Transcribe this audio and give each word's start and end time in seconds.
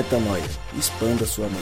Metanoia. 0.00 0.42
Expanda 0.78 1.26
sua 1.26 1.46
mente. 1.46 1.60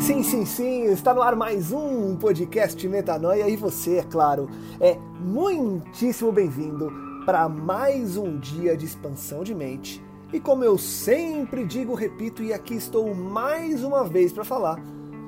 Sim, 0.00 0.22
sim, 0.22 0.46
sim, 0.46 0.84
está 0.84 1.12
no 1.12 1.20
ar 1.20 1.36
mais 1.36 1.70
um 1.70 2.16
podcast 2.16 2.88
Metanoia 2.88 3.46
e 3.46 3.56
você, 3.56 3.98
é 3.98 4.02
claro, 4.02 4.48
é 4.80 4.96
muitíssimo 5.20 6.32
bem-vindo 6.32 6.90
para 7.26 7.46
mais 7.46 8.16
um 8.16 8.38
dia 8.38 8.74
de 8.74 8.86
expansão 8.86 9.44
de 9.44 9.54
mente. 9.54 10.02
E 10.32 10.40
como 10.40 10.64
eu 10.64 10.78
sempre 10.78 11.66
digo, 11.66 11.92
repito, 11.92 12.42
e 12.42 12.54
aqui 12.54 12.74
estou 12.74 13.14
mais 13.14 13.84
uma 13.84 14.02
vez 14.02 14.32
para 14.32 14.44
falar, 14.44 14.82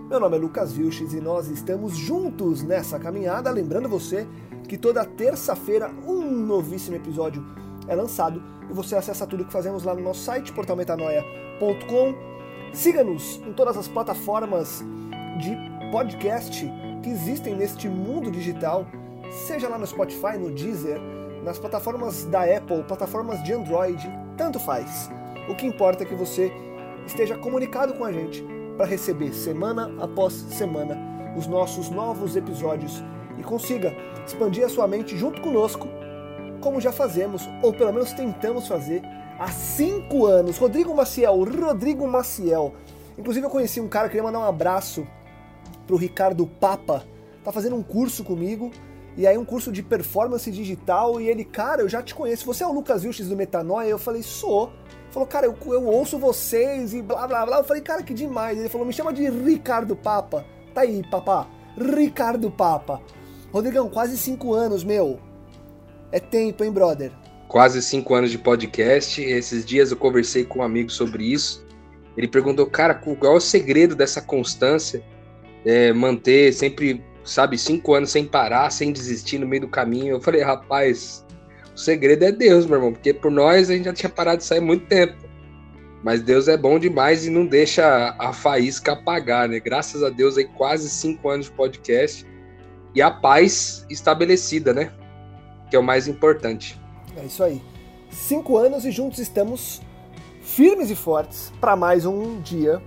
meu 0.09 0.19
nome 0.19 0.37
é 0.37 0.41
Lucas 0.41 0.73
Vilches 0.73 1.13
e 1.13 1.21
nós 1.21 1.49
estamos 1.49 1.95
juntos 1.95 2.63
nessa 2.63 2.99
caminhada. 2.99 3.51
Lembrando 3.51 3.87
você 3.87 4.27
que 4.69 4.79
toda 4.79 5.05
terça-feira 5.05 5.91
um 6.07 6.23
novíssimo 6.23 6.97
episódio 6.97 7.45
é 7.89 7.95
lançado 7.95 8.43
e 8.71 8.73
você 8.73 8.97
acessa 8.97 9.27
tudo 9.27 9.45
que 9.45 9.53
fazemos 9.53 9.85
lá 9.85 9.95
no 9.95 10.03
nosso 10.03 10.21
site, 10.21 10.53
portalmetanoia.com. 10.53 12.15
Siga-nos 12.73 13.41
em 13.47 13.53
todas 13.53 13.77
as 13.77 13.89
plataformas 13.89 14.83
de 15.39 15.57
podcast 15.91 16.67
que 17.03 17.11
existem 17.11 17.55
neste 17.55 17.89
mundo 17.89 18.31
digital, 18.31 18.87
seja 19.47 19.69
lá 19.69 19.77
no 19.77 19.87
Spotify, 19.87 20.39
no 20.39 20.51
Deezer, 20.51 20.99
nas 21.45 21.59
plataformas 21.59 22.25
da 22.25 22.43
Apple, 22.45 22.85
plataformas 22.85 23.43
de 23.43 23.53
Android, 23.53 24.09
tanto 24.37 24.59
faz. 24.61 25.11
O 25.49 25.55
que 25.55 25.67
importa 25.67 26.05
é 26.05 26.07
que 26.07 26.15
você 26.15 26.53
esteja 27.07 27.37
comunicado 27.37 27.95
com 27.95 28.05
a 28.05 28.13
gente 28.13 28.45
para 28.77 28.87
receber 28.87 29.33
semana 29.33 29.93
após 30.03 30.33
semana 30.33 30.97
os 31.37 31.47
nossos 31.47 31.91
novos 31.91 32.37
episódios 32.37 33.03
e 33.43 33.45
consiga 33.45 33.95
expandir 34.25 34.65
a 34.65 34.69
sua 34.69 34.87
mente 34.87 35.19
junto 35.19 35.43
conosco, 35.43 35.89
como 36.61 36.81
já 36.81 36.93
fazemos, 36.93 37.49
ou 37.61 37.73
pelo 37.73 37.93
menos 37.93 38.13
tentamos 38.13 38.69
fazer, 38.69 39.03
há 39.39 39.49
cinco 39.49 40.27
anos. 40.27 40.57
Rodrigo 40.57 40.95
Maciel, 40.95 41.43
Rodrigo 41.43 42.07
Maciel. 42.07 42.73
Inclusive 43.19 43.45
eu 43.45 43.51
conheci 43.51 43.81
um 43.81 43.89
cara, 43.89 44.09
queria 44.09 44.23
mandar 44.23 44.39
um 44.39 44.45
abraço 44.45 45.07
pro 45.87 45.97
Ricardo 45.97 46.47
Papa, 46.47 47.05
tá 47.45 47.51
fazendo 47.51 47.77
um 47.77 47.83
curso 47.83 48.23
comigo, 48.23 48.71
e 49.17 49.27
aí 49.27 49.37
um 49.37 49.45
curso 49.45 49.71
de 49.71 49.83
performance 49.83 50.51
digital, 50.51 51.21
e 51.21 51.29
ele, 51.29 51.45
cara, 51.45 51.83
eu 51.83 51.89
já 51.89 52.01
te 52.01 52.15
conheço, 52.15 52.47
você 52.47 52.63
é 52.63 52.67
o 52.67 52.73
Lucas 52.73 53.03
Vilches 53.03 53.29
do 53.29 53.37
Metanoia? 53.37 53.89
Eu 53.89 53.99
falei, 53.99 54.23
sou. 54.23 54.73
Falou, 55.11 55.29
cara, 55.29 55.45
eu, 55.45 55.55
eu 55.67 55.87
ouço 55.87 56.19
vocês 56.19 56.95
e 56.95 57.03
blá 57.03 57.27
blá 57.27 57.45
blá. 57.45 57.59
Eu 57.59 57.65
falei, 57.65 57.83
cara, 57.83 58.03
que 58.03 58.15
demais. 58.15 58.59
Ele 58.59 58.71
falou, 58.71 58.87
me 58.87 58.95
chama 58.95 59.13
de 59.13 59.29
Ricardo 59.29 59.95
Papa. 59.95 60.47
Tá 60.73 60.81
aí, 60.81 61.03
papá. 61.11 61.47
Ricardo 61.77 62.51
Papa. 62.51 63.03
Rodrigão, 63.53 63.87
quase 63.91 64.17
cinco 64.17 64.55
anos, 64.55 64.83
meu. 64.83 65.21
É 66.11 66.19
tempo, 66.19 66.65
hein, 66.65 66.73
brother? 66.73 67.13
Quase 67.49 67.83
cinco 67.83 68.15
anos 68.15 68.31
de 68.31 68.39
podcast. 68.39 69.23
Esses 69.23 69.63
dias 69.63 69.91
eu 69.91 69.97
conversei 69.99 70.43
com 70.43 70.61
um 70.61 70.63
amigo 70.63 70.91
sobre 70.91 71.31
isso. 71.31 71.63
Ele 72.17 72.27
perguntou, 72.27 72.67
cara, 72.67 72.95
qual 72.95 73.35
é 73.35 73.37
o 73.37 73.41
segredo 73.41 73.95
dessa 73.95 74.23
constância? 74.23 75.03
É, 75.67 75.93
manter 75.93 76.51
sempre, 76.55 77.05
sabe, 77.25 77.59
cinco 77.59 77.93
anos 77.95 78.11
sem 78.11 78.25
parar, 78.25 78.71
sem 78.71 78.91
desistir 78.91 79.39
no 79.39 79.47
meio 79.47 79.63
do 79.63 79.69
caminho. 79.69 80.15
Eu 80.15 80.21
falei, 80.21 80.41
rapaz, 80.41 81.23
o 81.75 81.79
segredo 81.79 82.25
é 82.25 82.33
Deus, 82.33 82.65
meu 82.65 82.77
irmão, 82.77 82.93
porque 82.95 83.13
por 83.13 83.31
nós 83.31 83.69
a 83.69 83.75
gente 83.75 83.85
já 83.85 83.93
tinha 83.93 84.11
parado 84.11 84.39
de 84.39 84.45
sair 84.45 84.61
muito 84.61 84.87
tempo. 84.87 85.17
Mas 86.03 86.23
Deus 86.23 86.49
é 86.49 86.57
bom 86.57 86.79
demais 86.79 87.27
e 87.27 87.31
não 87.31 87.47
deixa 87.47 88.17
a 88.19 88.33
faísca 88.33 88.93
apagar, 88.93 89.47
né? 89.47 89.61
Graças 89.61 90.03
a 90.03 90.09
Deus 90.09 90.39
aí 90.39 90.47
quase 90.47 90.89
cinco 90.89 91.29
anos 91.29 91.47
de 91.47 91.53
podcast 91.53 92.32
e 92.95 93.01
a 93.01 93.11
paz 93.11 93.87
estabelecida, 93.89 94.73
né? 94.73 94.93
Que 95.71 95.77
é 95.77 95.79
o 95.79 95.83
mais 95.83 96.07
importante. 96.07 96.79
É 97.17 97.25
isso 97.25 97.43
aí. 97.43 97.63
Cinco 98.11 98.59
anos 98.59 98.85
e 98.85 98.91
juntos 98.91 99.19
estamos 99.19 99.81
firmes 100.43 100.91
e 100.91 100.97
fortes 100.97 101.53
para 101.61 101.75
mais 101.75 102.05
um 102.05 102.41
dia. 102.41 102.83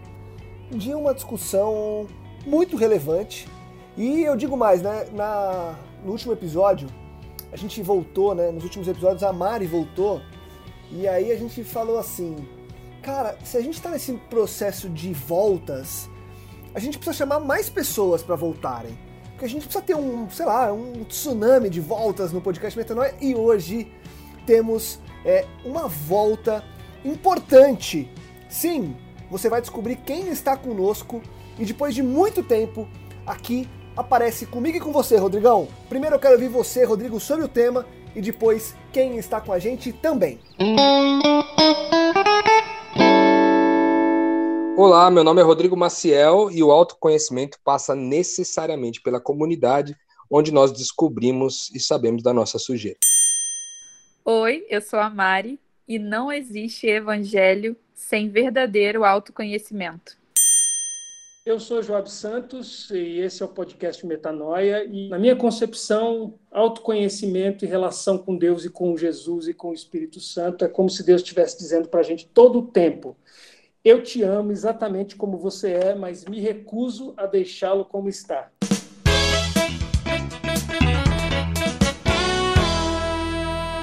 Dia 0.71 0.97
uma 0.97 1.13
discussão 1.13 2.07
muito 2.45 2.75
relevante. 2.77 3.47
E 3.97 4.23
eu 4.23 4.35
digo 4.35 4.55
mais, 4.55 4.81
né? 4.81 5.07
Na, 5.13 5.75
no 6.03 6.11
último 6.11 6.33
episódio, 6.33 6.87
a 7.51 7.57
gente 7.57 7.81
voltou, 7.81 8.35
né? 8.35 8.51
Nos 8.51 8.63
últimos 8.63 8.87
episódios 8.87 9.23
a 9.23 9.33
Mari 9.33 9.65
voltou. 9.65 10.21
E 10.91 11.07
aí 11.07 11.31
a 11.31 11.37
gente 11.37 11.63
falou 11.63 11.97
assim, 11.97 12.47
cara, 13.01 13.37
se 13.43 13.57
a 13.57 13.61
gente 13.61 13.81
tá 13.81 13.89
nesse 13.89 14.13
processo 14.29 14.89
de 14.89 15.13
voltas, 15.13 16.09
a 16.73 16.79
gente 16.79 16.97
precisa 16.97 17.17
chamar 17.17 17.39
mais 17.39 17.69
pessoas 17.69 18.21
para 18.21 18.35
voltarem. 18.35 19.04
Porque 19.35 19.45
a 19.45 19.49
gente 19.49 19.63
precisa 19.63 19.83
ter 19.83 19.95
um, 19.95 20.29
sei 20.29 20.45
lá, 20.45 20.71
um 20.71 21.03
tsunami 21.03 21.69
de 21.69 21.81
voltas 21.81 22.31
no 22.31 22.39
podcast 22.39 22.77
Metanoia. 22.77 23.13
E 23.19 23.35
hoje 23.35 23.91
temos 24.45 24.97
é, 25.25 25.45
uma 25.65 25.89
volta 25.89 26.63
importante. 27.03 28.09
Sim, 28.47 28.95
você 29.29 29.49
vai 29.49 29.59
descobrir 29.59 29.97
quem 29.97 30.29
está 30.29 30.55
conosco 30.55 31.21
e 31.59 31.65
depois 31.65 31.93
de 31.93 32.01
muito 32.01 32.41
tempo 32.41 32.87
aqui 33.27 33.67
aparece 33.97 34.45
comigo 34.45 34.77
e 34.77 34.79
com 34.79 34.93
você, 34.93 35.17
Rodrigão. 35.17 35.67
Primeiro 35.89 36.15
eu 36.15 36.19
quero 36.19 36.35
ouvir 36.35 36.47
você, 36.47 36.85
Rodrigo, 36.85 37.19
sobre 37.19 37.43
o 37.43 37.49
tema 37.49 37.85
e 38.15 38.21
depois 38.21 38.73
quem 38.93 39.17
está 39.17 39.41
com 39.41 39.51
a 39.51 39.59
gente 39.59 39.91
também. 39.91 40.39
Olá, 44.77 45.09
meu 45.09 45.23
nome 45.23 45.39
é 45.39 45.43
Rodrigo 45.43 45.77
Maciel 45.77 46.51
e 46.51 46.61
o 46.61 46.69
autoconhecimento 46.69 47.57
passa 47.63 47.95
necessariamente 47.95 49.01
pela 49.01 49.21
comunidade 49.21 49.95
onde 50.29 50.51
nós 50.51 50.69
descobrimos 50.73 51.73
e 51.73 51.79
sabemos 51.79 52.21
da 52.21 52.33
nossa 52.33 52.59
sujeira. 52.59 52.99
Oi, 54.25 54.65
eu 54.69 54.81
sou 54.81 54.99
a 54.99 55.09
Mari 55.09 55.57
e 55.87 55.97
não 55.97 56.29
existe 56.29 56.87
evangelho 56.87 57.77
sem 57.93 58.27
verdadeiro 58.27 59.05
autoconhecimento. 59.05 60.17
Eu 61.45 61.57
sou 61.57 61.81
Joab 61.81 62.11
Santos 62.11 62.89
e 62.89 63.19
esse 63.19 63.43
é 63.43 63.45
o 63.45 63.49
podcast 63.49 64.05
Metanoia. 64.05 64.83
E, 64.83 65.07
na 65.07 65.17
minha 65.17 65.37
concepção, 65.37 66.33
autoconhecimento 66.51 67.63
e 67.63 67.67
relação 67.67 68.17
com 68.17 68.35
Deus 68.35 68.65
e 68.65 68.69
com 68.69 68.97
Jesus 68.97 69.47
e 69.47 69.53
com 69.53 69.69
o 69.69 69.73
Espírito 69.73 70.19
Santo 70.19 70.65
é 70.65 70.67
como 70.67 70.89
se 70.89 71.05
Deus 71.05 71.21
estivesse 71.21 71.57
dizendo 71.57 71.87
para 71.87 71.99
a 72.01 72.03
gente 72.03 72.27
todo 72.27 72.59
o 72.59 72.67
tempo: 72.67 73.15
Eu 73.85 74.01
te 74.01 74.23
amo 74.23 74.51
exatamente 74.51 75.15
como 75.15 75.37
você 75.37 75.73
é, 75.73 75.93
mas 75.93 76.25
me 76.25 76.41
recuso 76.41 77.13
a 77.15 77.27
deixá-lo 77.27 77.85
como 77.85 78.09
está. 78.09 78.49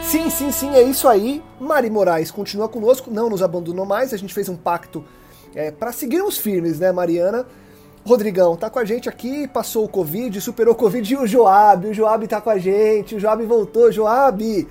Sim, 0.02 0.28
sim, 0.28 0.50
sim, 0.50 0.74
é 0.74 0.82
isso 0.82 1.06
aí. 1.06 1.40
Mari 1.60 1.88
Moraes 1.88 2.32
continua 2.32 2.68
conosco, 2.68 3.12
não 3.12 3.30
nos 3.30 3.44
abandonou 3.44 3.86
mais. 3.86 4.12
A 4.12 4.16
gente 4.16 4.34
fez 4.34 4.48
um 4.48 4.56
pacto 4.56 5.04
é, 5.54 5.70
para 5.70 5.92
seguirmos 5.92 6.36
firmes, 6.36 6.80
né, 6.80 6.90
Mariana? 6.90 7.46
Rodrigão 8.04 8.56
tá 8.56 8.68
com 8.68 8.80
a 8.80 8.84
gente 8.84 9.08
aqui, 9.08 9.46
passou 9.46 9.84
o 9.84 9.88
Covid, 9.88 10.40
superou 10.40 10.74
o 10.74 10.76
Covid 10.76 11.14
e 11.14 11.16
o 11.16 11.28
Joab, 11.28 11.86
o 11.86 11.94
Joab 11.94 12.26
tá 12.26 12.40
com 12.40 12.50
a 12.50 12.58
gente, 12.58 13.14
o 13.14 13.20
Joab 13.20 13.46
voltou, 13.46 13.92
Joab. 13.92 14.66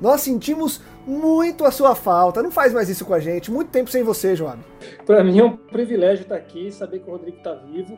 Nós 0.00 0.20
sentimos 0.20 0.80
muito 1.06 1.64
a 1.64 1.70
sua 1.70 1.94
falta, 1.94 2.42
não 2.42 2.50
faz 2.50 2.72
mais 2.72 2.88
isso 2.88 3.04
com 3.04 3.14
a 3.14 3.20
gente, 3.20 3.50
muito 3.50 3.70
tempo 3.70 3.90
sem 3.90 4.02
você, 4.02 4.34
Joab. 4.34 4.58
Para 5.04 5.22
mim 5.22 5.38
é 5.38 5.44
um 5.44 5.56
privilégio 5.56 6.22
estar 6.22 6.36
aqui, 6.36 6.70
saber 6.72 6.98
que 6.98 7.08
o 7.08 7.12
Rodrigo 7.12 7.38
tá 7.38 7.54
vivo. 7.54 7.96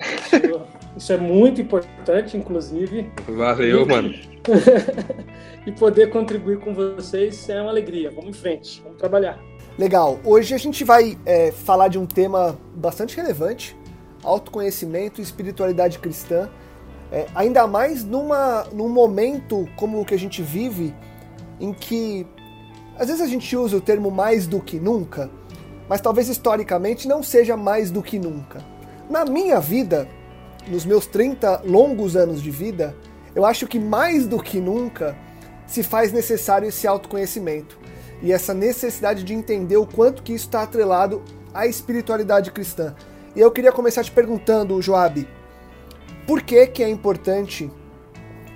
Isso, 0.00 0.66
isso 0.96 1.12
é 1.12 1.16
muito 1.16 1.60
importante, 1.60 2.36
inclusive. 2.36 3.10
Valeu, 3.28 3.82
e, 3.82 3.86
mano. 3.86 4.14
e 5.66 5.72
poder 5.72 6.10
contribuir 6.10 6.60
com 6.60 6.72
vocês 6.72 7.48
é 7.48 7.60
uma 7.60 7.70
alegria. 7.70 8.10
Vamos 8.10 8.30
em 8.30 8.32
frente, 8.32 8.80
vamos 8.82 8.98
trabalhar. 8.98 9.38
Legal. 9.78 10.18
Hoje 10.24 10.54
a 10.54 10.58
gente 10.58 10.84
vai 10.84 11.18
é, 11.26 11.50
falar 11.50 11.88
de 11.88 11.98
um 11.98 12.06
tema 12.06 12.58
bastante 12.74 13.16
relevante: 13.16 13.76
autoconhecimento 14.22 15.20
e 15.20 15.24
espiritualidade 15.24 15.98
cristã. 15.98 16.48
É, 17.10 17.26
ainda 17.34 17.66
mais 17.66 18.02
numa, 18.02 18.64
num 18.72 18.88
momento 18.88 19.68
como 19.76 20.00
o 20.00 20.04
que 20.04 20.14
a 20.14 20.18
gente 20.18 20.42
vive, 20.42 20.92
em 21.60 21.72
que 21.72 22.26
às 22.98 23.08
vezes 23.08 23.22
a 23.22 23.26
gente 23.26 23.54
usa 23.56 23.76
o 23.76 23.80
termo 23.80 24.10
mais 24.10 24.46
do 24.46 24.60
que 24.60 24.80
nunca, 24.80 25.30
mas 25.88 26.00
talvez 26.00 26.28
historicamente 26.28 27.06
não 27.06 27.22
seja 27.22 27.56
mais 27.56 27.90
do 27.90 28.02
que 28.02 28.18
nunca. 28.18 28.64
Na 29.08 29.24
minha 29.24 29.60
vida, 29.60 30.08
nos 30.66 30.84
meus 30.84 31.06
30 31.06 31.62
longos 31.64 32.16
anos 32.16 32.42
de 32.42 32.50
vida, 32.50 32.96
eu 33.34 33.44
acho 33.44 33.66
que 33.66 33.78
mais 33.78 34.26
do 34.26 34.42
que 34.42 34.58
nunca 34.58 35.16
se 35.66 35.82
faz 35.82 36.12
necessário 36.12 36.68
esse 36.68 36.86
autoconhecimento 36.86 37.78
e 38.22 38.32
essa 38.32 38.54
necessidade 38.54 39.22
de 39.22 39.34
entender 39.34 39.76
o 39.76 39.86
quanto 39.86 40.22
que 40.22 40.32
isso 40.32 40.46
está 40.46 40.62
atrelado 40.62 41.22
à 41.52 41.66
espiritualidade 41.66 42.50
cristã. 42.50 42.94
E 43.34 43.40
eu 43.40 43.50
queria 43.50 43.72
começar 43.72 44.02
te 44.02 44.10
perguntando, 44.10 44.80
Joab, 44.80 45.28
por 46.26 46.42
que 46.42 46.66
que 46.66 46.82
é 46.82 46.88
importante 46.88 47.70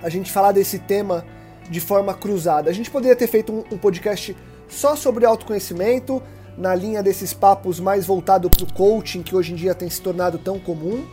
a 0.01 0.09
gente 0.09 0.31
falar 0.31 0.51
desse 0.51 0.79
tema 0.79 1.23
de 1.71 1.79
forma 1.79 2.13
cruzada? 2.13 2.69
A 2.69 2.73
gente 2.73 2.91
poderia 2.91 3.15
ter 3.15 3.27
feito 3.27 3.51
um, 3.51 3.63
um 3.73 3.77
podcast 3.77 4.35
só 4.67 4.95
sobre 4.95 5.25
autoconhecimento, 5.25 6.21
na 6.57 6.75
linha 6.75 7.01
desses 7.01 7.33
papos 7.33 7.79
mais 7.79 8.05
voltado 8.05 8.49
para 8.49 8.63
o 8.63 8.73
coaching, 8.73 9.23
que 9.23 9.35
hoje 9.35 9.53
em 9.53 9.55
dia 9.55 9.73
tem 9.73 9.89
se 9.89 10.01
tornado 10.01 10.37
tão 10.37 10.59
comum, 10.59 11.03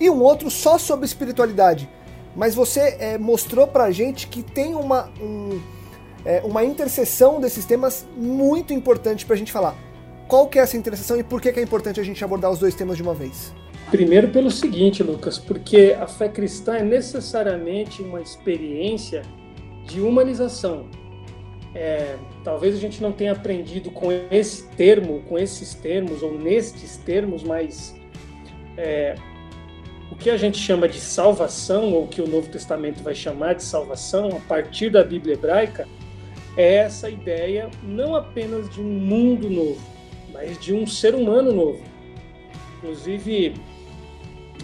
e 0.00 0.08
um 0.08 0.22
outro 0.22 0.50
só 0.50 0.78
sobre 0.78 1.04
espiritualidade. 1.04 1.88
mas 2.36 2.54
você 2.54 2.96
é, 2.98 3.18
mostrou 3.18 3.66
pra 3.66 3.90
gente 3.90 4.26
que 4.26 4.42
tem 4.42 4.74
uma, 4.74 5.10
um, 5.20 5.60
é, 6.24 6.40
uma 6.44 6.64
interseção 6.64 7.40
desses 7.40 7.64
temas 7.64 8.06
muito 8.16 8.72
importante 8.72 9.24
pra 9.26 9.36
gente 9.36 9.52
falar. 9.52 9.76
Qual 10.26 10.48
que 10.48 10.58
é 10.58 10.62
essa 10.62 10.76
interseção 10.76 11.18
e 11.18 11.22
por 11.22 11.40
que, 11.40 11.52
que 11.52 11.60
é 11.60 11.62
importante 11.62 12.00
a 12.00 12.02
gente 12.02 12.24
abordar 12.24 12.50
os 12.50 12.58
dois 12.58 12.74
temas 12.74 12.96
de 12.96 13.02
uma 13.02 13.14
vez? 13.14 13.52
Primeiro 13.90 14.28
pelo 14.28 14.50
seguinte, 14.50 15.02
Lucas, 15.02 15.38
porque 15.38 15.94
a 16.00 16.06
fé 16.06 16.28
cristã 16.28 16.74
é 16.76 16.82
necessariamente 16.82 18.02
uma 18.02 18.20
experiência 18.20 19.22
de 19.84 20.00
humanização. 20.00 20.86
É, 21.74 22.16
talvez 22.44 22.76
a 22.76 22.78
gente 22.78 23.02
não 23.02 23.10
tenha 23.10 23.32
aprendido 23.32 23.90
com 23.90 24.10
esse 24.30 24.68
termo, 24.70 25.22
com 25.28 25.38
esses 25.38 25.74
termos 25.74 26.22
ou 26.22 26.38
nestes 26.38 26.96
termos, 26.98 27.42
mas 27.42 27.94
é, 28.76 29.16
o 30.10 30.14
que 30.14 30.30
a 30.30 30.36
gente 30.36 30.58
chama 30.58 30.88
de 30.88 31.00
salvação, 31.00 31.92
ou 31.92 32.06
que 32.06 32.22
o 32.22 32.28
Novo 32.28 32.48
Testamento 32.48 33.02
vai 33.02 33.14
chamar 33.14 33.54
de 33.54 33.64
salvação, 33.64 34.28
a 34.28 34.40
partir 34.48 34.90
da 34.90 35.02
Bíblia 35.02 35.34
hebraica, 35.34 35.88
é 36.56 36.76
essa 36.76 37.10
ideia 37.10 37.68
não 37.82 38.14
apenas 38.14 38.70
de 38.70 38.80
um 38.80 38.84
mundo 38.84 39.50
novo, 39.50 39.80
mas 40.32 40.58
de 40.58 40.72
um 40.72 40.86
ser 40.86 41.14
humano 41.14 41.52
novo. 41.52 41.82
Inclusive, 42.78 43.54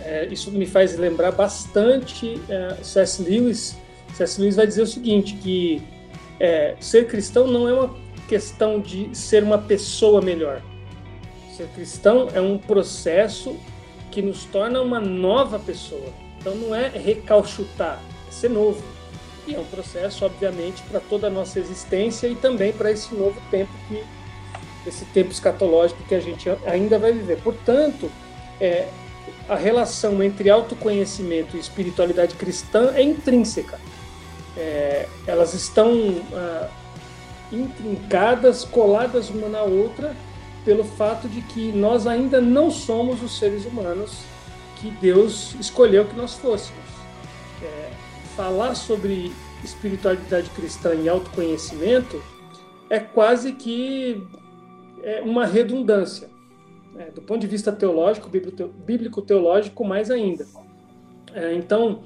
é, 0.02 0.26
isso 0.26 0.52
me 0.52 0.67
faz 0.67 0.96
lembrar 0.96 1.32
bastante 1.32 2.40
é, 2.49 2.76
C.S. 2.82 3.22
Lewis. 3.22 3.76
C.S. 4.15 4.41
Lewis 4.41 4.57
vai 4.57 4.67
dizer 4.67 4.83
o 4.83 4.87
seguinte, 4.87 5.35
que 5.35 5.83
é, 6.39 6.75
ser 6.81 7.07
cristão 7.07 7.47
não 7.47 7.69
é 7.69 7.73
uma 7.73 7.95
questão 8.29 8.81
de 8.81 9.15
ser 9.15 9.43
uma 9.43 9.59
pessoa 9.59 10.21
melhor. 10.21 10.62
Ser 11.57 11.67
cristão 11.69 12.29
é 12.33 12.41
um 12.41 12.57
processo 12.57 13.57
que 14.11 14.23
nos 14.23 14.45
torna 14.45 14.81
uma 14.81 15.01
nova 15.01 15.59
pessoa. 15.59 16.12
Então 16.39 16.55
não 16.55 16.75
é 16.75 16.89
recalchutar, 16.89 18.01
é 18.29 18.33
ser 18.33 18.51
novo. 18.51 18.83
E 19.47 19.55
é 19.55 19.59
um 19.59 19.65
processo, 19.65 20.25
obviamente, 20.25 20.83
para 20.83 21.01
toda 21.01 21.27
a 21.27 21.31
nossa 21.31 21.59
existência 21.59 22.27
e 22.27 22.35
também 22.35 22.73
para 22.73 22.91
esse 22.91 23.15
novo 23.15 23.41
tempo 23.51 23.71
que 23.89 24.03
esse 24.87 25.05
tempo 25.06 25.31
escatológico 25.31 26.03
que 26.05 26.15
a 26.15 26.21
gente 26.21 26.49
ainda 26.67 26.99
vai 26.99 27.13
viver. 27.13 27.39
Portanto, 27.43 28.11
é, 28.61 28.89
a 29.49 29.56
relação 29.56 30.23
entre 30.23 30.49
autoconhecimento 30.49 31.56
e 31.56 31.61
espiritualidade 31.61 32.35
cristã 32.35 32.93
é 32.95 33.03
intrínseca. 33.03 33.79
É, 34.61 35.09
elas 35.27 35.55
estão 35.55 35.91
ah, 36.35 36.69
intrincadas, 37.51 38.62
coladas 38.62 39.31
uma 39.31 39.49
na 39.49 39.62
outra, 39.62 40.15
pelo 40.67 40.85
fato 40.85 41.27
de 41.29 41.41
que 41.41 41.73
nós 41.73 42.07
ainda 42.07 42.43
não 42.43 42.71
somos 42.71 43.23
os 43.23 43.39
seres 43.39 43.65
humanos 43.65 44.23
que 44.77 44.91
Deus 44.91 45.55
escolheu 45.59 46.05
que 46.05 46.15
nós 46.15 46.35
fôssemos. 46.35 46.85
É, 47.62 47.91
falar 48.37 48.75
sobre 48.75 49.33
espiritualidade 49.65 50.51
cristã 50.51 50.95
e 50.95 51.09
autoconhecimento 51.09 52.23
é 52.91 52.99
quase 52.99 53.53
que 53.53 54.23
é 55.03 55.23
uma 55.23 55.47
redundância. 55.47 56.29
É, 56.99 57.11
do 57.11 57.23
ponto 57.23 57.41
de 57.41 57.47
vista 57.47 57.73
teológico, 57.73 58.29
bíblico-teológico, 58.29 59.85
mais 59.85 60.11
ainda. 60.11 60.47
É, 61.33 61.55
então, 61.55 62.03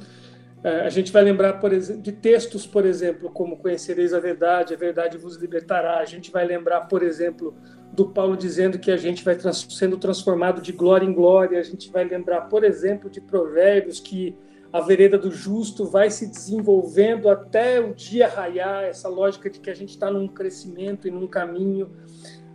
a 0.65 0.89
gente 0.89 1.13
vai 1.13 1.23
lembrar 1.23 1.55
por 1.55 1.75
exemplo, 1.75 2.01
de 2.01 2.11
textos, 2.11 2.67
por 2.67 2.87
exemplo, 2.87 3.31
como 3.31 3.59
Conhecereis 3.59 4.15
a 4.15 4.19
Verdade, 4.19 4.73
a 4.73 4.77
Verdade 4.77 5.19
vos 5.19 5.37
libertará. 5.37 5.99
A 5.99 6.07
gente 6.07 6.31
vai 6.31 6.47
lembrar, 6.47 6.83
por 6.83 7.03
exemplo, 7.03 7.55
do 7.93 8.09
Paulo 8.09 8.35
dizendo 8.35 8.79
que 8.79 8.91
a 8.91 8.97
gente 8.97 9.23
vai 9.23 9.37
trans, 9.37 9.67
sendo 9.71 9.99
transformado 9.99 10.63
de 10.63 10.73
glória 10.73 11.05
em 11.05 11.13
glória. 11.13 11.61
A 11.61 11.63
gente 11.63 11.93
vai 11.93 12.05
lembrar, 12.05 12.43
por 12.43 12.65
exemplo, 12.65 13.11
de 13.11 13.21
Provérbios 13.21 14.01
que 14.01 14.35
a 14.73 14.81
vereda 14.81 15.19
do 15.19 15.31
justo 15.31 15.85
vai 15.85 16.11
se 16.11 16.27
desenvolvendo 16.27 17.29
até 17.29 17.79
o 17.79 17.95
dia 17.95 18.27
raiar, 18.27 18.85
essa 18.85 19.09
lógica 19.09 19.49
de 19.49 19.61
que 19.61 19.71
a 19.71 19.75
gente 19.75 19.91
está 19.91 20.11
num 20.11 20.27
crescimento 20.27 21.07
e 21.07 21.11
num 21.11 21.29
caminho. 21.29 21.93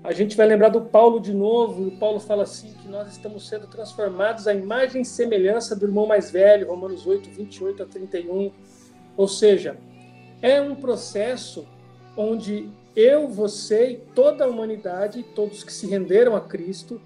A 0.01 0.13
gente 0.13 0.37
vai 0.37 0.47
lembrar 0.47 0.69
do 0.69 0.81
Paulo 0.81 1.19
de 1.19 1.33
novo, 1.33 1.83
e 1.83 1.87
o 1.87 1.97
Paulo 1.97 2.21
fala 2.21 2.43
assim 2.43 2.73
que 2.81 2.87
nós 2.87 3.11
estamos 3.11 3.47
sendo 3.47 3.67
transformados 3.67 4.47
à 4.47 4.53
imagem 4.53 5.01
e 5.01 5.05
semelhança 5.05 5.75
do 5.75 5.85
irmão 5.85 6.05
mais 6.07 6.31
velho, 6.31 6.69
Romanos 6.69 7.05
8, 7.05 7.29
28 7.29 7.83
a 7.83 7.85
31. 7.85 8.51
Ou 9.17 9.27
seja, 9.27 9.77
é 10.41 10.61
um 10.61 10.73
processo 10.73 11.67
onde 12.15 12.69
eu, 12.95 13.27
você 13.27 13.91
e 13.91 13.97
toda 14.15 14.45
a 14.45 14.47
humanidade, 14.47 15.21
todos 15.35 15.65
que 15.65 15.73
se 15.73 15.85
renderam 15.85 16.33
a 16.33 16.41
Cristo, 16.41 17.01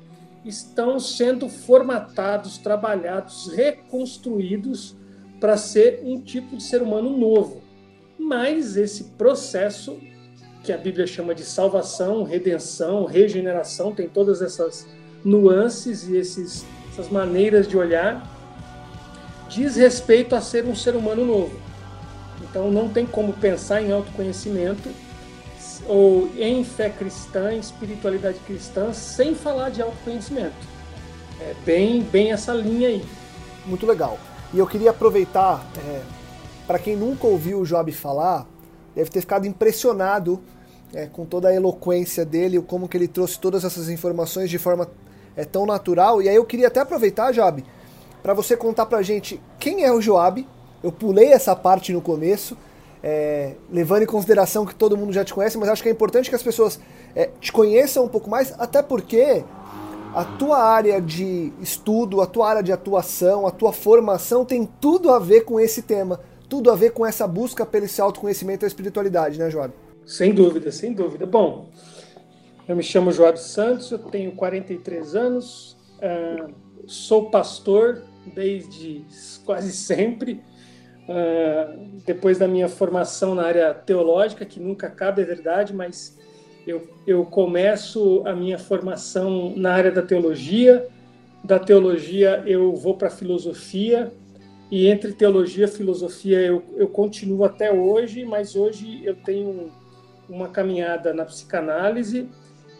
estão 0.46 1.00
sendo 1.00 1.50
formatados, 1.50 2.60
trabalhados, 2.60 3.48
reconstruídos 3.48 4.96
para 5.40 5.58
ser 5.58 6.02
um 6.04 6.22
tipo 6.22 6.58
de 6.58 6.64
ser 6.64 6.82
humano 6.82 7.18
novo. 7.18 7.64
Mas 8.20 8.78
esse 8.78 9.06
processo, 9.18 10.00
que 10.64 10.72
a 10.72 10.78
Bíblia 10.78 11.06
chama 11.06 11.36
de 11.36 11.44
salvação, 11.44 12.24
redenção, 12.24 13.04
regeneração, 13.04 13.94
tem 13.94 14.08
todas 14.08 14.42
essas 14.42 14.88
nuances 15.24 16.08
e 16.08 16.16
esses, 16.16 16.66
essas 16.92 17.10
maneiras 17.10 17.68
de 17.68 17.78
olhar, 17.78 18.26
diz 19.50 19.76
respeito 19.76 20.36
a 20.36 20.42
ser 20.42 20.66
um 20.66 20.76
ser 20.76 20.96
humano 20.96 21.26
novo. 21.26 21.60
Então 22.42 22.72
não 22.72 22.88
tem 22.88 23.06
como 23.06 23.34
pensar 23.34 23.82
em 23.82 23.92
autoconhecimento 23.92 24.90
ou 25.86 26.30
em 26.38 26.64
fé 26.64 26.90
cristã, 26.90 27.52
em 27.52 27.60
espiritualidade 27.60 28.40
cristã, 28.40 28.94
sem 28.94 29.36
falar 29.36 29.70
de 29.70 29.82
autoconhecimento. 29.82 30.56
É 31.42 31.54
bem, 31.66 32.02
bem 32.02 32.32
essa 32.32 32.54
linha 32.54 32.88
aí. 32.88 33.06
Muito 33.66 33.86
legal. 33.86 34.18
E 34.54 34.60
eu 34.60 34.68
queria 34.68 34.92
aproveitar, 34.92 35.66
é, 35.78 36.02
para 36.66 36.80
quem 36.80 36.96
nunca 36.96 37.28
ouviu 37.28 37.60
o 37.60 37.66
Job 37.66 37.92
falar, 37.92 38.48
deve 38.96 39.10
ter 39.10 39.22
ficado 39.22 39.46
impressionado 39.46 40.42
é, 40.94 41.08
com 41.08 41.26
toda 41.26 41.50
a 41.50 41.54
eloquência 41.54 42.24
dele, 42.24 42.62
como 42.62 42.88
que 42.88 42.96
ele 42.96 43.08
trouxe 43.08 43.40
todas 43.40 43.64
essas 43.64 43.90
informações 43.90 44.50
de 44.50 44.58
forma 44.58 44.90
é, 45.36 45.44
tão 45.44 45.66
natural. 45.66 46.22
E 46.22 46.30
aí 46.30 46.36
eu 46.36 46.46
queria 46.46 46.68
até 46.68 46.80
aproveitar, 46.80 47.32
Job, 47.32 47.64
para 48.22 48.34
você 48.34 48.56
contar 48.56 48.86
pra 48.86 49.02
gente 49.02 49.42
quem 49.60 49.84
é 49.84 49.92
o 49.92 50.02
Joab. 50.02 50.48
Eu 50.84 50.92
pulei 50.92 51.32
essa 51.32 51.56
parte 51.56 51.94
no 51.94 52.02
começo, 52.02 52.58
é, 53.02 53.54
levando 53.72 54.04
em 54.04 54.06
consideração 54.06 54.66
que 54.66 54.76
todo 54.76 54.98
mundo 54.98 55.14
já 55.14 55.24
te 55.24 55.34
conhece, 55.34 55.58
mas 55.58 55.70
acho 55.70 55.82
que 55.82 55.90
é 55.90 55.92
importante 55.92 56.30
que 56.30 56.36
as 56.36 56.44
pessoas 56.44 56.80
é, 57.16 57.30
te 57.40 57.52
conheçam 57.52 58.06
um 58.06 58.10
pouco 58.10 58.30
mais, 58.30 58.54
até 58.60 58.82
porque 58.82 59.44
a 60.14 60.24
tua 60.24 60.60
área 60.60 61.02
de 61.02 61.52
estudo, 61.60 62.22
a 62.22 62.28
tua 62.28 62.50
área 62.50 62.64
de 62.64 62.72
atuação, 62.72 63.48
a 63.48 63.52
tua 63.52 63.74
formação 63.74 64.46
tem 64.46 64.66
tudo 64.80 65.12
a 65.12 65.20
ver 65.20 65.42
com 65.42 65.60
esse 65.60 65.82
tema, 65.82 66.20
tudo 66.54 66.70
a 66.70 66.76
ver 66.76 66.92
com 66.92 67.04
essa 67.04 67.28
busca 67.28 67.66
pelo 67.66 67.86
esse 67.86 68.00
autoconhecimento 68.00 68.64
e 68.64 68.68
espiritualidade, 68.68 69.40
né, 69.40 69.50
Joab? 69.50 69.74
Sem 70.06 70.32
dúvida, 70.32 70.72
sem 70.72 70.94
dúvida. 70.94 71.26
Bom, 71.26 71.68
eu 72.68 72.76
me 72.76 72.84
chamo 72.84 73.12
Joab 73.12 73.40
Santos, 73.40 73.90
eu 73.90 73.98
tenho 73.98 74.34
43 74.34 75.16
anos, 75.16 75.76
uh, 75.98 76.54
sou 76.86 77.32
pastor 77.32 78.04
desde 78.36 79.04
quase 79.44 79.72
sempre, 79.72 80.44
Uh, 81.04 82.00
depois 82.06 82.38
da 82.38 82.48
minha 82.48 82.70
formação 82.70 83.36
na 83.36 83.44
área 83.44 83.74
teológica, 83.74 84.46
que 84.46 84.58
nunca 84.58 84.88
acaba, 84.88 85.20
é 85.20 85.26
verdade, 85.26 85.74
mas 85.74 86.18
eu, 86.66 86.88
eu 87.06 87.26
começo 87.26 88.24
a 88.26 88.34
minha 88.34 88.58
formação 88.58 89.54
na 89.58 89.74
área 89.74 89.92
da 89.92 90.02
teologia, 90.02 90.88
da 91.44 91.60
teologia 91.60 92.42
eu 92.46 92.74
vou 92.74 92.96
para 92.96 93.10
a 93.10 93.12
filosofia, 93.12 94.14
e 94.72 94.88
entre 94.88 95.14
teologia 95.14 95.66
e 95.66 95.68
filosofia 95.68 96.40
eu, 96.40 96.64
eu 96.76 96.88
continuo 96.88 97.44
até 97.44 97.72
hoje, 97.72 98.26
mas 98.26 98.56
hoje 98.56 99.02
eu 99.06 99.16
tenho 99.16 99.72
uma 100.30 100.48
caminhada 100.50 101.14
na 101.14 101.26
psicanálise 101.26 102.28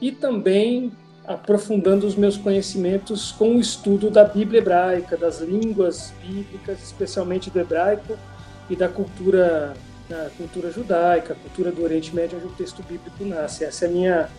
e 0.02 0.12
também 0.12 0.92
aprofundando 1.26 2.06
os 2.06 2.16
meus 2.16 2.36
conhecimentos 2.36 3.32
com 3.32 3.56
o 3.56 3.60
estudo 3.60 4.10
da 4.10 4.24
Bíblia 4.24 4.60
hebraica, 4.60 5.16
das 5.16 5.40
línguas 5.40 6.14
bíblicas, 6.22 6.82
especialmente 6.84 7.50
do 7.50 7.60
hebraico 7.60 8.18
e 8.70 8.76
da 8.76 8.90
cultura, 8.90 9.74
da 10.10 10.30
cultura 10.38 10.72
judaica, 10.72 11.36
cultura 11.36 11.72
do 11.72 11.84
Oriente 11.84 12.14
Médio, 12.14 12.38
onde 12.38 12.48
o 12.48 12.56
texto 12.56 12.84
bíblico 12.84 13.24
nasce. 13.24 13.64
Essa 13.64 13.86
é 13.86 13.88
a 13.88 13.92
minha, 13.92 14.30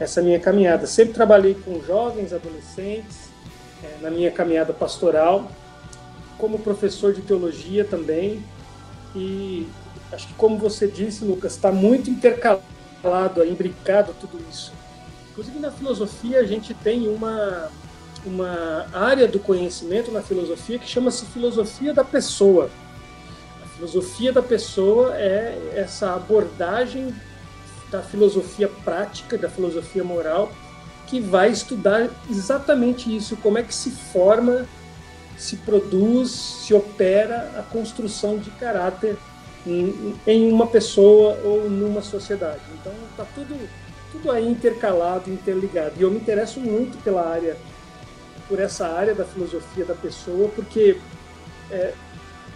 essa 0.00 0.20
é 0.20 0.22
minha 0.24 0.40
caminhada. 0.40 0.86
Sempre 0.86 1.14
trabalhei 1.14 1.54
com 1.54 1.80
jovens, 1.82 2.32
adolescentes, 2.32 3.28
é, 3.82 4.02
na 4.02 4.10
minha 4.10 4.30
caminhada 4.30 4.72
pastoral, 4.72 5.48
como 6.44 6.58
professor 6.58 7.14
de 7.14 7.22
teologia 7.22 7.86
também. 7.86 8.44
E 9.16 9.66
acho 10.12 10.28
que, 10.28 10.34
como 10.34 10.58
você 10.58 10.86
disse, 10.86 11.24
Lucas, 11.24 11.52
está 11.52 11.72
muito 11.72 12.10
intercalado, 12.10 13.44
imbricado 13.44 14.14
tudo 14.20 14.38
isso 14.50 14.72
Inclusive 15.30 15.58
na 15.58 15.70
filosofia 15.70 16.38
a 16.38 16.44
gente 16.44 16.72
tem 16.74 17.08
uma, 17.08 17.68
uma 18.24 18.86
área 18.92 19.26
do 19.26 19.40
conhecimento 19.40 20.12
na 20.12 20.22
filosofia 20.22 20.78
que 20.78 20.86
chama-se 20.86 21.26
filosofia 21.26 21.92
da 21.92 22.04
pessoa. 22.04 22.70
A 23.64 23.66
filosofia 23.66 24.32
da 24.32 24.42
pessoa 24.42 25.16
é 25.16 25.72
essa 25.74 26.14
abordagem 26.14 27.12
da 27.90 28.00
filosofia 28.00 28.68
prática, 28.84 29.36
da 29.36 29.48
filosofia 29.48 30.04
moral, 30.04 30.52
que 31.08 31.18
vai 31.18 31.50
estudar 31.50 32.08
exatamente 32.30 33.14
isso, 33.14 33.36
como 33.38 33.58
é 33.58 33.62
que 33.64 33.74
se 33.74 33.90
forma 33.90 34.68
se 35.44 35.56
produz, 35.56 36.30
se 36.30 36.72
opera 36.72 37.52
a 37.58 37.62
construção 37.62 38.38
de 38.38 38.50
caráter 38.52 39.14
em, 39.66 40.14
em 40.26 40.50
uma 40.50 40.66
pessoa 40.66 41.38
ou 41.44 41.68
numa 41.68 42.00
sociedade. 42.00 42.62
Então 42.80 42.92
está 43.10 43.26
tudo, 43.34 43.54
tudo 44.10 44.32
aí 44.32 44.48
intercalado, 44.48 45.30
interligado. 45.30 45.92
E 45.98 46.02
eu 46.02 46.10
me 46.10 46.16
interesso 46.16 46.60
muito 46.60 46.96
pela 47.04 47.28
área, 47.28 47.58
por 48.48 48.58
essa 48.58 48.88
área 48.88 49.14
da 49.14 49.26
filosofia 49.26 49.84
da 49.84 49.94
pessoa, 49.94 50.48
porque 50.48 50.96
é, 51.70 51.92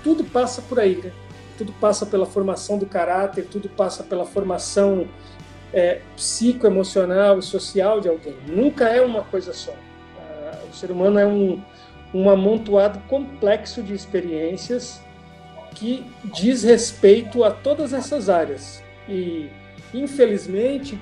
tudo 0.02 0.25
passa 0.25 0.62
por 0.62 0.80
aí, 0.80 0.97
né? 0.97 1.12
tudo 1.59 1.75
passa 1.75 2.07
pela 2.07 2.25
formação 2.25 2.78
do 2.78 2.87
caráter, 2.87 3.45
tudo 3.50 3.68
passa 3.68 4.02
pela 4.02 4.25
formação 4.25 5.07
é, 5.75 6.00
psicoemocional 6.16 7.38
e 7.38 7.42
social 7.42 8.00
de 8.00 8.09
alguém. 8.09 8.37
Nunca 8.47 8.88
é 8.88 9.02
uma 9.02 9.25
coisa 9.25 9.52
só. 9.52 9.75
Ah, 10.18 10.59
o 10.73 10.75
ser 10.75 10.90
humano 10.90 11.18
é 11.18 11.26
um, 11.26 11.62
um 12.12 12.29
amontoado 12.31 12.99
complexo 13.09 13.83
de 13.83 13.95
experiências 13.95 15.00
que 15.75 16.05
diz 16.25 16.62
respeito 16.62 17.45
a 17.45 17.50
todas 17.50 17.93
essas 17.93 18.29
áreas. 18.29 18.83
E, 19.09 19.49
infelizmente, 19.93 21.00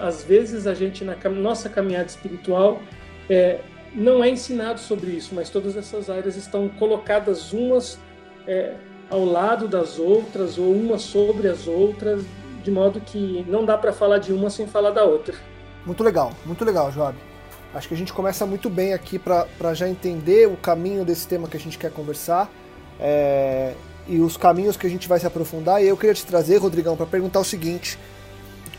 às 0.00 0.22
vezes 0.22 0.66
a 0.66 0.74
gente, 0.74 1.04
na 1.04 1.16
nossa 1.30 1.68
caminhada 1.68 2.06
espiritual, 2.06 2.80
é, 3.28 3.60
não 3.94 4.22
é 4.22 4.28
ensinado 4.28 4.80
sobre 4.80 5.10
isso, 5.10 5.34
mas 5.34 5.50
todas 5.50 5.76
essas 5.76 6.10
áreas 6.10 6.36
estão 6.36 6.68
colocadas 6.68 7.52
umas 7.52 7.98
é, 8.46 8.74
ao 9.10 9.24
lado 9.24 9.66
das 9.66 9.98
outras 9.98 10.58
ou 10.58 10.72
umas 10.72 11.02
sobre 11.02 11.48
as 11.48 11.66
outras, 11.66 12.24
de 12.62 12.70
modo 12.70 13.00
que 13.00 13.44
não 13.48 13.64
dá 13.64 13.76
para 13.76 13.92
falar 13.92 14.18
de 14.18 14.32
uma 14.32 14.50
sem 14.50 14.66
falar 14.66 14.90
da 14.90 15.04
outra. 15.04 15.34
Muito 15.86 16.02
legal, 16.04 16.32
muito 16.44 16.64
legal, 16.64 16.92
Joab. 16.92 17.16
Acho 17.74 17.88
que 17.88 17.94
a 17.94 17.96
gente 17.96 18.12
começa 18.12 18.46
muito 18.46 18.70
bem 18.70 18.94
aqui 18.94 19.18
para 19.18 19.74
já 19.74 19.88
entender 19.88 20.48
o 20.48 20.56
caminho 20.56 21.04
desse 21.04 21.28
tema 21.28 21.48
que 21.48 21.56
a 21.56 21.60
gente 21.60 21.76
quer 21.76 21.92
conversar 21.92 22.50
é, 22.98 23.74
e 24.06 24.20
os 24.20 24.36
caminhos 24.36 24.76
que 24.76 24.86
a 24.86 24.90
gente 24.90 25.06
vai 25.06 25.20
se 25.20 25.26
aprofundar. 25.26 25.82
E 25.82 25.86
eu 25.86 25.96
queria 25.96 26.14
te 26.14 26.24
trazer, 26.24 26.56
Rodrigão, 26.56 26.96
para 26.96 27.04
perguntar 27.06 27.40
o 27.40 27.44
seguinte: 27.44 27.98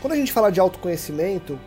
quando 0.00 0.14
a 0.14 0.16
gente 0.16 0.32
fala 0.32 0.50
de 0.50 0.58
autoconhecimento, 0.58 1.58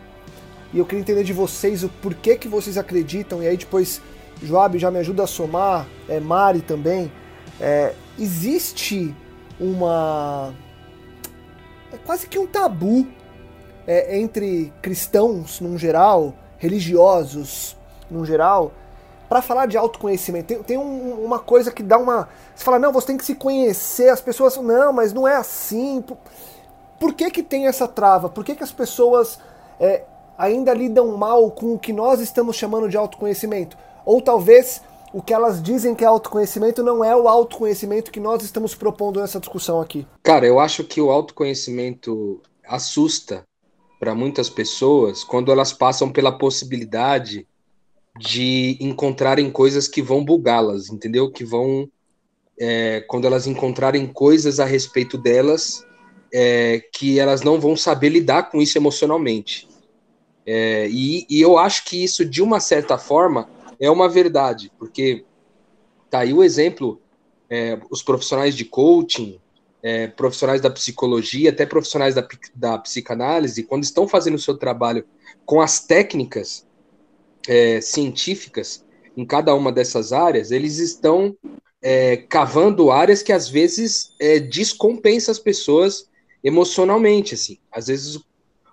e 0.72 0.78
eu 0.78 0.84
queria 0.84 1.00
entender 1.00 1.24
de 1.24 1.32
vocês 1.32 1.82
o 1.82 1.88
porquê 1.88 2.36
que 2.36 2.46
vocês 2.46 2.76
acreditam, 2.76 3.42
e 3.42 3.48
aí 3.48 3.56
depois 3.56 4.02
Joab 4.42 4.78
já 4.78 4.90
me 4.90 4.98
ajuda 4.98 5.24
a 5.24 5.26
somar, 5.26 5.86
é, 6.08 6.20
Mari 6.20 6.60
também. 6.60 7.10
É, 7.58 7.94
existe 8.18 9.14
uma. 9.58 10.52
É 11.92 11.96
quase 12.04 12.26
que 12.26 12.38
um 12.38 12.46
tabu 12.46 13.06
é, 13.86 14.18
entre 14.18 14.72
cristãos, 14.82 15.60
num 15.60 15.78
geral, 15.78 16.34
religiosos, 16.64 17.76
num 18.10 18.24
geral, 18.24 18.72
para 19.28 19.42
falar 19.42 19.66
de 19.66 19.76
autoconhecimento. 19.76 20.46
Tem, 20.46 20.62
tem 20.62 20.78
um, 20.78 21.24
uma 21.24 21.38
coisa 21.38 21.70
que 21.70 21.82
dá 21.82 21.98
uma. 21.98 22.28
Você 22.54 22.64
fala, 22.64 22.78
não, 22.78 22.92
você 22.92 23.08
tem 23.08 23.16
que 23.18 23.24
se 23.24 23.34
conhecer, 23.34 24.08
as 24.08 24.20
pessoas. 24.20 24.56
Não, 24.56 24.92
mas 24.92 25.12
não 25.12 25.28
é 25.28 25.36
assim. 25.36 26.00
Por, 26.00 26.16
por 26.98 27.12
que, 27.12 27.30
que 27.30 27.42
tem 27.42 27.66
essa 27.66 27.86
trava? 27.86 28.28
Por 28.28 28.44
que, 28.44 28.54
que 28.54 28.64
as 28.64 28.72
pessoas 28.72 29.38
é, 29.78 30.04
ainda 30.38 30.72
lidam 30.72 31.16
mal 31.16 31.50
com 31.50 31.74
o 31.74 31.78
que 31.78 31.92
nós 31.92 32.20
estamos 32.20 32.56
chamando 32.56 32.88
de 32.88 32.96
autoconhecimento? 32.96 33.76
Ou 34.06 34.22
talvez 34.22 34.80
o 35.12 35.22
que 35.22 35.34
elas 35.34 35.62
dizem 35.62 35.94
que 35.94 36.02
é 36.02 36.06
autoconhecimento 36.06 36.82
não 36.82 37.04
é 37.04 37.14
o 37.14 37.28
autoconhecimento 37.28 38.10
que 38.10 38.20
nós 38.20 38.42
estamos 38.42 38.74
propondo 38.74 39.20
nessa 39.20 39.38
discussão 39.38 39.80
aqui. 39.80 40.06
Cara, 40.22 40.46
eu 40.46 40.58
acho 40.58 40.82
que 40.82 41.00
o 41.00 41.10
autoconhecimento 41.10 42.40
assusta 42.66 43.44
para 43.98 44.14
muitas 44.14 44.50
pessoas 44.50 45.24
quando 45.24 45.50
elas 45.50 45.72
passam 45.72 46.10
pela 46.10 46.36
possibilidade 46.36 47.46
de 48.18 48.76
encontrarem 48.80 49.50
coisas 49.50 49.88
que 49.88 50.02
vão 50.02 50.24
bugá-las, 50.24 50.88
entendeu? 50.88 51.30
Que 51.30 51.44
vão. 51.44 51.88
É, 52.58 53.00
quando 53.08 53.26
elas 53.26 53.48
encontrarem 53.48 54.06
coisas 54.06 54.60
a 54.60 54.64
respeito 54.64 55.18
delas 55.18 55.84
é, 56.32 56.82
que 56.92 57.18
elas 57.18 57.42
não 57.42 57.60
vão 57.60 57.76
saber 57.76 58.08
lidar 58.08 58.50
com 58.50 58.60
isso 58.60 58.76
emocionalmente. 58.76 59.68
É, 60.44 60.88
e, 60.88 61.24
e 61.30 61.40
eu 61.40 61.56
acho 61.56 61.84
que 61.84 62.02
isso, 62.02 62.24
de 62.24 62.42
uma 62.42 62.60
certa 62.60 62.98
forma, 62.98 63.48
é 63.80 63.90
uma 63.90 64.08
verdade, 64.08 64.70
porque 64.78 65.24
tá 66.10 66.20
aí 66.20 66.32
o 66.32 66.42
exemplo, 66.42 67.00
é, 67.48 67.78
os 67.90 68.02
profissionais 68.02 68.56
de 68.56 68.64
coaching, 68.64 69.40
é, 69.84 70.06
profissionais 70.06 70.62
da 70.62 70.70
psicologia, 70.70 71.50
até 71.50 71.66
profissionais 71.66 72.14
da, 72.14 72.26
da 72.54 72.78
psicanálise, 72.78 73.64
quando 73.64 73.84
estão 73.84 74.08
fazendo 74.08 74.36
o 74.36 74.40
seu 74.40 74.56
trabalho 74.56 75.04
com 75.44 75.60
as 75.60 75.78
técnicas 75.78 76.66
é, 77.46 77.82
científicas 77.82 78.82
em 79.14 79.26
cada 79.26 79.54
uma 79.54 79.70
dessas 79.70 80.10
áreas, 80.10 80.50
eles 80.50 80.78
estão 80.78 81.36
é, 81.82 82.16
cavando 82.16 82.90
áreas 82.90 83.22
que 83.22 83.30
às 83.30 83.46
vezes 83.46 84.14
é, 84.18 84.40
descompensa 84.40 85.30
as 85.30 85.38
pessoas 85.38 86.08
emocionalmente, 86.42 87.34
assim. 87.34 87.58
Às 87.70 87.88
vezes 87.88 88.16
o, 88.16 88.22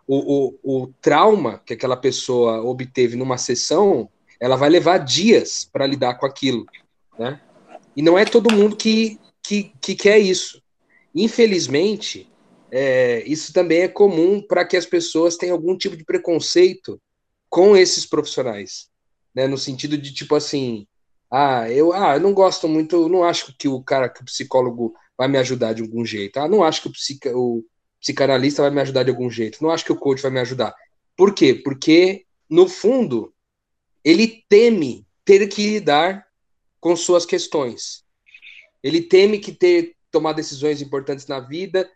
o, 0.08 0.60
o 0.64 0.88
trauma 1.02 1.62
que 1.66 1.74
aquela 1.74 1.98
pessoa 1.98 2.64
obteve 2.64 3.18
numa 3.18 3.38
sessão 3.38 4.10
ela 4.40 4.56
vai 4.56 4.70
levar 4.70 4.98
dias 4.98 5.70
para 5.72 5.86
lidar 5.86 6.16
com 6.16 6.26
aquilo, 6.26 6.66
né? 7.20 7.40
E 7.96 8.02
não 8.02 8.18
é 8.18 8.24
todo 8.24 8.54
mundo 8.54 8.78
que, 8.78 9.20
que, 9.44 9.74
que 9.82 9.94
quer 9.94 10.18
isso. 10.18 10.61
Infelizmente, 11.14 12.32
é, 12.72 13.24
isso 13.26 13.52
também 13.52 13.82
é 13.82 13.88
comum 13.88 14.42
para 14.42 14.66
que 14.66 14.78
as 14.78 14.86
pessoas 14.86 15.36
tenham 15.36 15.56
algum 15.56 15.78
tipo 15.78 15.98
de 15.98 16.06
preconceito 16.06 17.02
com 17.50 17.76
esses 17.76 18.06
profissionais, 18.06 18.90
né? 19.36 19.46
No 19.46 19.58
sentido 19.58 19.98
de 19.98 20.14
tipo 20.14 20.36
assim, 20.36 20.88
ah, 21.30 21.70
eu, 21.70 21.92
ah, 21.94 22.16
eu 22.16 22.20
não 22.22 22.34
gosto 22.34 22.68
muito, 22.68 23.10
não 23.10 23.24
acho 23.24 23.54
que 23.58 23.68
o 23.68 23.84
cara, 23.84 24.08
que 24.08 24.22
o 24.22 24.26
psicólogo 24.26 24.94
vai 25.18 25.28
me 25.28 25.38
ajudar 25.38 25.74
de 25.74 25.82
algum 25.82 26.06
jeito. 26.06 26.38
Ah, 26.38 26.48
não 26.48 26.64
acho 26.64 26.82
que 26.82 26.88
o, 26.88 26.92
psica, 26.92 27.38
o 27.38 27.64
psicanalista 28.00 28.62
vai 28.62 28.72
me 28.72 28.82
ajudar 28.82 29.04
de 29.04 29.10
algum 29.10 29.30
jeito. 29.30 29.62
Não 29.62 29.70
acho 29.70 29.86
que 29.86 29.92
o 29.92 29.98
coach 29.98 30.22
vai 30.22 30.32
me 30.32 30.40
ajudar. 30.40 30.74
Por 31.16 31.34
quê? 31.34 31.54
Porque 31.54 32.26
no 32.50 32.68
fundo 32.68 33.34
ele 34.04 34.44
teme 34.50 35.06
ter 35.24 35.48
que 35.48 35.72
lidar 35.72 36.26
com 36.80 36.96
suas 36.96 37.26
questões. 37.26 38.04
Ele 38.82 39.02
teme 39.02 39.40
que 39.40 39.52
ter 39.52 39.96
tomar 40.12 40.34
decisões 40.34 40.82
importantes 40.82 41.28
na 41.28 41.40
vida. 41.40 41.90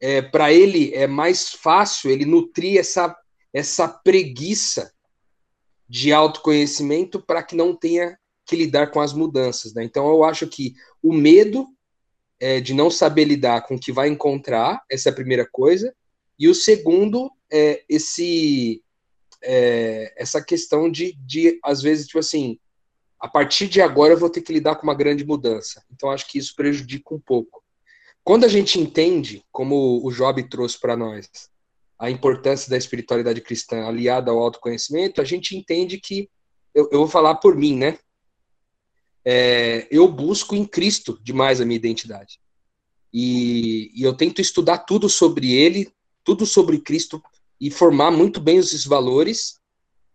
É, 0.00 0.22
para 0.22 0.52
ele 0.52 0.94
é 0.94 1.06
mais 1.06 1.50
fácil 1.50 2.10
ele 2.10 2.24
nutrir 2.24 2.78
essa, 2.78 3.16
essa 3.52 3.88
preguiça 3.88 4.92
de 5.88 6.12
autoconhecimento 6.12 7.20
para 7.20 7.42
que 7.42 7.56
não 7.56 7.74
tenha 7.74 8.16
que 8.46 8.56
lidar 8.56 8.90
com 8.90 9.00
as 9.00 9.12
mudanças. 9.12 9.74
Né? 9.74 9.84
Então 9.84 10.08
eu 10.08 10.24
acho 10.24 10.46
que 10.46 10.74
o 11.02 11.12
medo 11.12 11.66
é, 12.40 12.60
de 12.60 12.72
não 12.72 12.90
saber 12.90 13.24
lidar 13.24 13.66
com 13.66 13.74
o 13.74 13.80
que 13.80 13.92
vai 13.92 14.08
encontrar, 14.08 14.82
essa 14.90 15.08
é 15.08 15.12
a 15.12 15.14
primeira 15.14 15.46
coisa. 15.50 15.92
E 16.38 16.48
o 16.48 16.54
segundo 16.54 17.30
é 17.50 17.82
esse 17.88 18.82
é, 19.42 20.12
essa 20.16 20.42
questão 20.42 20.90
de, 20.90 21.14
de, 21.24 21.58
às 21.62 21.82
vezes, 21.82 22.06
tipo 22.06 22.18
assim, 22.18 22.58
a 23.20 23.28
partir 23.28 23.68
de 23.68 23.80
agora 23.80 24.12
eu 24.12 24.18
vou 24.18 24.30
ter 24.30 24.42
que 24.42 24.52
lidar 24.52 24.76
com 24.76 24.84
uma 24.84 24.94
grande 24.94 25.24
mudança. 25.24 25.84
Então, 25.90 26.10
acho 26.10 26.28
que 26.28 26.38
isso 26.38 26.54
prejudica 26.54 27.14
um 27.14 27.20
pouco. 27.20 27.62
Quando 28.22 28.44
a 28.44 28.48
gente 28.48 28.78
entende, 28.78 29.42
como 29.50 30.06
o 30.06 30.12
Job 30.12 30.42
trouxe 30.48 30.78
para 30.78 30.96
nós, 30.96 31.28
a 31.98 32.10
importância 32.10 32.70
da 32.70 32.76
espiritualidade 32.76 33.40
cristã 33.40 33.86
aliada 33.86 34.30
ao 34.30 34.38
autoconhecimento, 34.38 35.20
a 35.20 35.24
gente 35.24 35.56
entende 35.56 35.98
que, 35.98 36.30
eu, 36.74 36.88
eu 36.92 37.00
vou 37.00 37.08
falar 37.08 37.36
por 37.36 37.56
mim, 37.56 37.76
né? 37.76 37.98
É, 39.24 39.88
eu 39.90 40.06
busco 40.06 40.54
em 40.54 40.64
Cristo 40.64 41.18
demais 41.22 41.60
a 41.60 41.64
minha 41.64 41.76
identidade. 41.76 42.38
E, 43.12 43.90
e 43.94 44.02
eu 44.02 44.14
tento 44.14 44.40
estudar 44.40 44.78
tudo 44.78 45.08
sobre 45.08 45.52
ele, 45.52 45.90
tudo 46.22 46.46
sobre 46.46 46.78
Cristo, 46.78 47.20
e 47.60 47.70
formar 47.70 48.10
muito 48.10 48.40
bem 48.40 48.58
esses 48.58 48.84
valores, 48.84 49.57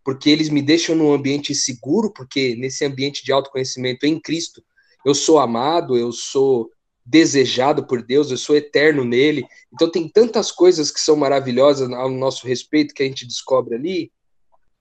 porque 0.03 0.29
eles 0.29 0.50
me 0.50 0.62
deixam 0.62 0.95
num 0.95 1.13
ambiente 1.13 1.55
seguro, 1.55 2.12
porque 2.12 2.55
nesse 2.55 2.83
ambiente 2.86 3.24
de 3.24 3.31
autoconhecimento 3.31 4.05
em 4.05 4.19
Cristo, 4.19 4.63
eu 5.05 5.15
sou 5.15 5.39
amado, 5.39 5.98
eu 5.98 6.12
sou 6.12 6.69
desejado 7.05 7.86
por 7.86 8.01
Deus, 8.01 8.31
eu 8.31 8.38
sou 8.38 8.55
eterno 8.55 9.03
nele. 9.03 9.45
Então 9.74 9.89
tem 9.89 10.07
tantas 10.07 10.51
coisas 10.51 10.91
que 10.91 11.00
são 11.00 11.15
maravilhosas 11.15 11.89
ao 11.91 12.10
nosso 12.10 12.48
respeito 12.48 12.93
que 12.93 13.03
a 13.03 13.05
gente 13.05 13.27
descobre 13.27 13.75
ali, 13.75 14.12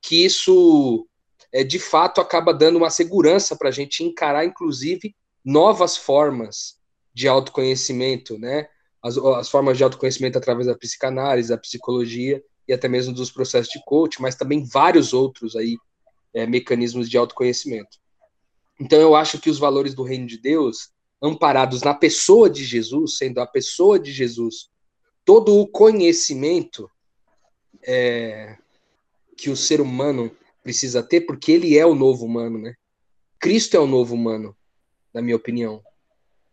que 0.01 0.25
isso 0.25 1.07
é, 1.53 1.63
de 1.63 1.79
fato 1.79 2.21
acaba 2.21 2.55
dando 2.55 2.77
uma 2.77 2.91
segurança 2.91 3.57
para 3.57 3.69
a 3.69 3.73
gente 3.73 4.03
encarar, 4.03 4.45
inclusive, 4.45 5.15
novas 5.45 5.97
formas 5.97 6.77
de 7.13 7.29
autoconhecimento, 7.29 8.39
né? 8.39 8.69
As, 9.03 9.19
as 9.19 9.51
formas 9.51 9.77
de 9.77 9.85
autoconhecimento 9.85 10.39
através 10.39 10.67
da 10.67 10.77
psicanálise, 10.77 11.49
da 11.49 11.59
psicologia, 11.59 12.43
e 12.73 12.75
até 12.75 12.89
mesmo 12.89 13.13
dos 13.13 13.31
processos 13.31 13.71
de 13.71 13.85
coach, 13.85 14.21
mas 14.21 14.35
também 14.35 14.65
vários 14.65 15.13
outros 15.13 15.55
aí 15.55 15.77
é, 16.33 16.47
mecanismos 16.47 17.09
de 17.09 17.19
autoconhecimento. 17.19 17.99
Então 18.81 18.99
eu 18.99 19.15
acho 19.15 19.39
que 19.39 19.51
os 19.51 19.59
valores 19.59 19.95
do 19.95 20.03
reino 20.03 20.27
de 20.27 20.39
Deus, 20.39 20.91
amparados 21.21 21.83
na 21.83 21.93
pessoa 21.93 22.49
de 22.49 22.65
Jesus, 22.65 23.19
sendo 23.19 23.41
a 23.41 23.47
pessoa 23.47 24.01
de 24.01 24.11
Jesus, 24.11 24.71
todo 25.23 25.61
o 25.61 25.69
conhecimento 25.69 26.91
é, 27.87 28.57
que 29.37 29.51
o 29.51 29.57
ser 29.57 29.83
humano 29.83 30.35
precisa 30.63 31.03
ter, 31.03 31.21
porque 31.23 31.53
ele 31.53 31.77
é 31.77 31.85
o 31.85 31.95
novo 31.95 32.25
humano, 32.25 32.59
né? 32.59 32.75
Cristo 33.39 33.77
é 33.77 33.81
o 33.81 33.87
novo 33.87 34.15
humano, 34.15 34.57
na 35.13 35.21
minha 35.21 35.37
opinião. 35.37 35.83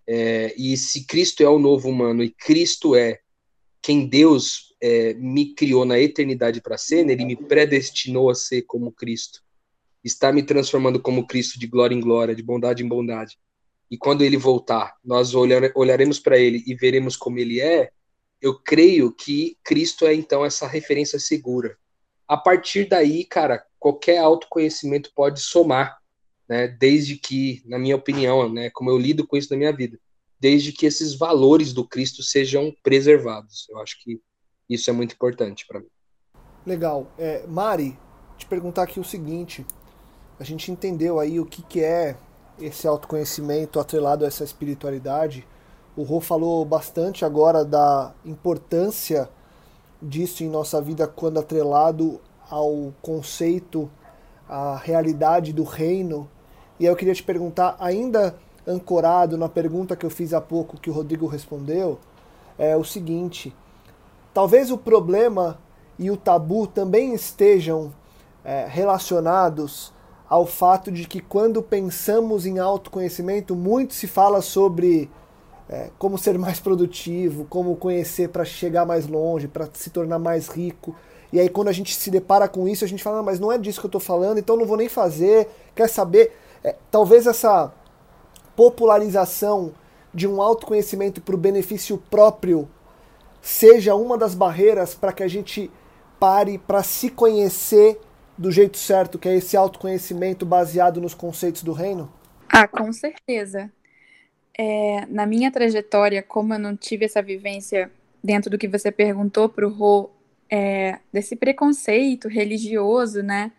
É, 0.05 0.53
e 0.57 0.75
se 0.75 1.05
Cristo 1.05 1.41
é 1.43 1.47
o 1.47 1.59
novo 1.59 1.87
humano 1.87 2.21
e 2.23 2.29
Cristo 2.29 2.93
é 2.93 3.21
quem 3.81 4.05
Deus 4.05 4.68
é, 4.81 5.13
me 5.15 5.53
criou 5.53 5.85
na 5.85 5.99
eternidade 5.99 6.61
para 6.61 6.77
ser, 6.77 7.05
né, 7.05 7.13
ele 7.13 7.25
me 7.25 7.35
predestinou 7.35 8.29
a 8.29 8.35
ser 8.35 8.63
como 8.63 8.91
Cristo. 8.91 9.41
Está 10.03 10.31
me 10.31 10.41
transformando 10.43 11.01
como 11.01 11.27
Cristo 11.27 11.59
de 11.59 11.67
glória 11.67 11.93
em 11.93 11.99
glória, 11.99 12.35
de 12.35 12.41
bondade 12.43 12.83
em 12.83 12.87
bondade. 12.87 13.37
E 13.91 13.97
quando 13.97 14.23
ele 14.23 14.37
voltar, 14.37 14.95
nós 15.03 15.33
olhar, 15.33 15.71
olharemos 15.75 16.19
para 16.19 16.37
ele 16.37 16.63
e 16.65 16.75
veremos 16.75 17.17
como 17.17 17.39
ele 17.39 17.59
é. 17.59 17.89
Eu 18.41 18.57
creio 18.57 19.11
que 19.11 19.57
Cristo 19.63 20.05
é 20.05 20.13
então 20.13 20.45
essa 20.45 20.67
referência 20.67 21.19
segura. 21.19 21.77
A 22.27 22.37
partir 22.37 22.87
daí, 22.87 23.25
cara, 23.25 23.65
qualquer 23.79 24.19
autoconhecimento 24.19 25.11
pode 25.15 25.41
somar, 25.41 25.97
né? 26.47 26.67
Desde 26.67 27.17
que, 27.17 27.61
na 27.65 27.77
minha 27.77 27.95
opinião, 27.95 28.51
né, 28.51 28.69
como 28.69 28.89
eu 28.89 28.97
lido 28.97 29.25
com 29.25 29.35
isso 29.35 29.51
na 29.51 29.57
minha 29.57 29.73
vida, 29.73 29.99
desde 30.39 30.71
que 30.71 30.85
esses 30.85 31.15
valores 31.15 31.73
do 31.73 31.85
Cristo 31.85 32.23
sejam 32.23 32.73
preservados. 32.81 33.67
Eu 33.69 33.79
acho 33.79 34.01
que 34.01 34.21
isso 34.69 34.89
é 34.89 34.93
muito 34.93 35.13
importante 35.13 35.65
para 35.67 35.79
mim. 35.79 35.89
Legal. 36.65 37.07
É, 37.17 37.45
Mari, 37.47 37.97
te 38.37 38.45
perguntar 38.45 38.83
aqui 38.83 38.99
o 38.99 39.03
seguinte: 39.03 39.65
a 40.39 40.43
gente 40.43 40.71
entendeu 40.71 41.19
aí 41.19 41.39
o 41.39 41.45
que, 41.45 41.61
que 41.63 41.83
é 41.83 42.15
esse 42.59 42.87
autoconhecimento 42.87 43.79
atrelado 43.79 44.23
a 44.23 44.27
essa 44.27 44.43
espiritualidade. 44.43 45.47
O 45.95 46.03
Rô 46.03 46.19
falou 46.19 46.63
bastante 46.63 47.25
agora 47.25 47.65
da 47.65 48.13
importância 48.23 49.29
disso 50.01 50.43
em 50.43 50.49
nossa 50.49 50.81
vida 50.81 51.07
quando 51.07 51.39
atrelado 51.39 52.21
ao 52.49 52.93
conceito, 53.01 53.89
à 54.47 54.75
realidade 54.77 55.51
do 55.51 55.63
reino. 55.63 56.29
E 56.79 56.85
aí 56.85 56.91
eu 56.91 56.95
queria 56.95 57.13
te 57.13 57.23
perguntar, 57.23 57.75
ainda 57.79 58.37
ancorado 58.65 59.37
na 59.37 59.49
pergunta 59.49 59.95
que 59.95 60.05
eu 60.05 60.09
fiz 60.09 60.33
há 60.33 60.39
pouco 60.39 60.79
que 60.79 60.89
o 60.89 60.93
Rodrigo 60.93 61.27
respondeu, 61.27 61.99
é 62.57 62.75
o 62.75 62.83
seguinte: 62.83 63.53
Talvez 64.33 64.71
o 64.71 64.77
problema 64.77 65.59
e 65.97 66.09
o 66.11 66.17
tabu 66.17 66.67
também 66.67 67.13
estejam 67.13 67.91
é, 68.43 68.65
relacionados 68.67 69.93
ao 70.29 70.45
fato 70.45 70.91
de 70.91 71.07
que 71.07 71.19
quando 71.19 71.61
pensamos 71.61 72.45
em 72.45 72.59
autoconhecimento, 72.59 73.55
muito 73.55 73.93
se 73.95 74.07
fala 74.07 74.41
sobre 74.41 75.09
é, 75.67 75.89
como 75.97 76.17
ser 76.17 76.37
mais 76.37 76.59
produtivo, 76.59 77.45
como 77.45 77.75
conhecer 77.75 78.29
para 78.29 78.45
chegar 78.45 78.85
mais 78.85 79.07
longe, 79.07 79.47
para 79.47 79.67
se 79.73 79.89
tornar 79.89 80.19
mais 80.19 80.47
rico. 80.47 80.95
E 81.33 81.39
aí 81.39 81.49
quando 81.49 81.67
a 81.67 81.73
gente 81.73 81.95
se 81.95 82.11
depara 82.11 82.47
com 82.47 82.67
isso, 82.67 82.85
a 82.85 82.87
gente 82.87 83.03
fala, 83.03 83.23
mas 83.23 83.39
não 83.39 83.51
é 83.51 83.57
disso 83.57 83.79
que 83.79 83.85
eu 83.87 83.89
estou 83.89 84.01
falando, 84.01 84.37
então 84.37 84.55
não 84.55 84.65
vou 84.65 84.77
nem 84.77 84.87
fazer. 84.87 85.49
Quer 85.75 85.89
saber? 85.89 86.35
É, 86.63 86.75
talvez 86.91 87.25
essa 87.25 87.73
popularização 88.55 89.71
de 90.13 90.27
um 90.27 90.41
autoconhecimento 90.41 91.21
para 91.21 91.35
o 91.35 91.37
benefício 91.37 91.97
próprio 92.09 92.67
seja 93.41 93.95
uma 93.95 94.17
das 94.17 94.35
barreiras 94.35 94.93
para 94.93 95.13
que 95.13 95.23
a 95.23 95.27
gente 95.27 95.71
pare 96.19 96.57
para 96.57 96.83
se 96.83 97.09
conhecer 97.09 97.99
do 98.37 98.51
jeito 98.51 98.77
certo, 98.77 99.19
que 99.19 99.27
é 99.27 99.35
esse 99.35 99.57
autoconhecimento 99.57 100.45
baseado 100.45 101.01
nos 101.01 101.13
conceitos 101.13 101.63
do 101.63 101.73
reino? 101.73 102.11
Ah, 102.47 102.67
com 102.67 102.91
certeza. 102.91 103.71
É, 104.57 105.05
na 105.07 105.25
minha 105.25 105.51
trajetória, 105.51 106.23
como 106.23 106.53
eu 106.53 106.59
não 106.59 106.75
tive 106.75 107.05
essa 107.05 107.21
vivência 107.21 107.91
dentro 108.23 108.49
do 108.49 108.57
que 108.57 108.67
você 108.67 108.91
perguntou 108.91 109.47
para 109.47 109.65
o 109.65 109.69
Rô, 109.69 110.09
é, 110.49 110.99
desse 111.13 111.35
preconceito 111.35 112.27
religioso, 112.27 113.21
né? 113.21 113.51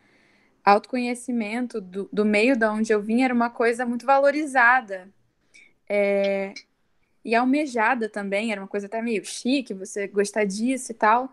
Autoconhecimento 0.64 1.80
do, 1.80 2.08
do 2.12 2.24
meio 2.24 2.58
da 2.58 2.72
onde 2.72 2.92
eu 2.92 3.00
vim 3.00 3.22
era 3.22 3.32
uma 3.32 3.48
coisa 3.48 3.86
muito 3.86 4.04
valorizada. 4.04 5.08
É, 5.88 6.52
e 7.24 7.34
almejada 7.34 8.08
também, 8.08 8.52
era 8.52 8.60
uma 8.60 8.68
coisa 8.68 8.86
até 8.86 9.00
meio 9.02 9.24
chique, 9.24 9.74
você 9.74 10.06
gostar 10.06 10.44
disso 10.44 10.92
e 10.92 10.94
tal. 10.94 11.32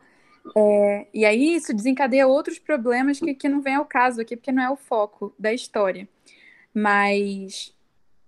É, 0.55 1.07
e 1.13 1.25
aí 1.25 1.55
isso 1.55 1.73
desencadeia 1.73 2.27
outros 2.27 2.59
problemas 2.59 3.19
que, 3.19 3.33
que 3.33 3.49
não 3.49 3.61
vem 3.61 3.75
ao 3.75 3.85
caso 3.85 4.21
aqui, 4.21 4.35
porque 4.35 4.51
não 4.51 4.63
é 4.63 4.69
o 4.69 4.75
foco 4.75 5.33
da 5.37 5.53
história. 5.53 6.07
Mas 6.73 7.73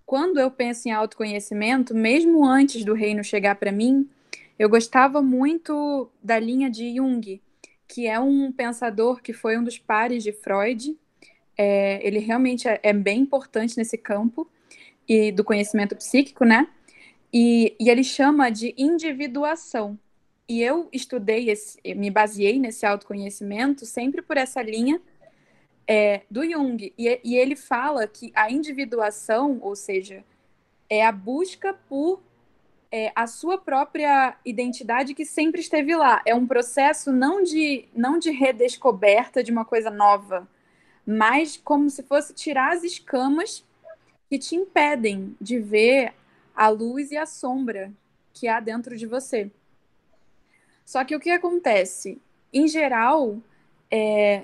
quando 0.05 0.39
eu 0.39 0.49
penso 0.49 0.87
em 0.87 0.91
autoconhecimento, 0.91 1.93
mesmo 1.93 2.45
antes 2.45 2.83
do 2.83 2.93
reino 2.93 3.23
chegar 3.23 3.55
para 3.55 3.71
mim, 3.71 4.09
eu 4.57 4.67
gostava 4.67 5.21
muito 5.21 6.09
da 6.21 6.39
linha 6.39 6.69
de 6.69 6.95
Jung, 6.95 7.41
que 7.87 8.07
é 8.07 8.19
um 8.19 8.51
pensador 8.51 9.21
que 9.21 9.33
foi 9.33 9.57
um 9.57 9.63
dos 9.63 9.77
pares 9.77 10.23
de 10.23 10.31
Freud. 10.31 10.97
É, 11.57 12.05
ele 12.05 12.19
realmente 12.19 12.67
é, 12.67 12.79
é 12.83 12.93
bem 12.93 13.21
importante 13.21 13.77
nesse 13.77 13.97
campo 13.97 14.49
e 15.07 15.31
do 15.31 15.43
conhecimento 15.43 15.95
psíquico, 15.95 16.43
né? 16.43 16.67
E, 17.31 17.75
e 17.79 17.89
ele 17.89 18.03
chama 18.03 18.49
de 18.49 18.73
individuação. 18.77 19.97
E 20.47 20.61
eu 20.61 20.89
estudei, 20.91 21.49
esse, 21.49 21.79
me 21.95 22.09
baseei 22.09 22.59
nesse 22.59 22.85
autoconhecimento 22.85 23.85
sempre 23.85 24.21
por 24.21 24.35
essa 24.35 24.61
linha 24.61 24.99
é, 25.87 26.21
do 26.29 26.43
Jung. 26.49 26.93
E, 26.97 27.19
e 27.23 27.35
ele 27.35 27.55
fala 27.55 28.07
que 28.07 28.31
a 28.35 28.51
individuação, 28.51 29.59
ou 29.61 29.75
seja, 29.75 30.23
é 30.89 31.05
a 31.05 31.11
busca 31.11 31.73
por 31.87 32.21
é, 32.91 33.11
a 33.15 33.27
sua 33.27 33.57
própria 33.57 34.35
identidade 34.43 35.13
que 35.13 35.25
sempre 35.25 35.61
esteve 35.61 35.95
lá. 35.95 36.21
É 36.25 36.33
um 36.33 36.47
processo 36.47 37.11
não 37.11 37.43
de, 37.43 37.87
não 37.95 38.17
de 38.17 38.31
redescoberta 38.31 39.43
de 39.43 39.51
uma 39.51 39.65
coisa 39.65 39.91
nova, 39.91 40.47
mas 41.05 41.57
como 41.57 41.89
se 41.89 42.03
fosse 42.03 42.33
tirar 42.33 42.73
as 42.73 42.83
escamas 42.83 43.63
que 44.29 44.37
te 44.37 44.55
impedem 44.55 45.35
de 45.39 45.59
ver 45.59 46.13
a 46.59 46.67
luz 46.67 47.09
e 47.09 47.15
a 47.15 47.25
sombra 47.25 47.89
que 48.33 48.45
há 48.45 48.59
dentro 48.59 48.97
de 48.97 49.05
você. 49.05 49.49
Só 50.85 51.05
que 51.05 51.15
o 51.15 51.19
que 51.19 51.29
acontece? 51.29 52.21
Em 52.51 52.67
geral, 52.67 53.37
é, 53.89 54.43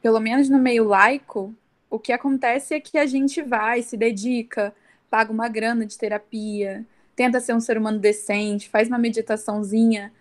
pelo 0.00 0.20
menos 0.20 0.48
no 0.48 0.60
meio 0.60 0.84
laico, 0.84 1.52
o 1.90 1.98
que 1.98 2.12
acontece 2.12 2.74
é 2.74 2.80
que 2.80 2.96
a 2.96 3.04
gente 3.04 3.42
vai, 3.42 3.82
se 3.82 3.96
dedica, 3.96 4.72
paga 5.10 5.32
uma 5.32 5.48
grana 5.48 5.84
de 5.84 5.98
terapia, 5.98 6.86
tenta 7.16 7.40
ser 7.40 7.52
um 7.52 7.60
ser 7.60 7.76
humano 7.76 7.98
decente, 7.98 8.68
faz 8.68 8.86
uma 8.86 8.96
meditaçãozinha. 8.96 10.12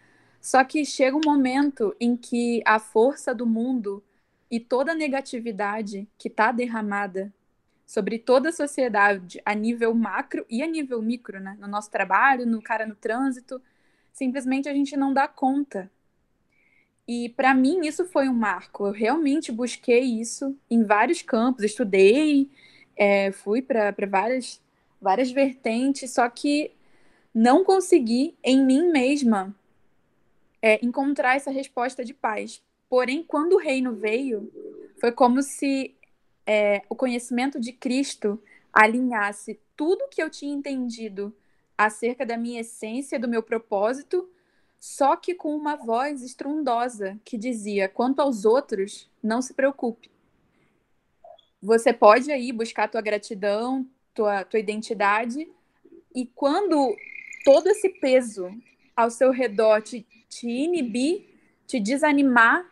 Só 0.41 0.63
que 0.63 0.83
chega 0.83 1.15
um 1.15 1.21
momento 1.23 1.95
em 1.99 2.17
que 2.17 2.63
a 2.65 2.79
força 2.79 3.35
do 3.35 3.45
mundo 3.45 4.03
e 4.49 4.59
toda 4.59 4.93
a 4.93 4.95
negatividade 4.95 6.07
que 6.17 6.27
está 6.27 6.51
derramada 6.51 7.31
sobre 7.89 8.19
toda 8.19 8.49
a 8.49 8.51
sociedade 8.51 9.41
a 9.43 9.55
nível 9.55 9.95
macro 9.95 10.45
e 10.47 10.61
a 10.61 10.67
nível 10.67 11.01
micro, 11.01 11.39
né? 11.39 11.57
No 11.59 11.67
nosso 11.67 11.89
trabalho, 11.89 12.45
no 12.45 12.61
cara 12.61 12.85
no 12.85 12.93
trânsito, 12.93 13.59
simplesmente 14.13 14.69
a 14.69 14.73
gente 14.75 14.95
não 14.95 15.11
dá 15.11 15.27
conta. 15.27 15.89
E 17.07 17.29
para 17.29 17.51
mim 17.55 17.87
isso 17.87 18.05
foi 18.05 18.29
um 18.29 18.33
marco. 18.33 18.85
Eu 18.85 18.91
realmente 18.91 19.51
busquei 19.51 20.03
isso 20.03 20.55
em 20.69 20.83
vários 20.83 21.23
campos, 21.23 21.63
estudei, 21.63 22.47
é, 22.95 23.31
fui 23.31 23.59
para 23.59 23.91
várias 24.07 24.61
várias 25.01 25.31
vertentes, 25.31 26.13
só 26.13 26.29
que 26.29 26.71
não 27.33 27.63
consegui 27.63 28.37
em 28.43 28.63
mim 28.63 28.91
mesma 28.91 29.55
é, 30.61 30.79
encontrar 30.85 31.37
essa 31.37 31.49
resposta 31.49 32.05
de 32.05 32.13
paz. 32.13 32.61
Porém, 32.87 33.23
quando 33.23 33.53
o 33.53 33.59
reino 33.59 33.95
veio, 33.95 34.51
foi 34.99 35.11
como 35.11 35.41
se 35.41 35.95
é, 36.51 36.81
o 36.89 36.95
conhecimento 36.95 37.59
de 37.59 37.71
Cristo 37.71 38.41
alinhasse 38.73 39.59
tudo 39.77 40.09
que 40.09 40.21
eu 40.21 40.31
tinha 40.31 40.51
entendido 40.51 41.31
acerca 41.77 42.25
da 42.25 42.35
minha 42.35 42.61
essência, 42.61 43.19
do 43.19 43.27
meu 43.27 43.43
propósito, 43.43 44.27
só 44.79 45.15
que 45.15 45.35
com 45.35 45.55
uma 45.55 45.75
voz 45.75 46.23
estrondosa 46.23 47.19
que 47.23 47.37
dizia: 47.37 47.87
quanto 47.87 48.19
aos 48.19 48.45
outros, 48.45 49.07
não 49.21 49.43
se 49.43 49.53
preocupe. 49.53 50.09
Você 51.61 51.93
pode 51.93 52.31
aí 52.31 52.51
buscar 52.51 52.87
tua 52.87 53.01
gratidão, 53.01 53.87
tua, 54.11 54.43
tua 54.43 54.59
identidade, 54.59 55.47
e 56.15 56.25
quando 56.25 56.97
todo 57.45 57.67
esse 57.67 57.89
peso 57.89 58.51
ao 58.95 59.11
seu 59.11 59.29
redor 59.29 59.83
te, 59.83 60.03
te 60.27 60.47
inibir, 60.47 61.27
te 61.67 61.79
desanimar, 61.79 62.65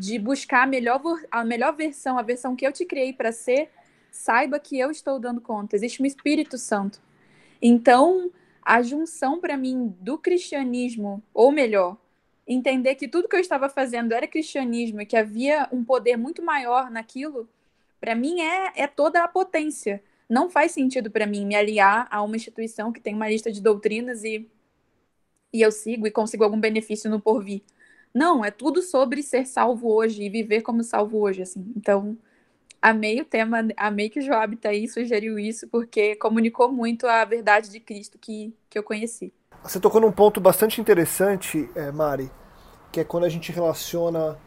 de 0.00 0.18
buscar 0.18 0.62
a 0.62 0.66
melhor, 0.66 1.02
a 1.30 1.44
melhor 1.44 1.76
versão, 1.76 2.18
a 2.18 2.22
versão 2.22 2.56
que 2.56 2.66
eu 2.66 2.72
te 2.72 2.86
criei 2.86 3.12
para 3.12 3.30
ser, 3.32 3.68
saiba 4.10 4.58
que 4.58 4.78
eu 4.78 4.90
estou 4.90 5.20
dando 5.20 5.42
conta. 5.42 5.76
Existe 5.76 6.02
um 6.02 6.06
Espírito 6.06 6.56
Santo. 6.56 7.02
Então, 7.60 8.30
a 8.62 8.80
junção 8.80 9.38
para 9.38 9.58
mim 9.58 9.94
do 10.00 10.16
cristianismo, 10.16 11.22
ou 11.34 11.52
melhor, 11.52 11.98
entender 12.48 12.94
que 12.94 13.06
tudo 13.06 13.28
que 13.28 13.36
eu 13.36 13.40
estava 13.40 13.68
fazendo 13.68 14.12
era 14.14 14.26
cristianismo 14.26 15.02
e 15.02 15.06
que 15.06 15.18
havia 15.18 15.68
um 15.70 15.84
poder 15.84 16.16
muito 16.16 16.42
maior 16.42 16.90
naquilo, 16.90 17.46
para 18.00 18.14
mim 18.14 18.40
é, 18.40 18.72
é 18.76 18.86
toda 18.86 19.22
a 19.22 19.28
potência. 19.28 20.02
Não 20.26 20.48
faz 20.48 20.72
sentido 20.72 21.10
para 21.10 21.26
mim 21.26 21.44
me 21.44 21.54
aliar 21.54 22.08
a 22.10 22.22
uma 22.22 22.36
instituição 22.36 22.90
que 22.90 23.02
tem 23.02 23.14
uma 23.14 23.28
lista 23.28 23.52
de 23.52 23.60
doutrinas 23.60 24.24
e, 24.24 24.48
e 25.52 25.60
eu 25.60 25.70
sigo 25.70 26.06
e 26.06 26.10
consigo 26.10 26.42
algum 26.42 26.58
benefício 26.58 27.10
no 27.10 27.20
porvir. 27.20 27.60
Não, 28.14 28.44
é 28.44 28.50
tudo 28.50 28.82
sobre 28.82 29.22
ser 29.22 29.46
salvo 29.46 29.92
hoje 29.92 30.22
e 30.22 30.28
viver 30.28 30.62
como 30.62 30.82
salvo 30.82 31.18
hoje, 31.18 31.42
assim. 31.42 31.72
Então, 31.76 32.16
Amei 32.82 33.20
o 33.20 33.26
tema, 33.26 33.58
amei 33.76 34.08
que 34.08 34.20
o 34.20 34.22
Joab 34.22 34.56
tá 34.56 34.70
aí, 34.70 34.88
sugeriu 34.88 35.38
isso, 35.38 35.68
porque 35.68 36.16
comunicou 36.16 36.72
muito 36.72 37.06
a 37.06 37.22
verdade 37.26 37.68
de 37.68 37.78
Cristo 37.78 38.16
que, 38.18 38.54
que 38.70 38.78
eu 38.78 38.82
conheci. 38.82 39.34
Você 39.62 39.78
tocou 39.78 40.00
num 40.00 40.10
ponto 40.10 40.40
bastante 40.40 40.80
interessante, 40.80 41.68
é, 41.74 41.92
Mari, 41.92 42.30
que 42.90 43.00
é 43.00 43.04
quando 43.04 43.24
a 43.24 43.28
gente 43.28 43.52
relaciona 43.52 44.38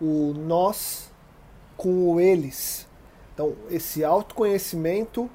o 0.00 0.34
nós 0.34 1.12
com 1.76 2.10
o 2.10 2.20
eles. 2.20 2.88
Então, 3.32 3.54
esse 3.70 4.02
autoconhecimento 4.02 5.30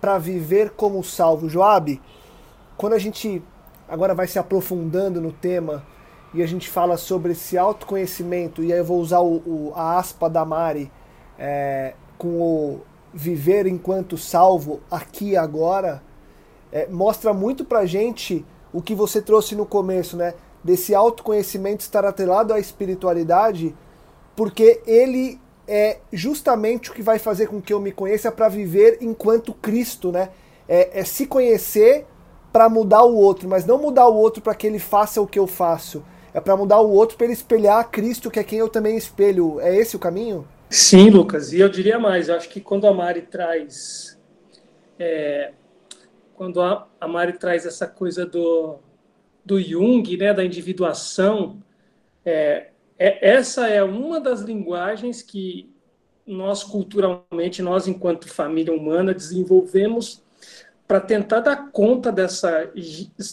para 0.00 0.18
viver 0.18 0.70
como 0.70 1.02
salvo. 1.02 1.48
Joab, 1.48 2.00
quando 2.76 2.92
a 2.92 2.98
gente 2.98 3.42
agora 3.88 4.14
vai 4.14 4.28
se 4.28 4.38
aprofundando 4.38 5.20
no 5.20 5.32
tema 5.32 5.84
e 6.34 6.42
a 6.42 6.46
gente 6.46 6.68
fala 6.68 6.96
sobre 6.96 7.32
esse 7.32 7.56
autoconhecimento, 7.56 8.62
e 8.62 8.72
aí 8.72 8.80
eu 8.80 8.84
vou 8.84 9.00
usar 9.00 9.20
o, 9.20 9.36
o 9.46 9.72
a 9.74 9.98
aspa 9.98 10.28
da 10.28 10.44
Mari 10.44 10.90
é, 11.38 11.94
com 12.18 12.40
o 12.40 12.80
viver 13.12 13.66
enquanto 13.66 14.18
salvo 14.18 14.80
aqui 14.90 15.30
e 15.30 15.36
agora, 15.36 16.02
é, 16.72 16.88
mostra 16.88 17.32
muito 17.32 17.64
pra 17.64 17.86
gente 17.86 18.44
o 18.72 18.82
que 18.82 18.94
você 18.94 19.22
trouxe 19.22 19.54
no 19.54 19.64
começo, 19.64 20.16
né? 20.16 20.34
Desse 20.64 20.92
autoconhecimento 20.92 21.82
estar 21.82 22.04
atrelado 22.04 22.52
à 22.52 22.58
espiritualidade, 22.58 23.72
porque 24.34 24.82
ele 24.84 25.40
é 25.68 25.98
justamente 26.12 26.90
o 26.90 26.94
que 26.94 27.02
vai 27.02 27.20
fazer 27.20 27.46
com 27.46 27.62
que 27.62 27.72
eu 27.72 27.78
me 27.78 27.92
conheça 27.92 28.32
para 28.32 28.48
viver 28.48 28.98
enquanto 29.00 29.54
Cristo, 29.54 30.10
né? 30.10 30.30
É, 30.68 31.00
é 31.00 31.04
se 31.04 31.26
conhecer 31.26 32.06
para 32.52 32.68
mudar 32.68 33.04
o 33.04 33.14
outro, 33.14 33.48
mas 33.48 33.64
não 33.64 33.78
mudar 33.78 34.08
o 34.08 34.16
outro 34.16 34.42
para 34.42 34.54
que 34.54 34.66
ele 34.66 34.80
faça 34.80 35.20
o 35.20 35.26
que 35.26 35.38
eu 35.38 35.46
faço. 35.46 36.02
É 36.34 36.40
para 36.40 36.56
mudar 36.56 36.80
o 36.80 36.90
outro 36.90 37.16
para 37.16 37.26
ele 37.26 37.32
espelhar 37.32 37.88
Cristo, 37.90 38.30
que 38.30 38.40
é 38.40 38.44
quem 38.44 38.58
eu 38.58 38.68
também 38.68 38.96
espelho. 38.96 39.60
É 39.60 39.74
esse 39.74 39.94
o 39.94 40.00
caminho? 40.00 40.46
Sim, 40.68 41.08
Lucas. 41.08 41.52
E 41.52 41.60
eu 41.60 41.68
diria 41.68 41.98
mais. 41.98 42.28
Eu 42.28 42.34
acho 42.34 42.48
que 42.48 42.60
quando 42.60 42.86
a 42.88 42.92
Mari 42.92 43.22
traz, 43.22 44.18
é, 44.98 45.52
quando 46.34 46.60
a, 46.60 46.88
a 47.00 47.06
Mari 47.06 47.34
traz 47.34 47.64
essa 47.64 47.86
coisa 47.86 48.26
do 48.26 48.80
do 49.44 49.60
Jung, 49.60 50.16
né, 50.16 50.32
da 50.32 50.44
individuação, 50.44 51.62
é, 52.24 52.70
é, 52.98 53.28
essa 53.28 53.68
é 53.68 53.82
uma 53.82 54.18
das 54.18 54.40
linguagens 54.40 55.20
que 55.20 55.70
nós 56.26 56.64
culturalmente, 56.64 57.60
nós 57.60 57.86
enquanto 57.86 58.26
família 58.26 58.72
humana, 58.72 59.12
desenvolvemos 59.12 60.23
para 60.86 61.00
tentar 61.00 61.40
dar 61.40 61.70
conta 61.70 62.12
dessa, 62.12 62.70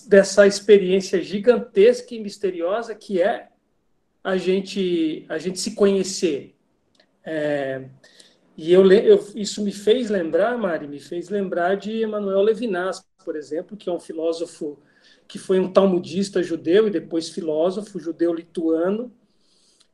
dessa 0.08 0.48
experiência 0.48 1.22
gigantesca 1.22 2.16
e 2.16 2.20
misteriosa 2.20 2.96
que 2.96 3.22
é 3.22 3.50
a 4.24 4.38
gente, 4.38 5.26
a 5.28 5.38
gente 5.38 5.60
se 5.60 5.76
conhecer. 5.76 6.56
É, 7.24 7.86
e 8.56 8.72
eu, 8.72 8.90
eu, 8.92 9.26
isso 9.36 9.64
me 9.64 9.72
fez 9.72 10.10
lembrar, 10.10 10.58
Mari, 10.58 10.88
me 10.88 11.00
fez 11.00 11.30
lembrar 11.30 11.76
de 11.76 12.04
Emmanuel 12.04 12.42
Levinas, 12.42 13.04
por 13.24 13.36
exemplo, 13.36 13.76
que 13.76 13.90
é 13.90 13.94
um 13.94 14.00
filósofo 14.00 14.80
que 15.28 15.40
foi 15.40 15.60
um 15.60 15.72
talmudista 15.72 16.44
judeu 16.44 16.88
e 16.88 16.92
depois 16.92 17.30
filósofo 17.30 18.00
judeu 18.00 18.34
lituano, 18.34 19.12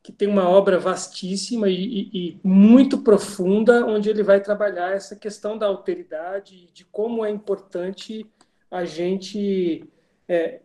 que 0.08 0.14
tem 0.14 0.30
uma 0.30 0.48
obra 0.48 0.80
vastíssima 0.80 1.68
e, 1.68 1.74
e, 1.74 2.10
e, 2.14 2.40
muito 2.42 3.00
profunda, 3.00 3.86
onde 3.86 4.10
ele 4.10 4.24
vai 4.24 4.40
trabalhar 4.40 4.94
essa 4.94 5.18
questão 5.18 5.58
da 5.58 5.66
alteridade, 5.66 6.72
de 6.72 6.86
como 6.86 7.26
é 7.26 7.30
importante 7.30 8.26
a 8.72 8.86
gente 8.86 9.84
é, 10.26 10.62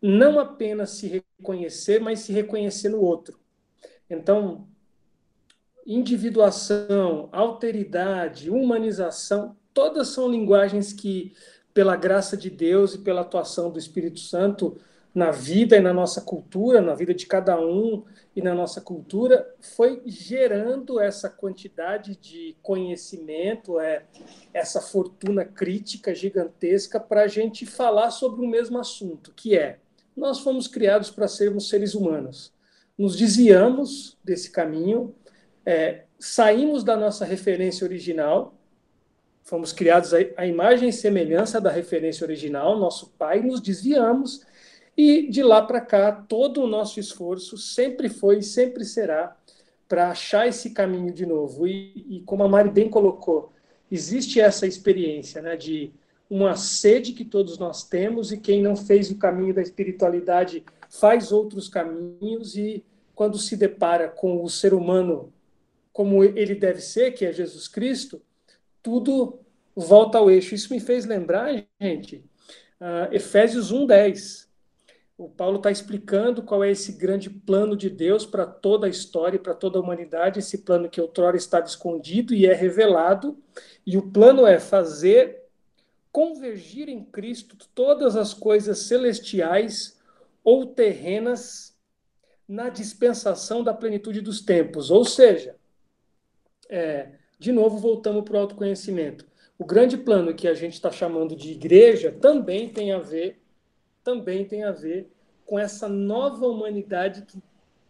não 0.00 0.40
apenas 0.40 0.88
se 0.92 1.22
reconhecer, 1.38 2.00
mas 2.00 2.20
se 2.20 2.32
reconhecer 2.32 2.88
no 2.88 3.02
outro. 3.02 3.38
Então, 4.08 4.66
individuação, 5.86 7.28
alteridade, 7.30 8.48
humanização, 8.48 9.54
todas 9.74 10.08
são 10.08 10.30
linguagens 10.30 10.94
que, 10.94 11.34
pela 11.74 11.94
graça 11.94 12.38
de 12.38 12.48
Deus 12.48 12.94
e 12.94 13.00
pela 13.00 13.20
atuação 13.20 13.70
do 13.70 13.78
Espírito 13.78 14.20
Santo 14.20 14.78
na 15.14 15.30
vida 15.30 15.76
e 15.76 15.80
na 15.80 15.92
nossa 15.92 16.20
cultura, 16.20 16.80
na 16.80 16.94
vida 16.94 17.12
de 17.12 17.26
cada 17.26 17.60
um, 17.60 18.02
e 18.34 18.40
na 18.40 18.54
nossa 18.54 18.80
cultura 18.80 19.46
foi 19.60 20.02
gerando 20.06 20.98
essa 20.98 21.28
quantidade 21.28 22.16
de 22.16 22.56
conhecimento, 22.62 23.78
é, 23.78 24.04
essa 24.54 24.80
fortuna 24.80 25.44
crítica 25.44 26.14
gigantesca 26.14 26.98
para 26.98 27.24
a 27.24 27.28
gente 27.28 27.66
falar 27.66 28.10
sobre 28.10 28.44
o 28.44 28.48
mesmo 28.48 28.78
assunto, 28.78 29.32
que 29.36 29.56
é 29.56 29.78
nós 30.16 30.40
fomos 30.40 30.66
criados 30.66 31.10
para 31.10 31.28
sermos 31.28 31.68
seres 31.68 31.94
humanos. 31.94 32.52
Nos 32.96 33.16
desviamos 33.16 34.18
desse 34.22 34.50
caminho, 34.50 35.14
é, 35.64 36.04
saímos 36.18 36.84
da 36.84 36.96
nossa 36.96 37.24
referência 37.24 37.84
original, 37.84 38.54
fomos 39.42 39.72
criados 39.72 40.12
à 40.36 40.46
imagem 40.46 40.88
e 40.88 40.92
semelhança 40.92 41.60
da 41.60 41.70
referência 41.70 42.24
original, 42.24 42.78
nosso 42.78 43.10
pai, 43.18 43.40
nos 43.40 43.60
desviamos 43.60 44.42
e 44.96 45.28
de 45.28 45.42
lá 45.42 45.62
para 45.62 45.80
cá, 45.80 46.12
todo 46.12 46.62
o 46.62 46.66
nosso 46.66 47.00
esforço 47.00 47.56
sempre 47.56 48.08
foi 48.08 48.38
e 48.38 48.42
sempre 48.42 48.84
será 48.84 49.36
para 49.88 50.10
achar 50.10 50.46
esse 50.46 50.70
caminho 50.70 51.12
de 51.12 51.26
novo. 51.26 51.66
E, 51.66 52.06
e, 52.08 52.20
como 52.20 52.42
a 52.42 52.48
Mari 52.48 52.70
bem 52.70 52.88
colocou, 52.88 53.52
existe 53.90 54.40
essa 54.40 54.66
experiência 54.66 55.40
né, 55.40 55.56
de 55.56 55.92
uma 56.28 56.56
sede 56.56 57.12
que 57.12 57.24
todos 57.24 57.58
nós 57.58 57.84
temos 57.84 58.32
e 58.32 58.38
quem 58.38 58.62
não 58.62 58.74
fez 58.74 59.10
o 59.10 59.18
caminho 59.18 59.52
da 59.52 59.60
espiritualidade 59.60 60.64
faz 60.88 61.30
outros 61.30 61.68
caminhos 61.68 62.56
e 62.56 62.84
quando 63.14 63.38
se 63.38 63.56
depara 63.56 64.08
com 64.08 64.42
o 64.42 64.48
ser 64.48 64.72
humano 64.72 65.32
como 65.92 66.24
ele 66.24 66.54
deve 66.54 66.80
ser, 66.80 67.12
que 67.12 67.26
é 67.26 67.32
Jesus 67.32 67.68
Cristo, 67.68 68.22
tudo 68.82 69.40
volta 69.76 70.16
ao 70.16 70.30
eixo. 70.30 70.54
Isso 70.54 70.72
me 70.72 70.80
fez 70.80 71.04
lembrar, 71.04 71.54
gente, 71.78 72.24
uh, 72.80 73.12
Efésios 73.12 73.70
1:10 73.70 74.48
o 75.24 75.28
Paulo 75.28 75.58
está 75.58 75.70
explicando 75.70 76.42
qual 76.42 76.64
é 76.64 76.70
esse 76.72 76.92
grande 76.92 77.30
plano 77.30 77.76
de 77.76 77.88
Deus 77.88 78.26
para 78.26 78.44
toda 78.44 78.88
a 78.88 78.90
história, 78.90 79.38
para 79.38 79.54
toda 79.54 79.78
a 79.78 79.80
humanidade, 79.80 80.40
esse 80.40 80.58
plano 80.58 80.90
que 80.90 81.00
outrora 81.00 81.36
estava 81.36 81.64
escondido 81.64 82.34
e 82.34 82.44
é 82.44 82.52
revelado. 82.52 83.38
E 83.86 83.96
o 83.96 84.10
plano 84.10 84.44
é 84.44 84.58
fazer 84.58 85.44
convergir 86.10 86.88
em 86.88 87.04
Cristo 87.04 87.56
todas 87.72 88.16
as 88.16 88.34
coisas 88.34 88.80
celestiais 88.80 89.96
ou 90.42 90.66
terrenas 90.66 91.78
na 92.48 92.68
dispensação 92.68 93.62
da 93.62 93.72
plenitude 93.72 94.20
dos 94.20 94.40
tempos. 94.40 94.90
Ou 94.90 95.04
seja, 95.04 95.54
é, 96.68 97.12
de 97.38 97.52
novo 97.52 97.78
voltamos 97.78 98.24
para 98.24 98.34
o 98.34 98.40
autoconhecimento. 98.40 99.24
O 99.56 99.64
grande 99.64 99.96
plano 99.96 100.34
que 100.34 100.48
a 100.48 100.54
gente 100.54 100.74
está 100.74 100.90
chamando 100.90 101.36
de 101.36 101.52
igreja 101.52 102.10
também 102.10 102.68
tem 102.68 102.90
a 102.90 102.98
ver 102.98 103.42
também 104.02 104.44
tem 104.44 104.64
a 104.64 104.72
ver 104.72 105.11
com 105.52 105.58
essa 105.58 105.86
nova 105.86 106.46
humanidade 106.46 107.26
que 107.26 107.36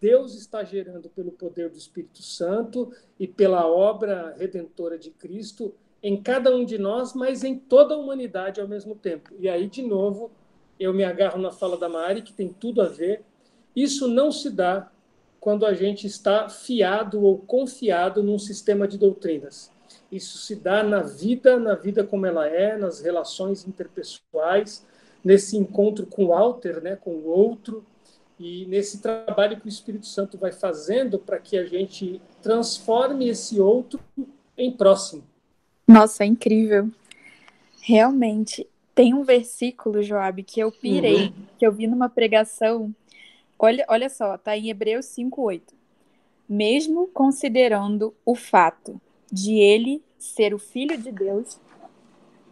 Deus 0.01 0.35
está 0.35 0.65
gerando 0.65 1.09
pelo 1.09 1.31
poder 1.31 1.71
do 1.71 1.79
Espírito 1.79 2.21
Santo 2.21 2.93
e 3.21 3.29
pela 3.29 3.69
obra 3.69 4.35
redentora 4.37 4.99
de 4.99 5.13
Cristo 5.13 5.73
em 6.03 6.21
cada 6.21 6.53
um 6.53 6.65
de 6.65 6.77
nós, 6.77 7.15
mas 7.15 7.45
em 7.45 7.57
toda 7.57 7.95
a 7.95 7.97
humanidade 7.97 8.61
ao 8.61 8.67
mesmo 8.67 8.97
tempo. 8.97 9.31
E 9.39 9.49
aí, 9.49 9.69
de 9.69 9.81
novo, 9.81 10.33
eu 10.77 10.93
me 10.93 11.05
agarro 11.05 11.41
na 11.41 11.53
fala 11.53 11.77
da 11.77 11.89
Mari, 11.89 12.23
que 12.23 12.33
tem 12.33 12.49
tudo 12.49 12.83
a 12.83 12.89
ver. 12.89 13.23
Isso 13.77 14.09
não 14.09 14.33
se 14.33 14.51
dá 14.51 14.91
quando 15.39 15.65
a 15.65 15.73
gente 15.73 16.05
está 16.05 16.49
fiado 16.49 17.23
ou 17.23 17.39
confiado 17.39 18.25
num 18.25 18.41
sistema 18.41 18.89
de 18.89 18.99
doutrinas. 18.99 19.71
Isso 20.11 20.37
se 20.39 20.57
dá 20.57 20.83
na 20.83 21.01
vida, 21.01 21.61
na 21.61 21.77
vida 21.77 22.03
como 22.03 22.27
ela 22.27 22.45
é, 22.45 22.77
nas 22.77 23.01
relações 23.01 23.65
interpessoais, 23.69 24.85
nesse 25.25 25.57
encontro 25.57 26.07
com 26.07 26.27
o 26.27 26.33
alter, 26.33 26.83
né, 26.83 26.97
com 26.97 27.11
o 27.11 27.27
outro, 27.27 27.85
e 28.39 28.67
nesse 28.67 29.01
trabalho 29.01 29.61
que 29.61 29.67
o 29.67 29.69
Espírito 29.69 30.07
Santo 30.07 30.37
vai 30.37 30.51
fazendo 30.51 31.19
para 31.19 31.39
que 31.39 31.57
a 31.57 31.65
gente 31.65 32.21
transforme 32.43 33.29
esse 33.29 33.61
outro 33.61 34.01
em 34.57 34.71
próximo. 34.71 35.23
Nossa, 35.87 36.25
é 36.25 36.27
incrível. 36.27 36.91
Realmente. 37.81 38.67
Tem 38.95 39.15
um 39.15 39.23
versículo, 39.23 40.03
Joab, 40.03 40.43
que 40.43 40.61
eu 40.61 40.71
pirei, 40.71 41.27
uhum. 41.27 41.33
que 41.59 41.67
eu 41.67 41.73
vi 41.73 41.87
numa 41.87 42.09
pregação. 42.09 42.95
Olha, 43.59 43.85
olha 43.89 44.09
só, 44.11 44.37
tá 44.37 44.57
em 44.57 44.69
Hebreus 44.69 45.07
5:8. 45.07 45.63
Mesmo 46.49 47.07
considerando 47.09 48.15
o 48.25 48.35
fato 48.35 49.01
de 49.31 49.55
ele 49.55 50.03
ser 50.19 50.53
o 50.53 50.59
filho 50.59 50.99
de 50.99 51.11
Deus, 51.11 51.59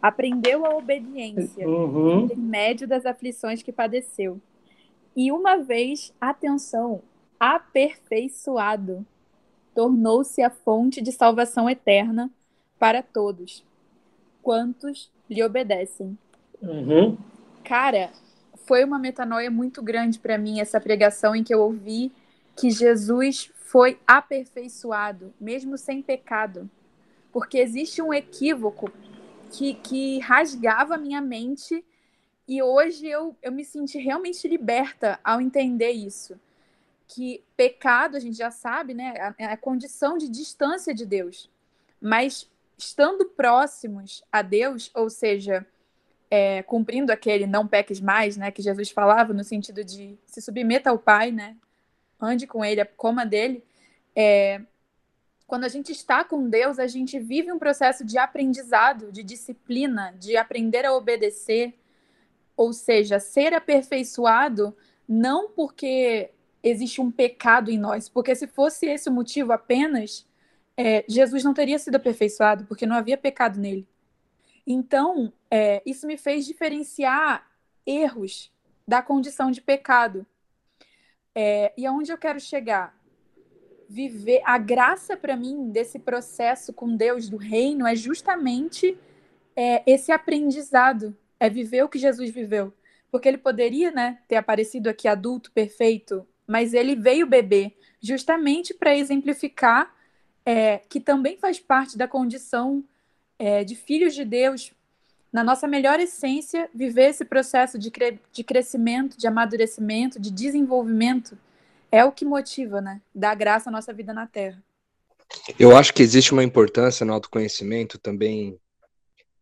aprendeu 0.01 0.65
a 0.65 0.75
obediência 0.75 1.67
uhum. 1.67 2.27
em 2.31 2.35
médio 2.35 2.87
das 2.87 3.05
aflições 3.05 3.61
que 3.61 3.71
padeceu. 3.71 4.39
E 5.15 5.31
uma 5.31 5.57
vez, 5.57 6.13
atenção, 6.19 7.01
aperfeiçoado, 7.39 9.05
tornou-se 9.75 10.41
a 10.41 10.49
fonte 10.49 11.01
de 11.01 11.11
salvação 11.11 11.69
eterna 11.69 12.29
para 12.79 13.03
todos, 13.03 13.63
quantos 14.41 15.11
lhe 15.29 15.43
obedecem. 15.43 16.17
Uhum. 16.61 17.17
Cara, 17.63 18.11
foi 18.65 18.83
uma 18.83 18.99
metanoia 18.99 19.51
muito 19.51 19.81
grande 19.81 20.19
para 20.19 20.37
mim 20.37 20.59
essa 20.59 20.79
pregação 20.79 21.35
em 21.35 21.43
que 21.43 21.53
eu 21.53 21.61
ouvi 21.61 22.11
que 22.55 22.69
Jesus 22.69 23.51
foi 23.55 23.97
aperfeiçoado, 24.05 25.33
mesmo 25.39 25.77
sem 25.77 26.01
pecado. 26.01 26.69
Porque 27.31 27.57
existe 27.57 28.01
um 28.01 28.13
equívoco 28.13 28.91
que, 29.51 29.75
que 29.75 30.19
rasgava 30.19 30.95
a 30.95 30.97
minha 30.97 31.21
mente 31.21 31.83
e 32.47 32.61
hoje 32.61 33.07
eu, 33.07 33.35
eu 33.41 33.51
me 33.51 33.63
senti 33.63 33.97
realmente 33.97 34.47
liberta 34.47 35.19
ao 35.23 35.39
entender 35.39 35.91
isso. 35.91 36.39
Que 37.07 37.43
pecado, 37.55 38.15
a 38.15 38.19
gente 38.19 38.37
já 38.37 38.49
sabe, 38.49 38.93
né? 38.93 39.33
É 39.37 39.45
a 39.45 39.57
condição 39.57 40.17
de 40.17 40.29
distância 40.29 40.93
de 40.93 41.05
Deus. 41.05 41.49
Mas 42.01 42.49
estando 42.77 43.25
próximos 43.25 44.23
a 44.31 44.41
Deus, 44.41 44.89
ou 44.93 45.09
seja, 45.09 45.65
é, 46.29 46.63
cumprindo 46.63 47.11
aquele 47.11 47.45
não 47.45 47.67
peques 47.67 47.99
mais, 47.99 48.37
né, 48.37 48.49
que 48.49 48.61
Jesus 48.61 48.89
falava 48.89 49.33
no 49.33 49.43
sentido 49.43 49.83
de 49.83 50.17
se 50.25 50.41
submeta 50.41 50.89
ao 50.89 50.97
Pai, 50.97 51.31
né, 51.31 51.57
ande 52.19 52.47
com 52.47 52.63
Ele, 52.63 52.83
coma 52.85 53.25
dele. 53.25 53.63
É, 54.15 54.61
quando 55.51 55.65
a 55.65 55.67
gente 55.67 55.91
está 55.91 56.23
com 56.23 56.47
Deus, 56.47 56.79
a 56.79 56.87
gente 56.87 57.19
vive 57.19 57.51
um 57.51 57.59
processo 57.59 58.05
de 58.05 58.17
aprendizado, 58.17 59.11
de 59.11 59.21
disciplina, 59.21 60.15
de 60.17 60.37
aprender 60.37 60.85
a 60.85 60.95
obedecer, 60.95 61.77
ou 62.55 62.71
seja, 62.71 63.19
ser 63.19 63.53
aperfeiçoado 63.53 64.73
não 65.05 65.49
porque 65.49 66.31
existe 66.63 67.01
um 67.01 67.11
pecado 67.11 67.69
em 67.69 67.77
nós, 67.77 68.07
porque 68.07 68.33
se 68.33 68.47
fosse 68.47 68.85
esse 68.85 69.09
o 69.09 69.11
motivo 69.11 69.51
apenas, 69.51 70.25
é, 70.77 71.03
Jesus 71.05 71.43
não 71.43 71.53
teria 71.53 71.77
sido 71.77 71.95
aperfeiçoado, 71.95 72.63
porque 72.63 72.85
não 72.85 72.95
havia 72.95 73.17
pecado 73.17 73.59
nele. 73.59 73.85
Então, 74.65 75.33
é, 75.51 75.83
isso 75.85 76.07
me 76.07 76.15
fez 76.15 76.45
diferenciar 76.45 77.45
erros 77.85 78.53
da 78.87 79.01
condição 79.01 79.51
de 79.51 79.59
pecado. 79.59 80.25
É, 81.35 81.73
e 81.77 81.85
aonde 81.85 82.09
eu 82.09 82.17
quero 82.17 82.39
chegar? 82.39 83.00
Viver 83.91 84.41
a 84.45 84.57
graça 84.57 85.17
para 85.17 85.35
mim 85.35 85.69
desse 85.69 85.99
processo 85.99 86.71
com 86.71 86.95
Deus 86.95 87.27
do 87.27 87.35
reino 87.35 87.85
é 87.85 87.93
justamente 87.93 88.97
é, 89.53 89.83
esse 89.85 90.13
aprendizado, 90.13 91.13
é 91.37 91.49
viver 91.49 91.83
o 91.83 91.89
que 91.89 91.99
Jesus 91.99 92.29
viveu, 92.29 92.73
porque 93.11 93.27
ele 93.27 93.37
poderia, 93.37 93.91
né, 93.91 94.19
ter 94.29 94.37
aparecido 94.37 94.89
aqui 94.89 95.09
adulto 95.09 95.51
perfeito, 95.51 96.25
mas 96.47 96.73
ele 96.73 96.95
veio 96.95 97.27
beber 97.27 97.77
justamente 98.01 98.73
para 98.73 98.95
exemplificar 98.95 99.93
é, 100.45 100.77
que 100.77 101.01
também 101.01 101.35
faz 101.35 101.59
parte 101.59 101.97
da 101.97 102.07
condição 102.07 102.85
é, 103.37 103.65
de 103.65 103.75
filhos 103.75 104.15
de 104.15 104.23
Deus, 104.23 104.71
na 105.33 105.43
nossa 105.43 105.67
melhor 105.67 105.99
essência, 105.99 106.69
viver 106.73 107.09
esse 107.09 107.25
processo 107.25 107.77
de, 107.77 107.91
cre 107.91 108.17
de 108.31 108.41
crescimento, 108.41 109.17
de 109.17 109.27
amadurecimento, 109.27 110.17
de 110.17 110.31
desenvolvimento, 110.31 111.37
é 111.91 112.05
o 112.05 112.11
que 112.11 112.23
motiva, 112.23 112.79
né? 112.79 113.01
Dá 113.13 113.35
graça 113.35 113.69
à 113.69 113.71
nossa 113.71 113.91
vida 113.93 114.13
na 114.13 114.25
Terra. 114.25 114.63
Eu 115.59 115.75
acho 115.75 115.93
que 115.93 116.01
existe 116.03 116.31
uma 116.31 116.43
importância 116.43 117.05
no 117.05 117.13
autoconhecimento 117.13 117.97
também 117.97 118.57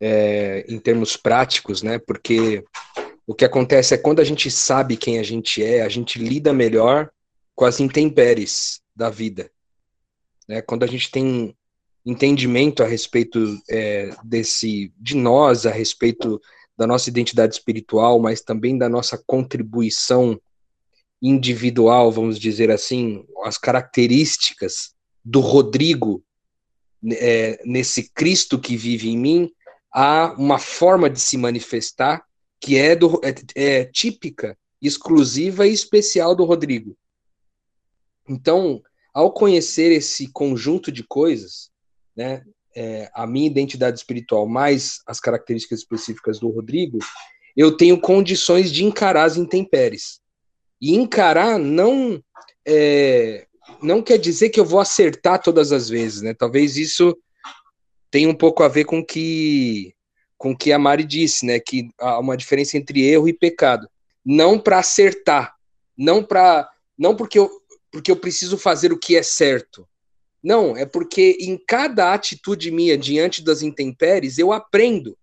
é, 0.00 0.64
em 0.68 0.78
termos 0.78 1.16
práticos, 1.16 1.82
né? 1.82 1.98
Porque 1.98 2.64
o 3.26 3.34
que 3.34 3.44
acontece 3.44 3.94
é 3.94 3.98
quando 3.98 4.20
a 4.20 4.24
gente 4.24 4.50
sabe 4.50 4.96
quem 4.96 5.18
a 5.18 5.22
gente 5.22 5.62
é, 5.62 5.82
a 5.82 5.88
gente 5.88 6.18
lida 6.18 6.52
melhor 6.52 7.10
com 7.54 7.64
as 7.64 7.78
intempéries 7.78 8.80
da 8.94 9.10
vida. 9.10 9.50
Né? 10.48 10.62
Quando 10.62 10.82
a 10.82 10.86
gente 10.86 11.10
tem 11.10 11.54
entendimento 12.04 12.82
a 12.82 12.86
respeito 12.86 13.60
é, 13.68 14.10
desse 14.24 14.92
de 14.96 15.14
nós, 15.14 15.66
a 15.66 15.70
respeito 15.70 16.40
da 16.76 16.86
nossa 16.86 17.10
identidade 17.10 17.54
espiritual, 17.54 18.18
mas 18.18 18.40
também 18.40 18.78
da 18.78 18.88
nossa 18.88 19.22
contribuição 19.26 20.40
individual, 21.22 22.10
vamos 22.10 22.38
dizer 22.38 22.70
assim, 22.70 23.24
as 23.44 23.58
características 23.58 24.94
do 25.24 25.40
Rodrigo 25.40 26.24
é, 27.12 27.60
nesse 27.64 28.10
Cristo 28.10 28.58
que 28.58 28.76
vive 28.76 29.08
em 29.08 29.18
mim, 29.18 29.50
há 29.92 30.34
uma 30.38 30.58
forma 30.58 31.08
de 31.10 31.20
se 31.20 31.36
manifestar 31.36 32.24
que 32.60 32.76
é, 32.76 32.94
do, 32.94 33.20
é, 33.24 33.34
é 33.54 33.84
típica, 33.84 34.56
exclusiva 34.80 35.66
e 35.66 35.72
especial 35.72 36.34
do 36.34 36.44
Rodrigo. 36.44 36.96
Então, 38.28 38.82
ao 39.12 39.32
conhecer 39.32 39.90
esse 39.90 40.30
conjunto 40.30 40.92
de 40.92 41.02
coisas, 41.02 41.70
né, 42.14 42.44
é, 42.76 43.10
a 43.14 43.26
minha 43.26 43.46
identidade 43.46 43.98
espiritual 43.98 44.46
mais 44.46 45.00
as 45.06 45.18
características 45.18 45.80
específicas 45.80 46.38
do 46.38 46.48
Rodrigo, 46.48 46.98
eu 47.56 47.76
tenho 47.76 48.00
condições 48.00 48.70
de 48.70 48.84
encarar 48.84 49.24
as 49.24 49.36
intempéries. 49.36 50.19
E 50.80 50.94
encarar 50.94 51.58
não 51.58 52.22
é, 52.66 53.46
não 53.82 54.02
quer 54.02 54.18
dizer 54.18 54.50
que 54.50 54.58
eu 54.58 54.64
vou 54.64 54.80
acertar 54.80 55.42
todas 55.42 55.72
as 55.72 55.88
vezes, 55.88 56.22
né? 56.22 56.34
Talvez 56.34 56.76
isso 56.76 57.16
tenha 58.10 58.28
um 58.28 58.34
pouco 58.34 58.62
a 58.62 58.68
ver 58.68 58.84
com 58.84 59.04
que 59.04 59.94
com 60.36 60.56
que 60.56 60.72
a 60.72 60.78
Mari 60.78 61.04
disse, 61.04 61.44
né? 61.44 61.60
Que 61.60 61.90
há 61.98 62.18
uma 62.18 62.36
diferença 62.36 62.78
entre 62.78 63.04
erro 63.04 63.28
e 63.28 63.32
pecado. 63.32 63.86
Não 64.24 64.58
para 64.58 64.78
acertar, 64.78 65.54
não 65.96 66.22
para 66.22 66.68
não 66.98 67.14
porque 67.14 67.38
eu 67.38 67.50
porque 67.92 68.10
eu 68.10 68.16
preciso 68.16 68.56
fazer 68.56 68.92
o 68.92 68.98
que 68.98 69.16
é 69.16 69.22
certo, 69.22 69.84
não, 70.42 70.76
é 70.76 70.86
porque 70.86 71.36
em 71.40 71.58
cada 71.58 72.14
atitude 72.14 72.70
minha 72.70 72.96
diante 72.96 73.42
das 73.42 73.62
intempéries 73.62 74.38
eu 74.38 74.52
aprendo. 74.52 75.16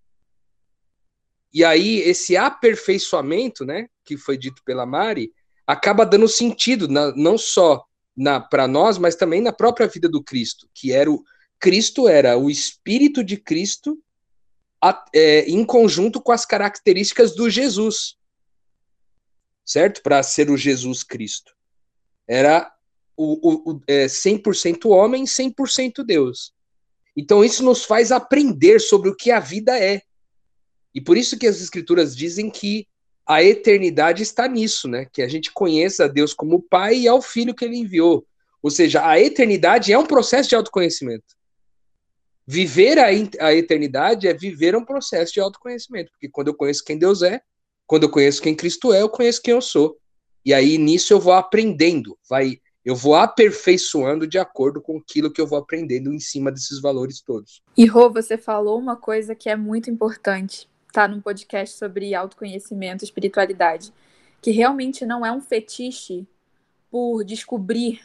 E 1.52 1.64
aí 1.64 2.00
esse 2.02 2.38
aperfeiçoamento, 2.38 3.66
né, 3.66 3.88
que 4.06 4.16
foi 4.16 4.38
dito 4.38 4.62
pela 4.64 4.86
Mari, 4.86 5.32
acaba 5.68 6.06
dando 6.06 6.30
sentido 6.30 6.88
na, 6.88 7.14
não 7.14 7.38
só 7.38 7.86
na 8.16 8.40
para 8.40 8.68
nós, 8.68 8.98
mas 8.98 9.16
também 9.16 9.42
na 9.42 9.52
própria 9.52 9.88
vida 9.88 10.08
do 10.08 10.24
Cristo, 10.24 10.68
que 10.74 10.94
era 10.94 11.12
o 11.12 11.24
Cristo 11.60 12.08
era 12.08 12.38
o 12.38 12.50
Espírito 12.50 13.24
de 13.24 13.36
Cristo 13.36 14.02
a, 14.82 15.06
é, 15.14 15.42
em 15.42 15.66
conjunto 15.66 16.22
com 16.22 16.32
as 16.32 16.46
características 16.46 17.36
do 17.36 17.50
Jesus, 17.50 18.16
certo? 19.66 20.02
Para 20.02 20.24
ser 20.24 20.50
o 20.50 20.58
Jesus 20.58 21.04
Cristo. 21.04 21.54
Era 22.28 22.72
o, 23.16 23.72
o, 23.72 23.82
é 23.88 24.06
100% 24.06 24.90
homem, 24.90 25.26
100% 25.26 26.04
Deus. 26.06 26.54
Então 27.16 27.44
isso 27.44 27.64
nos 27.64 27.84
faz 27.84 28.12
aprender 28.12 28.80
sobre 28.80 29.10
o 29.10 29.16
que 29.16 29.32
a 29.32 29.40
vida 29.40 29.78
é. 29.78 30.02
E 30.94 31.02
por 31.02 31.18
isso 31.18 31.38
que 31.38 31.48
as 31.48 31.60
escrituras 31.60 32.16
dizem 32.16 32.50
que 32.50 32.88
a 33.28 33.44
eternidade 33.44 34.24
está 34.24 34.48
nisso, 34.48 34.88
né? 34.88 35.06
Que 35.12 35.22
a 35.22 35.28
gente 35.28 35.52
conheça 35.52 36.06
a 36.06 36.08
Deus 36.08 36.34
como 36.34 36.62
Pai 36.62 37.00
e 37.00 37.08
ao 37.08 37.22
Filho 37.22 37.54
que 37.54 37.66
ele 37.66 37.78
enviou. 37.78 38.26
Ou 38.62 38.72
seja, 38.72 39.08
a 39.08 39.20
eternidade 39.20 39.92
é 39.92 39.98
um 39.98 40.06
processo 40.06 40.50
de 40.50 40.56
autoconhecimento. 40.56 41.36
Viver 42.46 42.98
a, 42.98 43.08
a 43.46 43.54
eternidade 43.54 44.28
é 44.28 44.34
viver 44.34 44.76
um 44.76 44.86
processo 44.86 45.34
de 45.34 45.42
autoconhecimento, 45.42 46.12
porque 46.12 46.30
quando 46.30 46.48
eu 46.48 46.54
conheço 46.54 46.84
quem 46.84 46.98
Deus 46.98 47.22
é, 47.22 47.42
quando 47.86 48.04
eu 48.04 48.10
conheço 48.10 48.42
quem 48.42 48.56
Cristo 48.56 48.94
é, 48.94 49.02
eu 49.02 49.10
conheço 49.10 49.42
quem 49.42 49.54
eu 49.54 49.62
sou. 49.62 49.98
E 50.46 50.54
aí 50.54 50.78
nisso 50.78 51.14
eu 51.14 51.20
vou 51.20 51.34
aprendendo, 51.34 52.18
vai 52.30 52.60
eu 52.86 52.96
vou 52.96 53.16
aperfeiçoando 53.16 54.26
de 54.26 54.40
acordo 54.40 54.82
com 54.82 54.98
aquilo 54.98 55.30
que 55.30 55.42
eu 55.42 55.46
vou 55.46 55.60
aprendendo 55.60 56.14
em 56.14 56.22
cima 56.22 56.50
desses 56.50 56.80
valores 56.80 57.20
todos. 57.20 57.62
E 57.76 57.86
Rô, 57.86 58.10
você 58.10 58.38
falou 58.38 58.80
uma 58.80 58.96
coisa 58.96 59.36
que 59.36 59.50
é 59.50 59.58
muito 59.58 59.92
importante, 59.92 60.70
tá 60.92 61.08
num 61.08 61.22
podcast 61.22 61.78
sobre 61.78 62.14
autoconhecimento, 62.16 63.04
espiritualidade, 63.04 63.94
que 64.42 64.52
realmente 64.52 65.06
não 65.06 65.26
é 65.26 65.32
um 65.32 65.42
fetiche 65.42 66.28
por 66.90 67.24
descobrir 67.24 68.02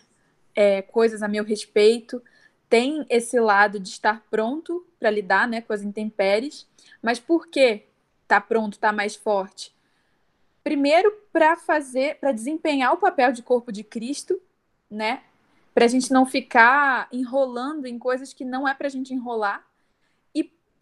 é, 0.55 0.83
coisas 0.83 1.23
a 1.23 1.29
meu 1.29 1.45
respeito, 1.45 2.23
tem 2.68 3.07
esse 3.09 3.38
lado 3.38 3.79
de 3.79 3.88
estar 3.88 4.25
pronto 4.31 4.87
para 4.99 5.11
lidar, 5.11 5.47
né, 5.47 5.61
com 5.61 5.73
as 5.73 5.83
intempéries, 5.83 6.66
mas 7.03 7.21
por 7.21 7.47
que 7.47 7.85
tá 8.27 8.40
pronto, 8.40 8.79
tá 8.79 8.92
mais 8.92 9.14
forte? 9.14 9.75
Primeiro, 10.64 11.12
para 11.33 11.57
fazer, 11.57 12.18
para 12.18 12.33
desempenhar 12.33 12.92
o 12.92 12.97
papel 12.97 13.33
de 13.33 13.42
corpo 13.42 13.71
de 13.71 13.85
Cristo 13.85 14.40
né? 14.92 15.23
Para 15.75 15.87
a 15.87 15.88
gente 15.88 16.12
não 16.12 16.27
ficar 16.27 17.09
enrolando 17.11 17.87
em 17.87 17.99
coisas 17.99 18.35
que 18.35 18.45
não 18.45 18.68
é 18.68 18.75
para 18.75 18.87
a 18.87 18.90
gente 18.90 19.14
enrolar. 19.14 19.66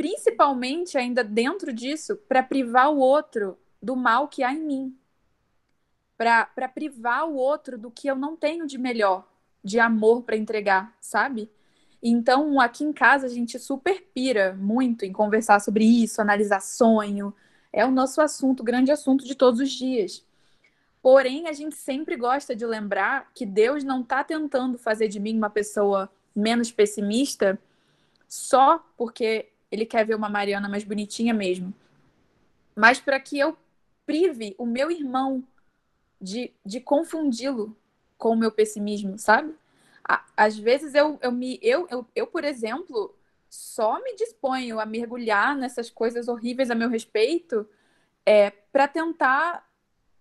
Principalmente, 0.01 0.97
ainda 0.97 1.23
dentro 1.23 1.75
disso, 1.75 2.17
para 2.27 2.43
privar 2.43 2.91
o 2.91 3.01
outro 3.01 3.59
do 3.83 3.95
mal 3.95 4.29
que 4.29 4.43
há 4.43 4.51
em 4.51 4.63
mim. 4.63 4.97
Para 6.17 6.47
privar 6.75 7.29
o 7.29 7.35
outro 7.35 7.77
do 7.77 7.91
que 7.91 8.09
eu 8.09 8.17
não 8.17 8.35
tenho 8.35 8.67
de 8.67 8.79
melhor, 8.79 9.29
de 9.63 9.79
amor 9.79 10.23
para 10.23 10.39
entregar, 10.39 10.97
sabe? 11.03 11.51
Então, 12.03 12.59
aqui 12.59 12.83
em 12.83 12.95
casa, 12.95 13.27
a 13.27 13.29
gente 13.29 13.59
super 13.59 14.01
pira 14.15 14.55
muito 14.59 15.05
em 15.05 15.13
conversar 15.13 15.61
sobre 15.61 15.85
isso, 15.85 16.23
analisar 16.23 16.63
sonho. 16.63 17.35
É 17.71 17.85
o 17.85 17.91
nosso 17.91 18.23
assunto, 18.23 18.65
grande 18.65 18.91
assunto 18.91 19.27
de 19.27 19.35
todos 19.35 19.61
os 19.61 19.71
dias. 19.71 20.25
Porém, 21.03 21.47
a 21.47 21.53
gente 21.53 21.77
sempre 21.77 22.17
gosta 22.17 22.57
de 22.57 22.65
lembrar 22.65 23.31
que 23.35 23.45
Deus 23.45 23.85
não 23.85 24.01
está 24.01 24.25
tentando 24.25 24.79
fazer 24.79 25.09
de 25.09 25.21
mim 25.21 25.37
uma 25.37 25.51
pessoa 25.51 26.11
menos 26.35 26.73
pessimista 26.73 27.59
só 28.27 28.83
porque 28.97 29.51
ele 29.70 29.87
quer 29.87 30.04
ver 30.04 30.14
uma 30.14 30.28
Mariana 30.28 30.68
mais 30.68 30.85
bonitinha 30.85 31.35
mesmo, 31.35 31.72
mas 32.74 33.00
para 33.00 33.20
que 33.20 33.38
eu 33.38 33.56
prive 34.06 34.54
o 34.59 34.66
meu 34.66 34.90
irmão 34.90 35.44
de, 36.20 36.52
de 36.64 36.80
confundi-lo 36.80 37.76
com 38.18 38.30
o 38.30 38.37
meu 38.37 38.50
pessimismo, 38.50 39.18
sabe? 39.18 39.54
às 40.37 40.59
vezes 40.59 40.94
eu, 40.94 41.18
eu 41.22 41.30
me 41.30 41.59
eu, 41.62 41.87
eu, 41.90 42.06
eu, 42.14 42.26
por 42.26 42.44
exemplo, 42.44 43.14
só 43.48 44.02
me 44.02 44.14
disponho 44.16 44.80
a 44.80 44.87
mergulhar 44.87 45.56
nessas 45.56 45.90
coisas 45.90 46.28
horríveis 46.28 46.70
a 46.70 46.74
meu 46.74 46.88
respeito 46.88 47.68
é, 48.24 48.50
para 48.50 48.88
tentar 48.88 49.68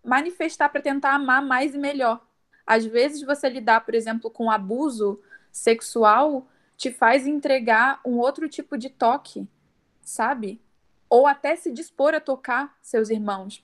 manifestar, 0.04 0.70
para 0.70 0.82
tentar 0.82 1.14
amar 1.14 1.42
mais 1.42 1.74
e 1.74 1.78
melhor. 1.78 2.26
Às 2.66 2.86
vezes 2.86 3.24
você 3.24 3.50
lidar, 3.50 3.82
por 3.82 3.96
exemplo, 3.96 4.30
com 4.30 4.52
abuso 4.52 5.20
sexual 5.52 6.48
te 6.80 6.90
faz 6.94 7.28
entregar 7.28 8.00
um 8.06 8.20
outro 8.20 8.48
tipo 8.48 8.78
de 8.78 8.90
toque, 8.90 9.46
sabe? 10.02 10.62
Ou 11.10 11.28
até 11.28 11.58
se 11.58 11.74
dispor 11.74 12.16
a 12.16 12.22
tocar 12.22 12.74
seus 12.82 13.10
irmãos. 13.10 13.62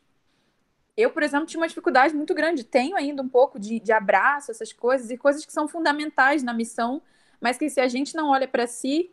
Eu, 0.97 1.09
por 1.09 1.23
exemplo, 1.23 1.45
tinha 1.45 1.61
uma 1.61 1.67
dificuldade 1.67 2.13
muito 2.13 2.33
grande, 2.33 2.65
tenho 2.65 2.97
ainda 2.97 3.21
um 3.21 3.29
pouco 3.29 3.57
de, 3.57 3.79
de 3.79 3.93
abraço, 3.93 4.51
essas 4.51 4.73
coisas, 4.73 5.09
e 5.11 5.17
coisas 5.17 5.45
que 5.45 5.53
são 5.53 5.65
fundamentais 5.65 6.43
na 6.43 6.53
missão, 6.53 7.01
mas 7.39 7.57
que 7.57 7.69
se 7.69 7.79
a 7.79 7.87
gente 7.87 8.13
não 8.17 8.31
olha 8.31 8.49
para 8.49 8.67
si, 8.67 9.09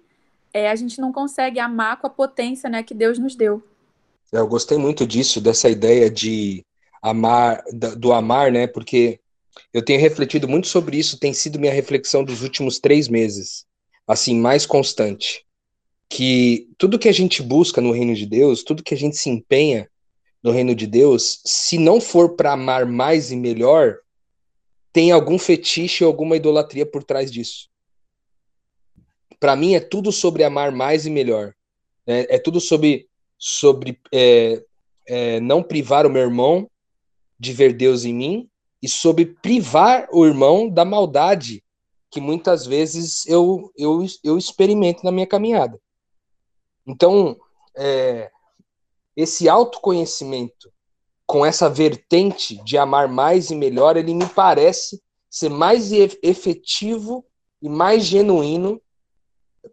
é, 0.52 0.68
a 0.68 0.74
gente 0.74 1.00
não 1.00 1.12
consegue 1.12 1.60
amar 1.60 2.00
com 2.00 2.08
a 2.08 2.10
potência 2.10 2.68
né, 2.68 2.82
que 2.82 2.94
Deus 2.94 3.20
nos 3.20 3.36
deu. 3.36 3.62
Eu 4.32 4.48
gostei 4.48 4.78
muito 4.78 5.06
disso, 5.06 5.40
dessa 5.40 5.68
ideia 5.68 6.10
de 6.10 6.64
amar, 7.00 7.62
do 7.96 8.12
amar, 8.12 8.50
né? 8.50 8.66
Porque 8.66 9.20
eu 9.72 9.84
tenho 9.84 10.00
refletido 10.00 10.48
muito 10.48 10.66
sobre 10.66 10.98
isso, 10.98 11.20
tem 11.20 11.32
sido 11.32 11.60
minha 11.60 11.72
reflexão 11.72 12.24
dos 12.24 12.42
últimos 12.42 12.80
três 12.80 13.08
meses, 13.08 13.64
assim, 14.06 14.38
mais 14.38 14.66
constante. 14.66 15.44
Que 16.08 16.68
tudo 16.76 16.98
que 16.98 17.08
a 17.08 17.12
gente 17.12 17.42
busca 17.42 17.80
no 17.80 17.92
reino 17.92 18.14
de 18.14 18.26
Deus, 18.26 18.62
tudo 18.62 18.82
que 18.82 18.94
a 18.94 18.96
gente 18.96 19.16
se 19.16 19.30
empenha 19.30 19.88
no 20.42 20.50
reino 20.50 20.74
de 20.74 20.86
Deus, 20.86 21.40
se 21.44 21.78
não 21.78 22.00
for 22.00 22.34
para 22.34 22.52
amar 22.52 22.84
mais 22.84 23.30
e 23.30 23.36
melhor, 23.36 23.98
tem 24.92 25.10
algum 25.10 25.38
fetiche 25.38 26.04
ou 26.04 26.08
alguma 26.08 26.36
idolatria 26.36 26.84
por 26.84 27.02
trás 27.02 27.30
disso. 27.30 27.70
Para 29.40 29.56
mim 29.56 29.74
é 29.74 29.80
tudo 29.80 30.12
sobre 30.12 30.44
amar 30.44 30.70
mais 30.72 31.06
e 31.06 31.10
melhor. 31.10 31.54
É, 32.06 32.36
é 32.36 32.38
tudo 32.38 32.60
sobre, 32.60 33.08
sobre 33.38 33.98
é, 34.12 34.62
é, 35.06 35.40
não 35.40 35.62
privar 35.62 36.06
o 36.06 36.10
meu 36.10 36.22
irmão 36.22 36.68
de 37.38 37.52
ver 37.52 37.72
Deus 37.72 38.04
em 38.04 38.14
mim 38.14 38.48
e 38.82 38.88
sobre 38.88 39.26
privar 39.26 40.08
o 40.12 40.26
irmão 40.26 40.68
da 40.68 40.84
maldade 40.84 41.62
que 42.12 42.20
muitas 42.20 42.66
vezes 42.66 43.26
eu, 43.26 43.72
eu, 43.76 44.06
eu 44.22 44.38
experimento 44.38 45.04
na 45.04 45.10
minha 45.10 45.26
caminhada. 45.26 45.80
Então, 46.86 47.36
é, 47.74 48.30
esse 49.16 49.48
autoconhecimento 49.48 50.70
com 51.26 51.44
essa 51.44 51.68
vertente 51.68 52.62
de 52.62 52.76
amar 52.76 53.08
mais 53.08 53.50
e 53.50 53.56
melhor, 53.56 53.96
ele 53.96 54.14
me 54.14 54.26
parece 54.26 55.02
ser 55.30 55.48
mais 55.48 55.90
efetivo 55.90 57.24
e 57.60 57.68
mais 57.68 58.04
genuíno, 58.04 58.80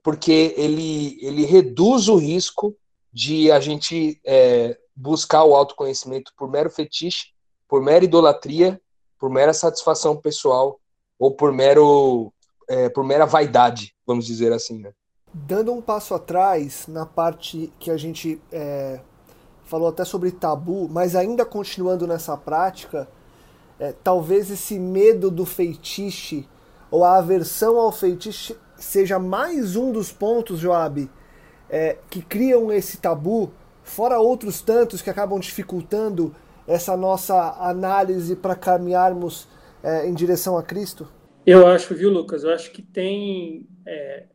porque 0.02 0.56
ele, 0.56 1.20
ele 1.22 1.46
reduz 1.46 2.08
o 2.08 2.16
risco 2.16 2.74
de 3.12 3.52
a 3.52 3.60
gente 3.60 4.22
é, 4.26 4.80
buscar 4.96 5.44
o 5.44 5.54
autoconhecimento 5.54 6.32
por 6.38 6.50
mero 6.50 6.70
fetiche, 6.70 7.34
por 7.68 7.82
mera 7.82 8.06
idolatria 8.06 8.82
por 9.20 9.30
mera 9.30 9.54
satisfação 9.54 10.16
pessoal 10.16 10.80
ou 11.20 11.32
por 11.32 11.52
mero 11.52 12.32
é, 12.70 12.88
por 12.88 13.04
mera 13.04 13.26
vaidade, 13.26 13.94
vamos 14.08 14.26
dizer 14.26 14.54
assim. 14.54 14.80
Né? 14.80 14.94
Dando 15.34 15.74
um 15.74 15.82
passo 15.82 16.14
atrás 16.14 16.86
na 16.88 17.06
parte 17.06 17.74
que 17.80 17.92
a 17.92 17.98
gente 17.98 18.40
é, 18.52 19.00
falou 19.66 19.90
até 19.90 20.06
sobre 20.06 20.32
tabu, 20.32 20.88
mas 20.90 21.16
ainda 21.16 21.46
continuando 21.46 22.08
nessa 22.08 22.38
prática, 22.38 23.08
é, 23.80 23.94
talvez 24.04 24.50
esse 24.50 24.80
medo 24.80 25.30
do 25.30 25.46
feitiço 25.46 26.44
ou 26.92 27.04
a 27.04 27.18
aversão 27.18 27.78
ao 27.78 27.92
feitiço 27.92 28.56
seja 28.78 29.20
mais 29.20 29.76
um 29.76 29.92
dos 29.92 30.12
pontos, 30.12 30.60
Joab, 30.60 31.10
é, 31.70 31.98
que 32.10 32.22
criam 32.22 32.72
esse 32.72 32.98
tabu, 32.98 33.52
fora 33.84 34.20
outros 34.20 34.62
tantos 34.62 35.02
que 35.02 35.10
acabam 35.10 35.40
dificultando 35.40 36.34
essa 36.68 36.96
nossa 36.96 37.56
análise 37.60 38.36
para 38.36 38.56
caminharmos 38.56 39.48
é, 39.84 40.08
em 40.08 40.14
direção 40.14 40.58
a 40.58 40.64
Cristo? 40.64 41.08
Eu 41.46 41.68
acho, 41.68 41.96
viu, 41.96 42.10
Lucas? 42.10 42.44
Eu 42.44 42.52
acho 42.52 42.72
que 42.72 42.82
tem 42.82 43.68
é, 43.86 44.26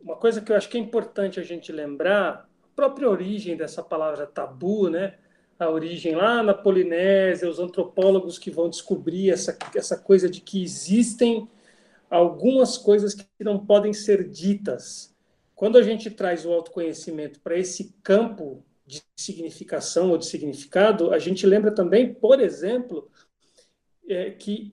uma 0.00 0.16
coisa 0.16 0.40
que 0.40 0.52
eu 0.52 0.56
acho 0.56 0.68
que 0.68 0.76
é 0.76 0.80
importante 0.80 1.40
a 1.40 1.42
gente 1.42 1.72
lembrar, 1.72 2.48
a 2.62 2.76
própria 2.76 3.08
origem 3.08 3.56
dessa 3.56 3.82
palavra 3.82 4.26
tabu, 4.26 4.88
né? 4.88 5.14
A 5.58 5.70
origem 5.70 6.14
lá 6.14 6.42
na 6.42 6.54
Polinésia, 6.54 7.48
os 7.48 7.60
antropólogos 7.60 8.38
que 8.38 8.50
vão 8.50 8.68
descobrir 8.68 9.30
essa, 9.30 9.56
essa 9.74 9.96
coisa 9.96 10.28
de 10.28 10.40
que 10.40 10.62
existem 10.62 11.48
algumas 12.10 12.76
coisas 12.76 13.14
que 13.14 13.26
não 13.40 13.64
podem 13.64 13.92
ser 13.92 14.28
ditas. 14.28 15.14
Quando 15.54 15.78
a 15.78 15.82
gente 15.82 16.10
traz 16.10 16.44
o 16.44 16.52
autoconhecimento 16.52 17.40
para 17.40 17.56
esse 17.56 17.94
campo 18.02 18.64
de 18.84 19.02
significação 19.16 20.10
ou 20.10 20.18
de 20.18 20.26
significado, 20.26 21.12
a 21.12 21.18
gente 21.18 21.46
lembra 21.46 21.72
também, 21.72 22.12
por 22.12 22.40
exemplo, 22.40 23.08
é, 24.12 24.30
que 24.30 24.72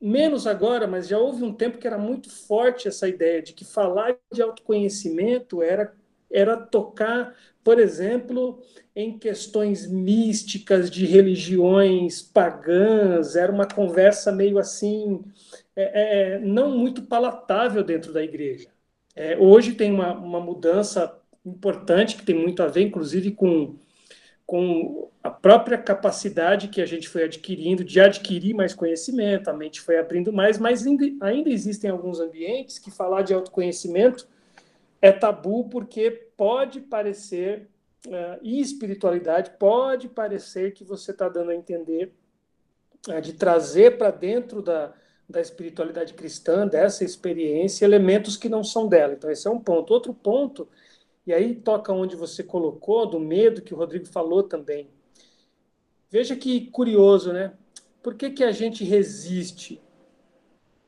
menos 0.00 0.46
agora, 0.46 0.86
mas 0.86 1.08
já 1.08 1.18
houve 1.18 1.42
um 1.44 1.52
tempo 1.52 1.78
que 1.78 1.86
era 1.86 1.98
muito 1.98 2.30
forte 2.30 2.88
essa 2.88 3.08
ideia 3.08 3.42
de 3.42 3.52
que 3.52 3.64
falar 3.64 4.16
de 4.32 4.42
autoconhecimento 4.42 5.62
era 5.62 5.94
era 6.30 6.56
tocar, 6.56 7.34
por 7.62 7.78
exemplo, 7.78 8.62
em 8.94 9.18
questões 9.18 9.86
místicas 9.86 10.90
de 10.90 11.06
religiões 11.06 12.22
pagãs, 12.22 13.36
era 13.36 13.52
uma 13.52 13.66
conversa 13.66 14.32
meio 14.32 14.58
assim, 14.58 15.22
é, 15.74 16.34
é, 16.34 16.38
não 16.40 16.76
muito 16.76 17.02
palatável 17.02 17.82
dentro 17.84 18.12
da 18.12 18.22
igreja. 18.22 18.68
É, 19.14 19.36
hoje 19.38 19.74
tem 19.74 19.92
uma, 19.92 20.12
uma 20.14 20.40
mudança 20.40 21.18
importante 21.44 22.16
que 22.16 22.24
tem 22.24 22.34
muito 22.34 22.62
a 22.62 22.66
ver, 22.68 22.82
inclusive, 22.82 23.30
com, 23.30 23.76
com 24.44 25.10
a 25.26 25.30
própria 25.30 25.76
capacidade 25.76 26.68
que 26.68 26.80
a 26.80 26.86
gente 26.86 27.08
foi 27.08 27.24
adquirindo 27.24 27.82
de 27.84 28.00
adquirir 28.00 28.54
mais 28.54 28.72
conhecimento, 28.72 29.48
a 29.48 29.52
mente 29.52 29.80
foi 29.80 29.98
abrindo 29.98 30.32
mais, 30.32 30.58
mas 30.58 30.86
ainda, 30.86 31.04
ainda 31.20 31.50
existem 31.50 31.90
alguns 31.90 32.20
ambientes 32.20 32.78
que 32.78 32.90
falar 32.90 33.22
de 33.22 33.34
autoconhecimento 33.34 34.28
é 35.02 35.10
tabu 35.10 35.68
porque 35.68 36.10
pode 36.36 36.80
parecer, 36.80 37.68
uh, 38.06 38.38
e 38.40 38.60
espiritualidade 38.60 39.50
pode 39.58 40.08
parecer 40.08 40.72
que 40.72 40.84
você 40.84 41.10
está 41.10 41.28
dando 41.28 41.50
a 41.50 41.54
entender 41.54 42.14
uh, 43.08 43.20
de 43.20 43.32
trazer 43.32 43.98
para 43.98 44.10
dentro 44.10 44.62
da, 44.62 44.92
da 45.28 45.40
espiritualidade 45.40 46.14
cristã, 46.14 46.66
dessa 46.66 47.04
experiência, 47.04 47.84
elementos 47.84 48.36
que 48.36 48.48
não 48.48 48.62
são 48.62 48.88
dela. 48.88 49.14
Então, 49.14 49.30
esse 49.30 49.46
é 49.46 49.50
um 49.50 49.58
ponto. 49.58 49.92
Outro 49.92 50.14
ponto 50.14 50.68
e 51.26 51.34
aí 51.34 51.56
toca 51.56 51.92
onde 51.92 52.14
você 52.14 52.44
colocou, 52.44 53.04
do 53.04 53.18
medo 53.18 53.60
que 53.60 53.74
o 53.74 53.76
Rodrigo 53.76 54.06
falou 54.06 54.44
também. 54.44 54.88
Veja 56.10 56.36
que 56.36 56.70
curioso, 56.70 57.32
né? 57.32 57.52
Por 58.02 58.14
que, 58.14 58.30
que 58.30 58.44
a 58.44 58.52
gente 58.52 58.84
resiste? 58.84 59.80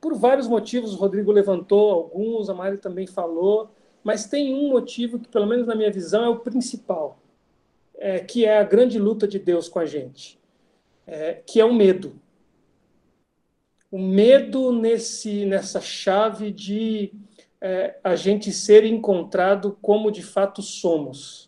Por 0.00 0.14
vários 0.14 0.46
motivos, 0.46 0.94
o 0.94 0.96
Rodrigo 0.96 1.32
levantou 1.32 1.90
alguns, 1.90 2.48
a 2.48 2.54
Mari 2.54 2.78
também 2.78 3.06
falou, 3.06 3.70
mas 4.04 4.26
tem 4.26 4.54
um 4.54 4.68
motivo 4.68 5.18
que, 5.18 5.28
pelo 5.28 5.46
menos 5.46 5.66
na 5.66 5.74
minha 5.74 5.90
visão, 5.90 6.24
é 6.24 6.28
o 6.28 6.38
principal, 6.38 7.18
é, 7.96 8.20
que 8.20 8.44
é 8.44 8.58
a 8.58 8.64
grande 8.64 8.98
luta 8.98 9.26
de 9.26 9.38
Deus 9.38 9.68
com 9.68 9.80
a 9.80 9.86
gente, 9.86 10.38
é, 11.06 11.34
que 11.44 11.60
é 11.60 11.64
o 11.64 11.74
medo. 11.74 12.14
O 13.90 13.98
medo 13.98 14.70
nesse, 14.70 15.44
nessa 15.44 15.80
chave 15.80 16.52
de 16.52 17.12
é, 17.60 17.98
a 18.04 18.14
gente 18.14 18.52
ser 18.52 18.84
encontrado 18.84 19.76
como 19.82 20.12
de 20.12 20.22
fato 20.22 20.62
somos. 20.62 21.47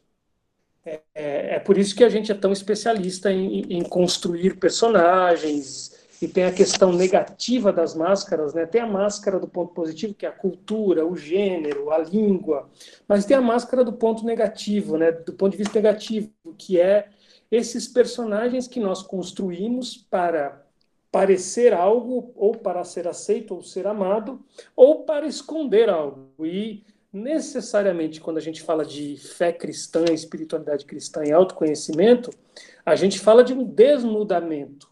É, 0.84 1.00
é, 1.14 1.58
por 1.58 1.76
isso 1.76 1.94
que 1.94 2.02
a 2.02 2.08
gente 2.08 2.32
é 2.32 2.34
tão 2.34 2.52
especialista 2.52 3.30
em, 3.30 3.60
em, 3.68 3.82
construir 3.82 4.58
personagens 4.58 5.98
e 6.22 6.26
tem 6.26 6.44
a 6.44 6.52
questão 6.52 6.92
negativa 6.92 7.72
das 7.72 7.94
máscaras, 7.94 8.54
né? 8.54 8.64
Tem 8.64 8.80
a 8.80 8.86
máscara 8.86 9.38
do 9.38 9.46
ponto 9.46 9.74
positivo 9.74 10.14
que 10.14 10.24
é 10.24 10.28
a 10.28 10.32
cultura, 10.32 11.06
o 11.06 11.16
gênero, 11.16 11.90
a 11.90 11.98
língua, 11.98 12.68
mas 13.06 13.26
tem 13.26 13.36
a 13.36 13.42
máscara 13.42 13.84
do 13.84 13.92
ponto 13.92 14.24
negativo, 14.24 14.96
né? 14.96 15.12
Do 15.12 15.34
ponto 15.34 15.52
de 15.52 15.58
vista 15.58 15.74
negativo, 15.74 16.30
que 16.56 16.80
é 16.80 17.08
esses 17.50 17.86
personagens 17.86 18.66
que 18.66 18.80
nós 18.80 19.02
construímos 19.02 19.96
para 19.96 20.64
parecer 21.10 21.74
algo, 21.74 22.32
ou 22.36 22.52
para 22.52 22.84
ser 22.84 23.08
aceito 23.08 23.54
ou 23.54 23.62
ser 23.62 23.86
amado, 23.86 24.40
ou 24.76 25.04
para 25.04 25.26
esconder 25.26 25.90
algo. 25.90 26.30
E 26.46 26.84
necessariamente, 27.12 28.20
quando 28.20 28.38
a 28.38 28.42
gente 28.42 28.62
fala 28.62 28.84
de 28.84 29.16
fé 29.16 29.52
cristã, 29.52 30.04
espiritualidade 30.12 30.84
cristã 30.84 31.24
e 31.24 31.32
autoconhecimento, 31.32 32.30
a 32.84 32.94
gente 32.94 33.18
fala 33.18 33.42
de 33.42 33.52
um 33.52 33.64
desnudamento. 33.64 34.88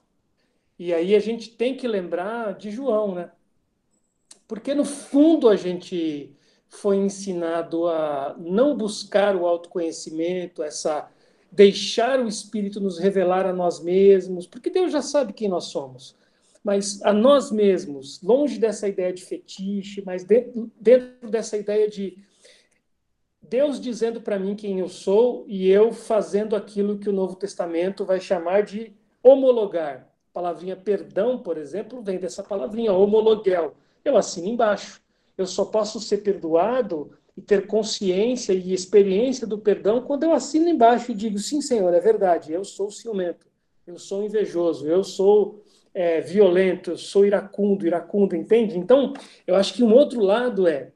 E 0.78 0.92
aí 0.92 1.14
a 1.14 1.20
gente 1.20 1.50
tem 1.50 1.76
que 1.76 1.88
lembrar 1.88 2.54
de 2.54 2.70
João, 2.70 3.14
né? 3.14 3.30
Porque 4.46 4.74
no 4.74 4.84
fundo 4.84 5.48
a 5.48 5.56
gente 5.56 6.34
foi 6.68 6.96
ensinado 6.96 7.86
a 7.88 8.36
não 8.38 8.76
buscar 8.76 9.34
o 9.34 9.46
autoconhecimento, 9.46 10.62
essa 10.62 11.10
deixar 11.50 12.20
o 12.20 12.28
Espírito 12.28 12.80
nos 12.80 12.98
revelar 12.98 13.46
a 13.46 13.52
nós 13.52 13.80
mesmos, 13.80 14.46
porque 14.46 14.68
Deus 14.70 14.92
já 14.92 15.00
sabe 15.00 15.32
quem 15.32 15.48
nós 15.48 15.64
somos. 15.64 16.14
Mas 16.68 17.00
a 17.02 17.14
nós 17.14 17.50
mesmos, 17.50 18.20
longe 18.20 18.58
dessa 18.58 18.86
ideia 18.86 19.10
de 19.10 19.24
fetiche, 19.24 20.02
mas 20.04 20.22
dentro, 20.22 20.70
dentro 20.78 21.30
dessa 21.30 21.56
ideia 21.56 21.88
de 21.88 22.18
Deus 23.40 23.80
dizendo 23.80 24.20
para 24.20 24.38
mim 24.38 24.54
quem 24.54 24.78
eu 24.78 24.88
sou 24.90 25.46
e 25.48 25.66
eu 25.70 25.92
fazendo 25.92 26.54
aquilo 26.54 26.98
que 26.98 27.08
o 27.08 27.12
Novo 27.12 27.36
Testamento 27.36 28.04
vai 28.04 28.20
chamar 28.20 28.64
de 28.64 28.92
homologar. 29.22 30.12
A 30.30 30.34
palavrinha 30.34 30.76
perdão, 30.76 31.38
por 31.38 31.56
exemplo, 31.56 32.02
vem 32.02 32.18
dessa 32.18 32.42
palavrinha 32.42 32.92
homologuel. 32.92 33.74
Eu 34.04 34.18
assino 34.18 34.48
embaixo. 34.48 35.00
Eu 35.38 35.46
só 35.46 35.64
posso 35.64 35.98
ser 35.98 36.18
perdoado 36.18 37.12
e 37.34 37.40
ter 37.40 37.66
consciência 37.66 38.52
e 38.52 38.74
experiência 38.74 39.46
do 39.46 39.56
perdão 39.56 40.02
quando 40.02 40.24
eu 40.24 40.34
assino 40.34 40.68
embaixo 40.68 41.12
e 41.12 41.14
digo: 41.14 41.38
sim, 41.38 41.62
Senhor, 41.62 41.94
é 41.94 42.00
verdade, 42.00 42.52
eu 42.52 42.62
sou 42.62 42.90
ciumento, 42.90 43.46
eu 43.86 43.98
sou 43.98 44.22
invejoso, 44.22 44.86
eu 44.86 45.02
sou 45.02 45.64
é, 45.98 46.20
violento, 46.20 46.92
eu 46.92 46.96
sou 46.96 47.26
iracundo, 47.26 47.84
iracundo, 47.84 48.36
entende? 48.36 48.78
Então, 48.78 49.12
eu 49.44 49.56
acho 49.56 49.74
que 49.74 49.82
um 49.82 49.92
outro 49.92 50.20
lado 50.20 50.68
é 50.68 50.92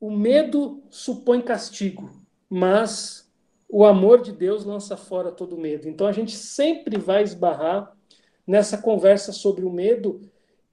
o 0.00 0.10
medo 0.10 0.82
supõe 0.90 1.40
castigo, 1.40 2.10
mas 2.48 3.30
o 3.68 3.84
amor 3.84 4.20
de 4.20 4.32
Deus 4.32 4.64
lança 4.64 4.96
fora 4.96 5.30
todo 5.30 5.56
medo. 5.56 5.88
Então 5.88 6.08
a 6.08 6.12
gente 6.12 6.32
sempre 6.32 6.98
vai 6.98 7.22
esbarrar 7.22 7.96
nessa 8.44 8.76
conversa 8.76 9.30
sobre 9.30 9.64
o 9.64 9.70
medo, 9.70 10.20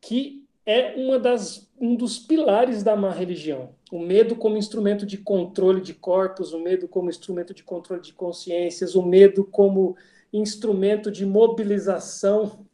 que 0.02 0.44
é 0.66 0.96
uma 0.96 1.20
das, 1.20 1.70
um 1.80 1.96
dos 1.96 2.18
pilares 2.18 2.82
da 2.82 2.96
má 2.96 3.12
religião. 3.12 3.76
O 3.92 4.00
medo 4.00 4.36
como 4.36 4.58
instrumento 4.58 5.06
de 5.06 5.20
controle 5.20 5.80
de 5.80 5.94
corpos, 5.94 6.54
o 6.54 6.60
medo 6.60 6.88
como 6.88 7.08
instrumento 7.08 7.54
de 7.54 7.64
controle 7.64 8.02
de 8.02 8.14
consciências, 8.14 8.96
o 8.96 9.04
medo 9.04 9.46
como 9.46 9.96
instrumento 10.32 11.12
de 11.12 11.26
mobilização. 11.26 12.66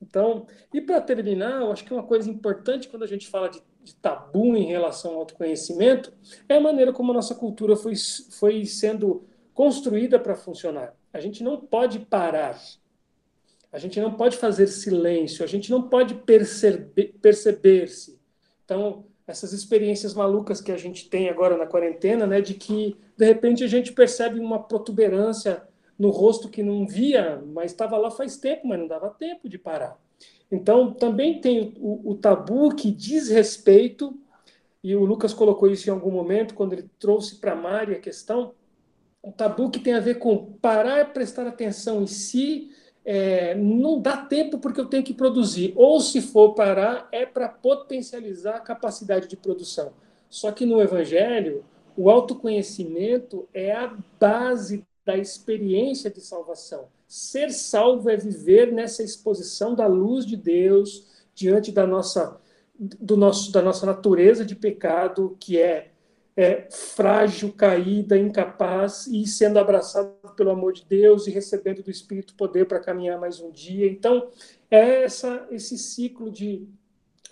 Então, 0.00 0.46
e 0.72 0.80
para 0.80 1.00
terminar, 1.00 1.60
eu 1.60 1.72
acho 1.72 1.84
que 1.84 1.92
uma 1.92 2.02
coisa 2.02 2.30
importante 2.30 2.88
quando 2.88 3.02
a 3.02 3.06
gente 3.06 3.28
fala 3.28 3.48
de, 3.48 3.62
de, 3.82 3.94
tabu 3.96 4.56
em 4.56 4.66
relação 4.66 5.12
ao 5.12 5.20
autoconhecimento 5.20 6.12
é 6.48 6.56
a 6.56 6.60
maneira 6.60 6.92
como 6.92 7.10
a 7.10 7.14
nossa 7.14 7.34
cultura 7.34 7.74
foi, 7.76 7.94
foi 8.30 8.64
sendo 8.64 9.26
construída 9.52 10.18
para 10.20 10.36
funcionar. 10.36 10.94
A 11.12 11.20
gente 11.20 11.42
não 11.42 11.60
pode 11.60 11.98
parar. 12.00 12.60
A 13.72 13.78
gente 13.78 14.00
não 14.00 14.14
pode 14.14 14.36
fazer 14.36 14.66
silêncio, 14.66 15.44
a 15.44 15.48
gente 15.48 15.70
não 15.70 15.88
pode 15.88 16.14
perceber-se. 16.14 17.18
Perceber 17.20 17.88
então, 18.64 19.06
essas 19.26 19.52
experiências 19.52 20.14
malucas 20.14 20.60
que 20.60 20.72
a 20.72 20.76
gente 20.76 21.08
tem 21.10 21.28
agora 21.28 21.56
na 21.56 21.66
quarentena, 21.66 22.26
né, 22.26 22.40
de 22.40 22.54
que 22.54 22.96
de 23.16 23.26
repente 23.26 23.62
a 23.62 23.66
gente 23.66 23.92
percebe 23.92 24.40
uma 24.40 24.62
protuberância 24.62 25.67
no 25.98 26.10
rosto 26.10 26.48
que 26.48 26.62
não 26.62 26.86
via, 26.86 27.42
mas 27.52 27.72
estava 27.72 27.96
lá 27.96 28.10
faz 28.10 28.36
tempo, 28.36 28.68
mas 28.68 28.78
não 28.78 28.86
dava 28.86 29.10
tempo 29.10 29.48
de 29.48 29.58
parar. 29.58 29.98
Então, 30.50 30.92
também 30.92 31.40
tem 31.40 31.74
o, 31.78 32.12
o 32.12 32.14
tabu 32.14 32.74
que 32.74 32.90
diz 32.90 33.28
respeito, 33.28 34.16
e 34.82 34.94
o 34.94 35.04
Lucas 35.04 35.34
colocou 35.34 35.68
isso 35.68 35.88
em 35.88 35.92
algum 35.92 36.10
momento, 36.10 36.54
quando 36.54 36.72
ele 36.72 36.88
trouxe 36.98 37.36
para 37.36 37.52
a 37.52 37.56
Mari 37.56 37.94
a 37.94 38.00
questão, 38.00 38.54
um 39.22 39.32
tabu 39.32 39.70
que 39.70 39.80
tem 39.80 39.94
a 39.94 40.00
ver 40.00 40.18
com 40.18 40.52
parar 40.62 41.12
prestar 41.12 41.46
atenção 41.46 42.02
em 42.02 42.06
si, 42.06 42.70
é, 43.04 43.54
não 43.54 44.00
dá 44.00 44.16
tempo 44.16 44.58
porque 44.58 44.80
eu 44.80 44.86
tenho 44.86 45.02
que 45.02 45.14
produzir. 45.14 45.72
Ou 45.76 46.00
se 46.00 46.20
for 46.20 46.54
parar, 46.54 47.08
é 47.10 47.26
para 47.26 47.48
potencializar 47.48 48.56
a 48.56 48.60
capacidade 48.60 49.26
de 49.26 49.36
produção. 49.36 49.92
Só 50.28 50.52
que 50.52 50.64
no 50.64 50.80
Evangelho, 50.80 51.64
o 51.96 52.10
autoconhecimento 52.10 53.48
é 53.52 53.72
a 53.72 53.96
base 54.20 54.86
da 55.08 55.16
experiência 55.16 56.10
de 56.10 56.20
salvação. 56.20 56.90
Ser 57.06 57.50
salvo 57.50 58.10
é 58.10 58.16
viver 58.18 58.70
nessa 58.70 59.02
exposição 59.02 59.74
da 59.74 59.86
luz 59.86 60.26
de 60.26 60.36
Deus 60.36 61.06
diante 61.34 61.72
da 61.72 61.86
nossa, 61.86 62.38
do 62.78 63.16
nosso, 63.16 63.50
da 63.50 63.62
nossa 63.62 63.86
natureza 63.86 64.44
de 64.44 64.54
pecado, 64.54 65.34
que 65.40 65.58
é, 65.58 65.92
é 66.36 66.68
frágil, 66.70 67.50
caída, 67.54 68.18
incapaz, 68.18 69.06
e 69.06 69.26
sendo 69.26 69.58
abraçado 69.58 70.12
pelo 70.36 70.50
amor 70.50 70.74
de 70.74 70.84
Deus 70.84 71.26
e 71.26 71.30
recebendo 71.30 71.82
do 71.82 71.90
Espírito 71.90 72.34
poder 72.34 72.66
para 72.66 72.78
caminhar 72.78 73.18
mais 73.18 73.40
um 73.40 73.50
dia. 73.50 73.90
Então, 73.90 74.28
é 74.70 75.04
essa, 75.04 75.48
esse 75.50 75.78
ciclo 75.78 76.30
de 76.30 76.68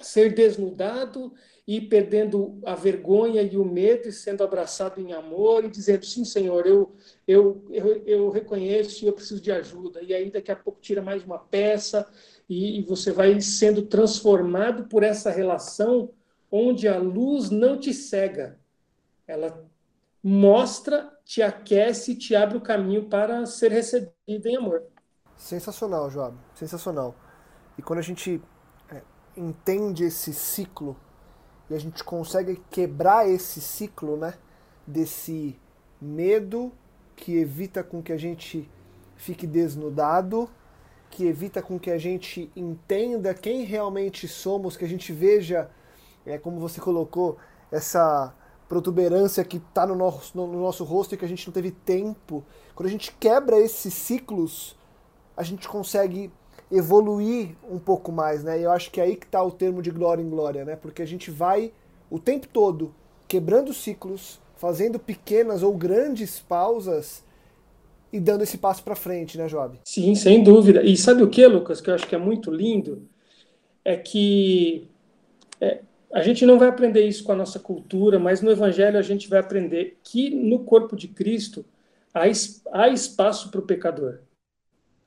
ser 0.01 0.35
desnudado 0.35 1.31
e 1.67 1.81
perdendo 1.81 2.61
a 2.65 2.77
vergonha 2.77 3.43
e 3.43 3.57
o 3.57 3.65
medo 3.65 4.09
e 4.09 4.13
sendo 4.13 4.45
abraçado 4.45 5.01
em 5.01 5.13
amor 5.13 5.65
e 5.65 5.69
dizendo 5.69 6.07
sim 6.07 6.25
Senhor 6.25 6.65
eu 6.65 6.95
eu 7.27 7.65
eu, 7.71 8.03
eu 8.07 8.31
reconheço 8.31 9.05
e 9.05 9.09
eu 9.09 9.13
preciso 9.13 9.41
de 9.41 9.51
ajuda. 9.51 10.01
E 10.03 10.15
aí 10.15 10.31
daqui 10.31 10.53
a 10.53 10.57
pouco 10.57 10.81
tira 10.81 11.03
mais 11.03 11.25
uma 11.25 11.39
peça 11.39 12.09
e, 12.49 12.79
e 12.79 12.83
você 12.83 13.11
vai 13.11 13.41
sendo 13.41 13.83
transformado 13.83 14.85
por 14.85 15.03
essa 15.03 15.31
relação 15.31 16.11
onde 16.51 16.87
a 16.87 16.99
luz 16.99 17.51
não 17.51 17.79
te 17.79 17.93
cega. 17.93 18.59
Ela 19.27 19.67
mostra 20.23 21.13
te 21.25 21.43
aquece 21.43 22.15
te 22.15 22.37
abre 22.37 22.57
o 22.57 22.61
caminho 22.61 23.09
para 23.09 23.45
ser 23.45 23.73
recebido 23.73 24.47
em 24.47 24.57
amor. 24.57 24.85
Sensacional 25.37 26.09
Joab. 26.11 26.37
Sensacional. 26.55 27.17
E 27.77 27.83
quando 27.83 27.99
a 27.99 28.03
gente 28.03 28.41
é, 28.89 29.03
entende 29.37 30.05
esse 30.05 30.33
ciclo 30.33 30.97
e 31.69 31.75
a 31.75 31.79
gente 31.79 32.03
consegue 32.05 32.63
quebrar 32.71 33.29
esse 33.29 33.61
ciclo, 33.61 34.17
né? 34.17 34.35
Desse 34.87 35.59
medo 36.01 36.73
que 37.17 37.37
evita 37.37 37.83
com 37.83 38.03
que 38.03 38.13
a 38.13 38.17
gente 38.17 38.69
fique 39.17 39.47
desnudado, 39.47 40.49
que 41.11 41.27
evita 41.27 41.63
com 41.63 41.79
que 41.79 41.91
a 41.91 41.99
gente 41.99 42.51
entenda 42.55 43.35
quem 43.35 43.65
realmente 43.65 44.29
somos, 44.29 44.77
que 44.77 44.85
a 44.85 44.89
gente 44.89 45.13
veja, 45.13 45.71
é, 46.25 46.39
como 46.39 46.61
você 46.61 46.81
colocou, 46.81 47.39
essa 47.73 48.35
protuberância 48.69 49.45
que 49.45 49.57
está 49.57 49.87
no 49.87 49.95
nosso, 49.95 50.37
no 50.37 50.61
nosso 50.61 50.85
rosto 50.85 51.15
e 51.15 51.19
que 51.19 51.25
a 51.25 51.29
gente 51.29 51.47
não 51.47 51.55
teve 51.55 51.71
tempo. 51.71 52.45
Quando 52.75 52.89
a 52.89 52.93
gente 52.93 53.13
quebra 53.19 53.59
esses 53.59 53.95
ciclos, 53.95 54.77
a 55.37 55.43
gente 55.43 55.69
consegue 55.69 56.33
evoluir 56.71 57.51
um 57.71 57.79
pouco 57.79 58.11
mais, 58.11 58.43
né? 58.43 58.61
Eu 58.61 58.71
acho 58.71 58.91
que 58.91 59.01
é 59.01 59.05
aí 59.05 59.17
que 59.17 59.27
está 59.27 59.43
o 59.43 59.51
termo 59.51 59.81
de 59.81 59.91
glória 59.91 60.23
em 60.23 60.29
glória, 60.29 60.65
né? 60.65 60.77
Porque 60.77 61.03
a 61.03 61.07
gente 61.07 61.31
vai 61.31 61.73
o 62.11 62.19
tempo 62.19 62.47
todo 62.49 62.95
quebrando 63.29 63.73
ciclos, 63.73 64.41
fazendo 64.57 64.99
pequenas 64.99 65.63
ou 65.63 65.75
grandes 65.77 66.39
pausas 66.41 67.25
e 68.13 68.21
dando 68.21 68.43
esse 68.43 68.59
passo 68.59 68.83
para 68.83 68.97
frente, 68.97 69.37
né, 69.37 69.49
Joab? 69.49 69.79
Sim, 69.85 70.15
sem 70.15 70.43
dúvida. 70.43 70.83
E 70.83 70.97
sabe 70.97 71.23
o 71.23 71.29
que, 71.29 71.47
Lucas, 71.47 71.81
que 71.81 71.91
eu 71.91 71.95
acho 71.95 72.07
que 72.07 72.15
é 72.15 72.19
muito 72.19 72.51
lindo? 72.51 73.09
É 73.85 73.97
que 73.97 74.89
é, 75.61 75.81
a 76.13 76.23
gente 76.23 76.47
não 76.47 76.59
vai 76.59 76.69
aprender 76.69 77.07
isso 77.07 77.23
com 77.25 77.33
a 77.33 77.37
nossa 77.37 77.59
cultura, 77.59 78.19
mas 78.19 78.41
no 78.41 78.51
Evangelho 78.51 78.99
a 78.99 79.03
gente 79.03 79.29
vai 79.29 79.39
aprender 79.39 79.99
que 80.03 80.31
no 80.31 80.61
corpo 80.61 80.97
de 80.97 81.09
Cristo 81.09 81.65
há, 82.15 82.23
há 82.73 82.89
espaço 82.89 83.51
para 83.51 83.61
o 83.61 83.65
pecador 83.65 84.21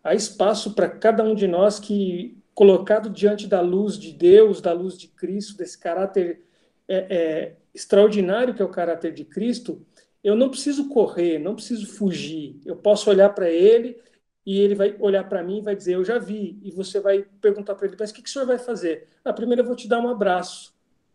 há 0.10 0.16
espaço 0.16 0.74
para 0.74 0.90
cada 0.90 1.24
um 1.24 1.36
de 1.36 1.48
nós 1.48 1.80
que, 1.80 2.36
colocado 2.54 3.10
diante 3.10 3.48
da 3.48 3.62
luz 3.62 3.98
de 3.98 4.12
Deus, 4.12 4.60
da 4.60 4.74
luz 4.74 4.98
de 4.98 5.08
Cristo, 5.08 5.56
desse 5.56 5.78
caráter 5.78 6.42
é, 6.88 6.98
é, 7.16 7.56
extraordinário 7.74 8.54
que 8.54 8.62
é 8.62 8.66
o 8.66 8.70
caráter 8.70 9.14
de 9.14 9.24
Cristo, 9.24 9.86
eu 10.24 10.36
não 10.36 10.50
preciso 10.50 10.90
correr, 10.90 11.38
não 11.38 11.56
preciso 11.56 11.86
fugir. 11.88 12.60
Eu 12.66 12.76
posso 12.76 13.10
olhar 13.10 13.30
para 13.30 13.50
ele 13.50 13.98
e 14.46 14.60
ele 14.60 14.74
vai 14.74 14.96
olhar 15.00 15.24
para 15.30 15.44
mim 15.44 15.60
e 15.60 15.62
vai 15.62 15.76
dizer: 15.76 15.94
Eu 15.94 16.04
já 16.04 16.18
vi. 16.18 16.60
E 16.64 16.72
você 16.72 17.00
vai 17.00 17.26
perguntar 17.40 17.76
para 17.76 17.88
ele: 17.88 17.96
Mas 17.98 18.10
o 18.10 18.14
que, 18.14 18.22
que 18.24 18.30
o 18.30 18.32
senhor 18.32 18.46
vai 18.46 18.58
fazer? 18.58 19.08
Ah, 19.24 19.32
primeiro 19.32 19.62
eu 19.62 19.66
vou 19.66 19.76
te 19.76 19.88
dar 19.88 20.00
um 20.00 20.10
abraço. 20.10 20.74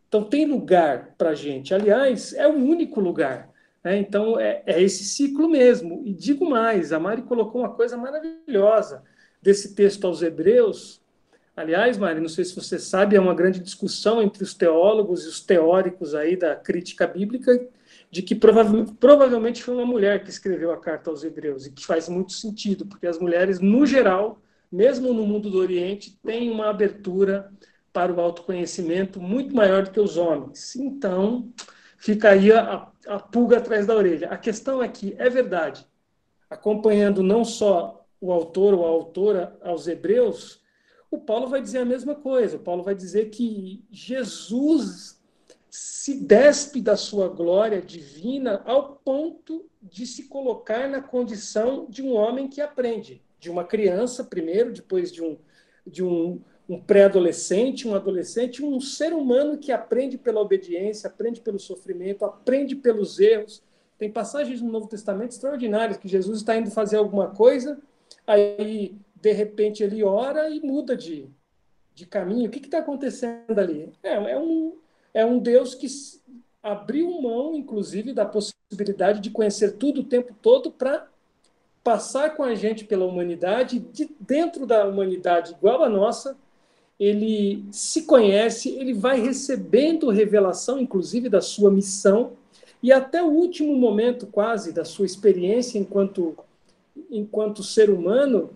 Então 0.09 0.22
tem 0.22 0.47
lugar 0.47 1.14
para 1.18 1.34
gente. 1.34 1.74
Aliás, 1.74 2.32
é 2.32 2.47
o 2.47 2.55
único 2.55 3.01
lugar. 3.01 3.51
É, 3.85 3.99
então, 3.99 4.41
é, 4.41 4.62
é, 4.64 4.82
esse 4.82 5.05
ciclo 5.05 5.49
mesmo. 5.49 6.03
E 6.07 6.14
digo 6.14 6.49
mais: 6.49 6.93
a 6.93 6.99
Mari 6.99 7.22
colocou 7.22 7.61
uma 7.61 7.74
coisa 7.74 7.97
maravilhosa 7.97 9.03
desse 9.43 9.74
texto 9.74 10.07
aos 10.07 10.22
Hebreus. 10.22 11.03
Aliás, 11.55 11.99
Mari, 11.99 12.18
não 12.18 12.28
sei 12.28 12.45
se 12.45 12.57
você 12.57 12.78
sabe, 12.78 13.14
é 13.14 13.20
uma 13.20 13.35
grande 13.35 13.61
discussão 13.61 14.22
entre 14.22 14.43
os 14.43 14.55
teólogos 14.55 15.24
e 15.24 15.28
os 15.28 15.41
teóricos 15.41 16.14
aí 16.14 16.35
da 16.37 16.57
crítica 16.57 17.07
bíblica, 17.07 17.68
de 18.11 18.22
que 18.22 18.35
prova 18.35 18.64
provavelmente 18.99 19.62
foi 19.62 19.74
uma 19.74 19.87
mulher 19.87 20.24
que 20.24 20.30
escreveu 20.30 20.72
a 20.72 20.80
carta 20.80 21.11
aos 21.11 21.22
Hebreus, 21.22 21.66
e 21.66 21.70
que 21.70 21.87
faz 21.87 22.09
muito 22.09 22.32
sentido, 22.32 22.87
porque 22.87 23.07
as 23.07 23.18
mulheres, 23.18 23.61
no 23.61 23.87
geral, 23.87 24.41
mesmo 24.72 25.12
no 25.12 25.24
mundo 25.26 25.49
do 25.49 25.59
Oriente, 25.59 26.18
têm 26.24 26.51
uma 26.51 26.70
abertura 26.70 27.53
para 27.93 28.12
o 28.12 28.20
autoconhecimento 28.20 29.20
muito 29.20 29.55
maior 29.55 29.85
do 29.85 29.91
que 29.93 30.01
os 30.01 30.16
homens. 30.16 30.74
Então, 30.74 31.53
fica 31.97 32.30
aí 32.30 32.51
a, 32.51 32.89
a 33.07 33.18
pulga 33.18 33.59
atrás 33.59 33.86
da 33.86 33.94
orelha. 33.94 34.28
A 34.28 34.36
questão 34.36 34.82
é 34.82 34.88
que 34.88 35.14
é 35.18 35.28
verdade, 35.28 35.86
acompanhando 36.48 37.22
não 37.22 37.44
só 37.44 38.07
o 38.20 38.32
autor 38.32 38.74
ou 38.74 38.84
a 38.84 38.88
autora 38.88 39.57
aos 39.62 39.86
Hebreus, 39.86 40.62
o 41.11 41.18
Paulo 41.18 41.46
vai 41.46 41.61
dizer 41.61 41.78
a 41.78 41.84
mesma 41.84 42.14
coisa. 42.14 42.57
O 42.57 42.61
Paulo 42.61 42.82
vai 42.82 42.94
dizer 42.94 43.30
que 43.30 43.84
Jesus 43.90 45.22
se 45.70 46.20
despe 46.20 46.80
da 46.80 46.96
sua 46.96 47.28
glória 47.28 47.82
divina 47.82 48.62
ao 48.64 48.96
ponto 48.96 49.68
de 49.82 50.07
se 50.07 50.28
colocar 50.28 50.88
na 50.88 51.02
condição 51.02 51.86
de 51.88 52.02
um 52.02 52.14
homem 52.14 52.48
que 52.48 52.61
aprende, 52.61 53.22
de 53.38 53.50
uma 53.50 53.64
criança 53.64 54.24
primeiro, 54.24 54.72
depois 54.72 55.12
de 55.12 55.22
um 55.22 55.38
de 55.86 56.02
um, 56.02 56.40
um 56.68 56.80
pré-adolescente, 56.80 57.86
um 57.86 57.94
adolescente, 57.94 58.64
um 58.64 58.80
ser 58.80 59.12
humano 59.12 59.58
que 59.58 59.70
aprende 59.70 60.16
pela 60.16 60.40
obediência, 60.40 61.08
aprende 61.08 61.40
pelo 61.40 61.58
sofrimento, 61.58 62.24
aprende 62.24 62.74
pelos 62.74 63.20
erros. 63.20 63.62
Tem 63.98 64.10
passagens 64.10 64.60
no 64.60 64.70
Novo 64.70 64.88
Testamento 64.88 65.32
extraordinárias 65.32 65.98
que 65.98 66.08
Jesus 66.08 66.38
está 66.38 66.56
indo 66.56 66.70
fazer 66.70 66.96
alguma 66.96 67.28
coisa, 67.28 67.78
aí 68.26 68.96
de 69.14 69.32
repente 69.32 69.82
ele 69.82 70.02
ora 70.02 70.48
e 70.48 70.60
muda 70.60 70.96
de, 70.96 71.28
de 71.94 72.06
caminho. 72.06 72.48
O 72.48 72.50
que 72.50 72.58
está 72.58 72.78
acontecendo 72.78 73.58
ali? 73.58 73.92
É, 74.02 74.14
é, 74.14 74.38
um, 74.38 74.76
é 75.12 75.24
um 75.24 75.38
Deus 75.38 75.74
que 75.74 75.86
abriu 76.62 77.20
mão, 77.20 77.54
inclusive, 77.54 78.14
da 78.14 78.24
possibilidade 78.24 79.20
de 79.20 79.30
conhecer 79.30 79.72
tudo 79.72 80.00
o 80.00 80.04
tempo 80.04 80.34
todo 80.40 80.70
para 80.70 81.06
passar 81.84 82.34
com 82.34 82.42
a 82.42 82.54
gente 82.54 82.86
pela 82.86 83.04
humanidade, 83.04 83.78
de 83.78 84.10
dentro 84.18 84.66
da 84.66 84.86
humanidade 84.86 85.52
igual 85.52 85.84
a 85.84 85.88
nossa, 85.88 86.34
ele 87.05 87.64
se 87.70 88.02
conhece, 88.02 88.70
ele 88.70 88.94
vai 88.94 89.20
recebendo 89.20 90.11
revelação, 90.11 90.78
inclusive, 90.78 91.28
da 91.28 91.40
sua 91.40 91.70
missão, 91.70 92.32
e 92.82 92.92
até 92.92 93.22
o 93.22 93.30
último 93.30 93.74
momento, 93.76 94.26
quase, 94.26 94.72
da 94.72 94.84
sua 94.84 95.07
experiência 95.07 95.78
enquanto, 95.78 96.36
enquanto 97.11 97.62
ser 97.62 97.90
humano, 97.90 98.50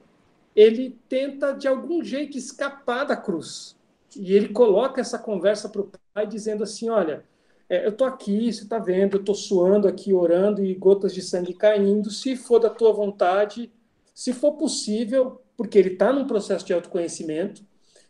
ele 0.54 0.96
tenta, 1.08 1.52
de 1.52 1.66
algum 1.66 2.02
jeito, 2.02 2.36
escapar 2.36 3.04
da 3.04 3.16
cruz. 3.16 3.76
E 4.16 4.34
ele 4.34 4.48
coloca 4.48 5.00
essa 5.00 5.18
conversa 5.18 5.68
para 5.68 5.82
o 5.82 5.90
pai, 6.14 6.26
dizendo 6.26 6.62
assim: 6.64 6.88
Olha, 6.88 7.24
é, 7.68 7.84
eu 7.84 7.90
estou 7.90 8.06
aqui, 8.06 8.52
você 8.52 8.64
está 8.64 8.78
vendo, 8.78 9.16
eu 9.16 9.20
estou 9.20 9.34
suando 9.34 9.86
aqui, 9.86 10.12
orando 10.12 10.64
e 10.64 10.74
gotas 10.74 11.14
de 11.14 11.22
sangue 11.22 11.54
caindo. 11.54 12.10
Se 12.10 12.36
for 12.36 12.58
da 12.58 12.70
tua 12.70 12.92
vontade, 12.92 13.70
se 14.14 14.32
for 14.32 14.52
possível, 14.52 15.40
porque 15.56 15.78
ele 15.78 15.92
está 15.92 16.12
num 16.12 16.26
processo 16.26 16.64
de 16.64 16.72
autoconhecimento, 16.72 17.62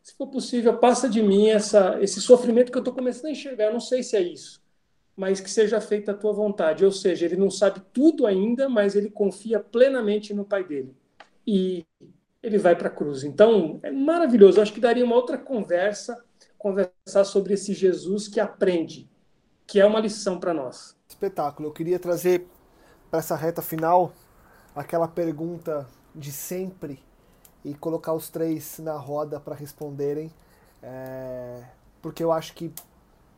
se 0.03 0.15
for 0.17 0.27
possível, 0.29 0.79
passa 0.79 1.09
de 1.09 1.23
mim 1.23 1.49
essa, 1.49 1.99
esse 2.01 2.21
sofrimento 2.21 2.73
que 2.73 2.79
eu 2.79 2.83
estou 2.83 2.95
começando 2.95 3.27
a 3.27 3.31
enxergar. 3.31 3.67
Eu 3.67 3.73
não 3.73 3.81
sei 3.81 4.03
se 4.03 4.17
é 4.17 4.23
isso, 4.23 4.63
mas 5.17 5.41
que 5.41 5.51
seja 5.51 5.81
feita 5.81 6.13
a 6.13 6.15
tua 6.15 6.33
vontade. 6.33 6.85
Ou 6.85 6.93
seja, 6.93 7.27
ele 7.27 7.37
não 7.37 7.51
sabe 7.51 7.83
tudo 7.93 8.27
ainda, 8.27 8.69
mas 8.69 8.95
ele 8.95 9.11
confia 9.11 9.61
plenamente 9.61 10.33
no 10.33 10.45
pai 10.45 10.65
dele. 10.65 10.97
E 11.47 11.85
ele 12.43 12.59
vai 12.59 12.75
para 12.77 12.89
a 12.89 12.91
cruz. 12.91 13.25
Então, 13.25 13.81
é 13.83 13.91
maravilhoso. 13.91 14.59
Eu 14.59 14.63
acho 14.63 14.73
que 14.73 14.81
daria 14.81 15.05
uma 15.05 15.17
outra 15.17 15.37
conversa, 15.37 16.25
conversar 16.57 17.25
sobre 17.25 17.55
esse 17.55 17.75
Jesus 17.75 18.29
que 18.29 18.41
aprende, 18.41 19.11
que 19.67 19.81
é 19.81 19.87
uma 19.87 20.01
lição 20.01 20.39
para 20.39 20.55
nós. 20.55 20.97
Espetáculo. 21.09 21.69
Eu 21.69 21.73
queria 21.73 21.99
trazer 21.99 22.47
para 23.11 23.19
essa 23.19 23.37
reta 23.37 23.61
final 23.61 24.13
aquela 24.75 25.09
pergunta 25.09 25.87
de 26.15 26.33
sempre 26.33 27.01
e 27.65 27.75
colocar 27.75 28.13
os 28.13 28.29
três 28.29 28.79
na 28.79 28.97
roda 28.97 29.41
para 29.41 29.55
responderem, 29.55 30.33
é... 30.83 31.65
porque 32.01 32.23
eu 32.23 32.33
acho 32.33 32.55
que 32.55 32.73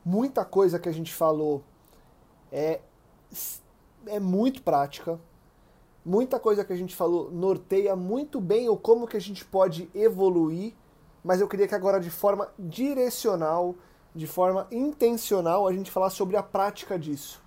muita 0.04 0.44
coisa 0.44 0.78
que 0.78 0.88
a 0.88 0.92
gente 0.92 1.12
falou 1.12 1.62
é, 2.52 2.80
é 4.06 4.20
muito 4.20 4.62
prática, 4.62 5.18
muita 6.04 6.38
coisa 6.40 6.64
que 6.64 6.72
a 6.72 6.76
gente 6.76 6.96
falou 6.96 7.30
norteia 7.30 7.94
muito 7.94 8.40
bem 8.40 8.68
o 8.68 8.76
como 8.76 9.06
que 9.06 9.16
a 9.16 9.20
gente 9.20 9.44
pode 9.44 9.90
evoluir, 9.94 10.74
mas 11.22 11.40
eu 11.40 11.48
queria 11.48 11.68
que 11.68 11.74
agora 11.74 12.00
de 12.00 12.10
forma 12.10 12.48
direcional, 12.58 13.74
de 14.14 14.26
forma 14.26 14.66
intencional, 14.70 15.66
a 15.66 15.72
gente 15.72 15.90
falasse 15.90 16.16
sobre 16.16 16.36
a 16.36 16.42
prática 16.42 16.98
disso. 16.98 17.42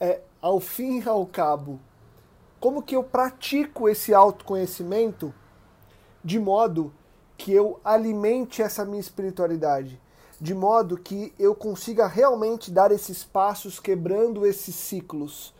É, 0.00 0.22
ao 0.40 0.60
fim 0.60 1.00
e 1.00 1.08
ao 1.08 1.26
cabo, 1.26 1.78
como 2.58 2.82
que 2.82 2.96
eu 2.96 3.04
pratico 3.04 3.88
esse 3.88 4.14
autoconhecimento 4.14 5.32
de 6.24 6.38
modo 6.38 6.92
que 7.36 7.52
eu 7.52 7.80
alimente 7.84 8.62
essa 8.62 8.84
minha 8.84 9.00
espiritualidade, 9.00 10.00
de 10.40 10.54
modo 10.54 10.96
que 10.96 11.32
eu 11.38 11.54
consiga 11.54 12.06
realmente 12.06 12.70
dar 12.70 12.92
esses 12.92 13.24
passos 13.24 13.78
quebrando 13.78 14.46
esses 14.46 14.74
ciclos 14.74 15.52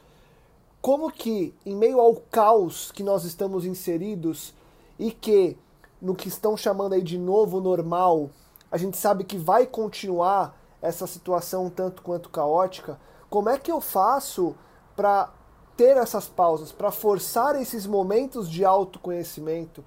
como 0.81 1.11
que, 1.11 1.55
em 1.67 1.75
meio 1.75 2.01
ao 2.01 2.15
caos 2.15 2.91
que 2.93 3.03
nós 3.03 3.25
estamos 3.25 3.65
inseridos 3.65 4.55
e 4.99 5.11
que, 5.11 5.57
no 6.01 6.15
que 6.15 6.29
estão 6.29 6.57
chamando 6.57 6.95
aí 6.95 7.03
de 7.03 7.19
novo 7.19 7.61
normal, 7.61 8.31
a 8.71 8.77
gente 8.77 8.97
sabe 8.97 9.25
que 9.25 9.37
vai 9.37 9.67
continuar 9.67 10.57
essa 10.81 11.07
situação 11.07 11.69
tanto 11.69 12.03
quanto 12.03 12.31
caótica, 12.31 12.99
como 13.29 13.49
é 13.49 13.59
que 13.59 13.71
eu 13.71 13.81
faço 13.81 14.55
para 14.95 15.33
ter 15.77 15.97
essas 15.97 16.29
pausas, 16.29 16.71
para 16.71 16.91
forçar 16.91 17.61
esses 17.61 17.87
momentos 17.87 18.49
de 18.49 18.65
autoconhecimento? 18.65 19.85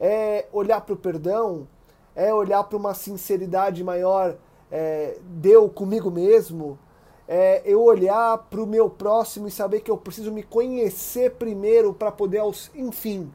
É 0.00 0.46
olhar 0.52 0.80
para 0.80 0.94
o 0.94 0.96
perdão? 0.96 1.66
É 2.14 2.32
olhar 2.32 2.64
para 2.64 2.76
uma 2.76 2.94
sinceridade 2.94 3.82
maior? 3.82 4.36
É, 4.70 5.18
deu 5.22 5.68
comigo 5.68 6.10
mesmo? 6.10 6.78
é, 7.26 7.62
eu 7.64 7.82
olhar 7.82 8.38
para 8.38 8.62
o 8.62 8.66
meu 8.66 8.88
próximo 8.90 9.48
e 9.48 9.50
saber 9.50 9.80
que 9.80 9.90
eu 9.90 9.96
preciso 9.96 10.30
me 10.30 10.42
conhecer 10.42 11.32
primeiro 11.32 11.94
para 11.94 12.12
poder, 12.12 12.42
enfim, 12.74 13.32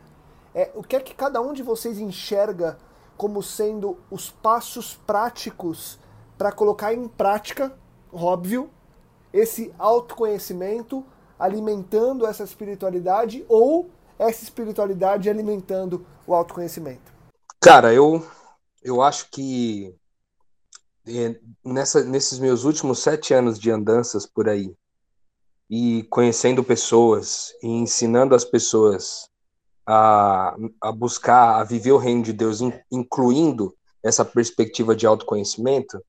é, 0.54 0.72
o 0.76 0.84
que 0.84 0.96
é 0.96 1.00
que 1.00 1.16
cada 1.16 1.42
um 1.42 1.54
de 1.54 1.64
vocês 1.64 2.00
enxerga 2.00 2.78
como 3.18 3.42
sendo 3.42 3.98
os 4.10 4.30
passos 4.30 4.96
práticos 5.08 6.00
para 6.38 6.52
colocar 6.52 6.94
em 6.94 7.08
prática, 7.08 7.76
óbvio, 8.14 8.70
esse 9.34 9.74
autoconhecimento 9.78 11.06
alimentando 11.38 12.26
essa 12.26 12.44
espiritualidade 12.44 13.46
ou 13.48 13.90
essa 14.20 14.44
espiritualidade 14.44 15.30
alimentando 15.30 16.06
o 16.28 16.36
autoconhecimento? 16.36 17.12
Cara, 17.62 17.94
eu 17.94 18.26
eu 18.82 19.02
acho 19.02 19.30
que 19.32 19.94
nessa, 21.66 22.04
nesses 22.04 22.40
meus 22.40 22.64
últimos 22.64 23.00
sete 23.00 23.34
anos 23.34 23.60
de 23.60 23.72
andanças 23.72 24.26
por 24.26 24.48
aí, 24.48 24.74
e 25.70 26.04
conhecendo 26.10 26.64
pessoas, 26.64 27.54
e 27.62 27.68
ensinando 27.68 28.34
as 28.34 28.44
pessoas 28.44 29.30
a, 29.86 30.56
a 30.82 30.92
buscar, 30.92 31.60
a 31.60 31.64
viver 31.64 31.92
o 31.92 31.98
reino 31.98 32.24
de 32.24 32.34
Deus, 32.34 32.60
incluindo 32.92 33.76
essa 34.04 34.26
perspectiva 34.26 34.96
de 34.96 35.06
autoconhecimento, 35.06 36.04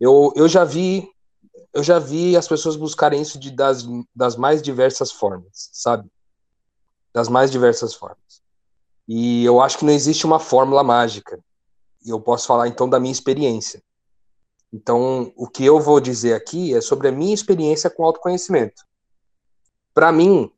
eu, 0.00 0.32
eu 0.36 0.48
já 0.48 0.64
vi 0.64 1.08
eu 1.74 1.82
já 1.82 1.98
vi 1.98 2.36
as 2.36 2.48
pessoas 2.48 2.76
buscarem 2.76 3.20
isso 3.20 3.38
de, 3.38 3.50
das, 3.50 3.84
das 4.16 4.36
mais 4.36 4.62
diversas 4.62 5.12
formas, 5.12 5.68
sabe? 5.72 6.08
Das 7.12 7.28
mais 7.28 7.50
diversas 7.50 7.94
formas. 7.94 8.42
E 9.06 9.44
eu 9.44 9.60
acho 9.60 9.78
que 9.78 9.84
não 9.84 9.92
existe 9.92 10.26
uma 10.26 10.38
fórmula 10.38 10.82
mágica. 10.82 11.42
E 12.04 12.10
eu 12.10 12.20
posso 12.20 12.46
falar 12.46 12.68
então 12.68 12.88
da 12.88 13.00
minha 13.00 13.12
experiência. 13.12 13.82
Então, 14.72 15.32
o 15.34 15.48
que 15.48 15.64
eu 15.64 15.80
vou 15.80 15.98
dizer 15.98 16.34
aqui 16.34 16.74
é 16.74 16.80
sobre 16.80 17.08
a 17.08 17.12
minha 17.12 17.34
experiência 17.34 17.88
com 17.88 18.04
autoconhecimento. 18.04 18.82
Para 19.94 20.12
mim, 20.12 20.52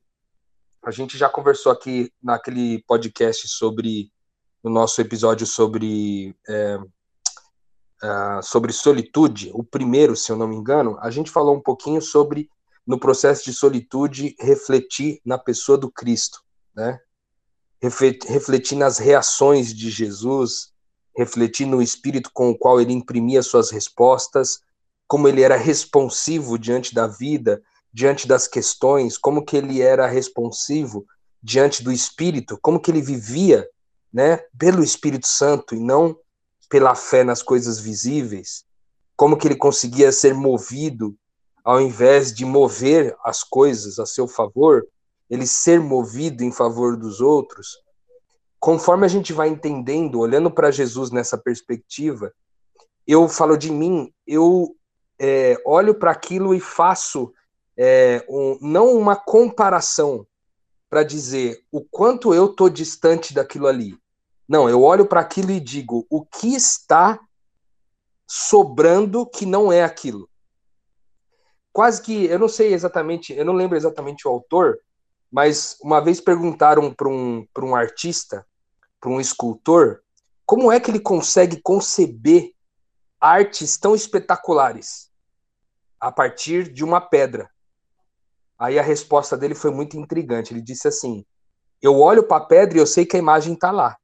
a 0.83 0.91
gente 0.91 1.17
já 1.17 1.29
conversou 1.29 1.71
aqui 1.71 2.13
naquele 2.23 2.83
podcast 2.85 3.47
sobre, 3.49 4.11
no 4.63 4.71
nosso 4.71 5.01
episódio 5.01 5.47
sobre, 5.47 6.35
é, 6.49 6.79
é, 8.03 8.43
sobre 8.43 8.73
solitude, 8.73 9.51
o 9.55 9.63
primeiro, 9.63 10.17
se 10.17 10.33
eu 10.33 10.37
não 10.37 10.49
me 10.49 10.57
engano, 10.57 10.99
a 11.01 11.11
gente 11.11 11.31
falou 11.31 11.55
um 11.55 11.61
pouquinho 11.63 12.03
sobre, 12.03 12.51
no 12.87 12.99
processo 12.99 13.45
de 13.45 13.53
solitude, 13.53 14.35
refletir 14.39 15.21
na 15.25 15.39
pessoa 15.39 15.79
do 15.79 15.91
Cristo, 15.91 16.43
né? 16.75 16.99
Refletir 17.83 18.77
nas 18.77 18.99
reações 18.99 19.75
de 19.75 19.91
Jesus, 19.91 20.73
refletir 21.17 21.67
no 21.67 21.81
espírito 21.81 22.31
com 22.33 22.51
o 22.51 22.59
qual 22.59 22.81
ele 22.81 22.93
imprimia 22.93 23.43
suas 23.43 23.71
respostas, 23.71 24.61
como 25.07 25.27
ele 25.27 25.43
era 25.43 25.57
responsivo 25.57 26.59
diante 26.59 26.95
da 26.95 27.07
vida, 27.07 27.63
diante 27.93 28.29
das 28.29 28.47
questões, 28.47 29.19
como 29.19 29.45
que 29.45 29.57
ele 29.57 29.81
era 29.81 30.07
responsivo 30.07 31.07
diante 31.43 31.83
do 31.83 31.91
espírito, 31.91 32.59
como 32.61 32.79
que 32.79 32.91
ele 32.91 33.03
vivia, 33.03 33.69
né, 34.13 34.39
pelo 34.59 34.83
Espírito 34.83 35.27
Santo 35.27 35.75
e 35.75 35.81
não 35.81 36.17
pela 36.69 36.95
fé 36.95 37.25
nas 37.25 37.43
coisas 37.43 37.81
visíveis, 37.81 38.65
como 39.17 39.37
que 39.37 39.49
ele 39.49 39.57
conseguia 39.57 40.13
ser 40.13 40.35
movido 40.35 41.17
ao 41.65 41.81
invés 41.81 42.33
de 42.33 42.45
mover 42.45 43.17
as 43.25 43.43
coisas 43.43 43.99
a 43.99 44.07
seu 44.07 44.27
favor, 44.27 44.87
ele 45.29 45.47
ser 45.47 45.81
movido 45.81 46.43
em 46.43 46.53
favor 46.53 46.97
dos 46.97 47.21
outros 47.21 47.79
conforme 48.61 49.07
a 49.07 49.09
gente 49.09 49.33
vai 49.33 49.49
entendendo, 49.49 50.21
olhando 50.21 50.51
para 50.51 50.71
Jesus 50.71 51.11
nessa 51.11 51.39
perspectiva, 51.39 52.33
eu 53.07 53.27
falo 53.27 53.57
de 53.57 53.73
mim, 53.73 54.13
eu 54.27 54.77
é, 55.19 55.57
olho 55.65 55.95
para 55.95 56.11
aquilo 56.11 56.55
e 56.55 56.61
faço 56.61 57.33
é, 57.77 58.25
um, 58.29 58.59
não 58.61 58.95
uma 58.95 59.17
comparação 59.17 60.27
para 60.91 61.03
dizer 61.03 61.65
o 61.73 61.81
quanto 61.81 62.35
eu 62.35 62.49
tô 62.49 62.69
distante 62.69 63.33
daquilo 63.33 63.67
ali. 63.67 63.99
Não, 64.47 64.69
eu 64.69 64.83
olho 64.83 65.07
para 65.07 65.21
aquilo 65.21 65.51
e 65.51 65.61
digo 65.61 66.07
o 66.11 66.25
que 66.25 66.55
está 66.55 67.19
sobrando 68.29 69.25
que 69.25 69.47
não 69.47 69.73
é 69.73 69.83
aquilo. 69.83 70.29
Quase 71.73 72.03
que, 72.03 72.27
eu 72.27 72.39
não 72.39 72.49
sei 72.49 72.73
exatamente, 72.73 73.33
eu 73.33 73.45
não 73.45 73.53
lembro 73.53 73.77
exatamente 73.77 74.27
o 74.27 74.31
autor, 74.31 74.79
mas 75.31 75.77
uma 75.83 76.01
vez 76.01 76.21
perguntaram 76.21 76.93
para 76.93 77.09
um, 77.09 77.47
um 77.59 77.75
artista 77.75 78.45
para 79.01 79.11
um 79.11 79.21
escultor 79.21 80.03
como 80.51 80.73
é 80.73 80.81
que 80.81 80.91
ele 80.91 80.99
consegue 80.99 81.61
conceber 81.63 82.53
artes 83.21 83.79
tão 83.79 83.95
espetaculares 83.95 85.09
a 86.01 86.11
partir 86.11 86.73
de 86.73 86.83
uma 86.83 87.01
pedra? 87.01 87.49
Aí 88.59 88.77
a 88.77 88.83
resposta 88.83 89.37
dele 89.37 89.55
foi 89.55 89.71
muito 89.71 89.97
intrigante. 89.97 90.53
Ele 90.53 90.61
disse 90.61 90.89
assim: 90.89 91.25
Eu 91.81 92.01
olho 92.01 92.25
para 92.25 92.43
a 92.43 92.47
pedra 92.47 92.77
e 92.77 92.81
eu 92.81 92.87
sei 92.89 93.07
que 93.07 93.15
a 93.15 93.21
imagem 93.21 93.55
está 93.55 93.71
lá. 93.71 93.97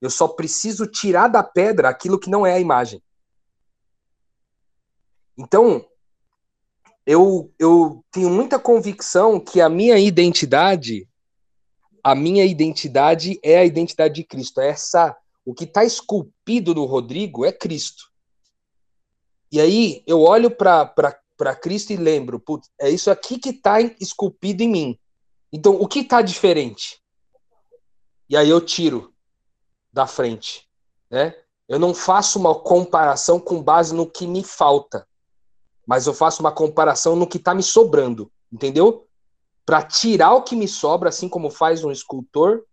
Eu 0.00 0.10
só 0.10 0.26
preciso 0.26 0.88
tirar 0.88 1.28
da 1.28 1.40
pedra 1.40 1.88
aquilo 1.88 2.18
que 2.18 2.28
não 2.28 2.44
é 2.44 2.54
a 2.54 2.58
imagem. 2.58 3.00
Então, 5.38 5.86
eu, 7.06 7.52
eu 7.58 8.04
tenho 8.10 8.30
muita 8.30 8.58
convicção 8.58 9.40
que 9.40 9.60
a 9.60 9.68
minha 9.68 9.98
identidade, 9.98 11.08
a 12.02 12.14
minha 12.14 12.44
identidade 12.44 13.40
é 13.42 13.58
a 13.58 13.64
identidade 13.64 14.14
de 14.14 14.24
Cristo. 14.24 14.60
É 14.60 14.68
essa, 14.68 15.16
o 15.44 15.52
que 15.52 15.64
está 15.64 15.84
esculpido 15.84 16.74
no 16.74 16.84
Rodrigo 16.84 17.44
é 17.44 17.52
Cristo. 17.52 18.04
E 19.50 19.60
aí 19.60 20.02
eu 20.06 20.20
olho 20.20 20.50
para 20.50 21.56
Cristo 21.60 21.92
e 21.92 21.96
lembro, 21.96 22.38
putz, 22.38 22.70
é 22.80 22.88
isso 22.88 23.10
aqui 23.10 23.38
que 23.38 23.50
está 23.50 23.80
esculpido 23.80 24.62
em 24.62 24.68
mim. 24.68 24.98
Então, 25.52 25.74
o 25.74 25.86
que 25.86 26.00
está 26.00 26.22
diferente? 26.22 27.02
E 28.28 28.36
aí 28.36 28.48
eu 28.48 28.60
tiro 28.60 29.12
da 29.92 30.06
frente, 30.06 30.66
né? 31.10 31.34
Eu 31.68 31.78
não 31.78 31.92
faço 31.92 32.38
uma 32.38 32.54
comparação 32.54 33.38
com 33.38 33.62
base 33.62 33.94
no 33.94 34.10
que 34.10 34.26
me 34.26 34.42
falta 34.42 35.06
mas 35.86 36.06
eu 36.06 36.14
faço 36.14 36.40
uma 36.40 36.52
comparação 36.52 37.16
no 37.16 37.26
que 37.26 37.38
está 37.38 37.54
me 37.54 37.62
sobrando, 37.62 38.30
entendeu? 38.52 39.06
Para 39.64 39.82
tirar 39.82 40.34
o 40.34 40.42
que 40.42 40.56
me 40.56 40.68
sobra, 40.68 41.08
assim 41.08 41.28
como 41.28 41.50
faz 41.50 41.84
um 41.84 41.90
escultor, 41.90 42.64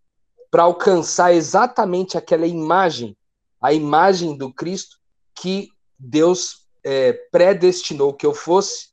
para 0.52 0.64
alcançar 0.64 1.34
exatamente 1.34 2.18
aquela 2.18 2.48
imagem, 2.48 3.16
a 3.62 3.74
imagem 3.74 4.38
do 4.38 4.52
Cristo 4.54 4.98
que 5.36 5.70
Deus 5.98 6.68
é, 6.84 7.14
predestinou 7.32 8.14
que 8.14 8.26
eu 8.26 8.34
fosse 8.34 8.90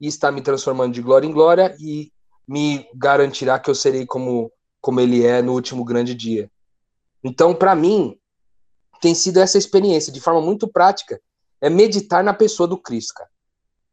e 0.00 0.06
está 0.06 0.30
me 0.30 0.40
transformando 0.40 0.94
de 0.94 1.02
glória 1.02 1.26
em 1.26 1.32
glória 1.32 1.76
e 1.78 2.12
me 2.46 2.86
garantirá 2.94 3.58
que 3.58 3.70
eu 3.70 3.74
serei 3.74 4.06
como, 4.06 4.52
como 4.80 5.00
Ele 5.00 5.24
é 5.24 5.40
no 5.40 5.52
último 5.52 5.84
grande 5.84 6.14
dia. 6.14 6.50
Então, 7.22 7.54
para 7.54 7.74
mim, 7.74 8.18
tem 9.00 9.14
sido 9.14 9.38
essa 9.38 9.58
experiência, 9.58 10.12
de 10.12 10.20
forma 10.20 10.40
muito 10.40 10.68
prática, 10.68 11.20
é 11.60 11.70
meditar 11.70 12.24
na 12.24 12.34
pessoa 12.34 12.66
do 12.66 12.78
Cristo, 12.78 13.14
cara. 13.14 13.29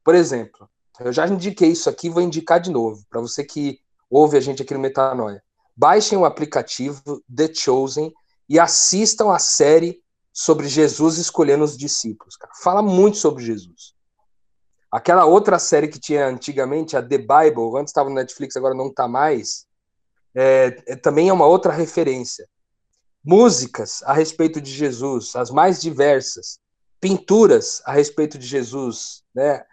Por 0.07 0.15
exemplo, 0.15 0.69
eu 1.01 1.11
já 1.11 1.27
indiquei 1.27 1.67
isso 1.67 1.89
aqui, 1.89 2.09
vou 2.09 2.21
indicar 2.21 2.61
de 2.61 2.71
novo, 2.71 3.05
para 3.09 3.19
você 3.19 3.43
que 3.43 3.81
ouve 4.09 4.37
a 4.37 4.39
gente 4.39 4.61
aqui 4.61 4.73
no 4.73 4.79
Metanoia. 4.79 5.43
Baixem 5.75 6.17
o 6.17 6.23
aplicativo 6.23 7.21
The 7.29 7.53
Chosen 7.53 8.13
e 8.47 8.57
assistam 8.57 9.33
a 9.33 9.37
série 9.37 10.01
sobre 10.31 10.69
Jesus 10.69 11.17
escolhendo 11.17 11.65
os 11.65 11.77
discípulos. 11.77 12.37
Cara. 12.37 12.53
Fala 12.63 12.81
muito 12.81 13.17
sobre 13.17 13.43
Jesus. 13.43 13.95
Aquela 14.89 15.25
outra 15.25 15.59
série 15.59 15.89
que 15.89 15.99
tinha 15.99 16.25
antigamente, 16.25 16.95
a 16.95 17.03
The 17.03 17.17
Bible, 17.17 17.77
antes 17.77 17.91
estava 17.91 18.07
no 18.07 18.15
Netflix, 18.15 18.55
agora 18.55 18.73
não 18.73 18.87
está 18.87 19.09
mais, 19.09 19.67
é, 20.33 20.83
é, 20.87 20.95
também 20.95 21.27
é 21.27 21.33
uma 21.33 21.47
outra 21.47 21.73
referência. 21.73 22.47
Músicas 23.21 24.01
a 24.03 24.13
respeito 24.13 24.61
de 24.61 24.71
Jesus, 24.71 25.35
as 25.35 25.51
mais 25.51 25.81
diversas. 25.81 26.61
Pinturas 26.97 27.81
a 27.85 27.91
respeito 27.91 28.37
de 28.37 28.47
Jesus, 28.47 29.21
né? 29.35 29.65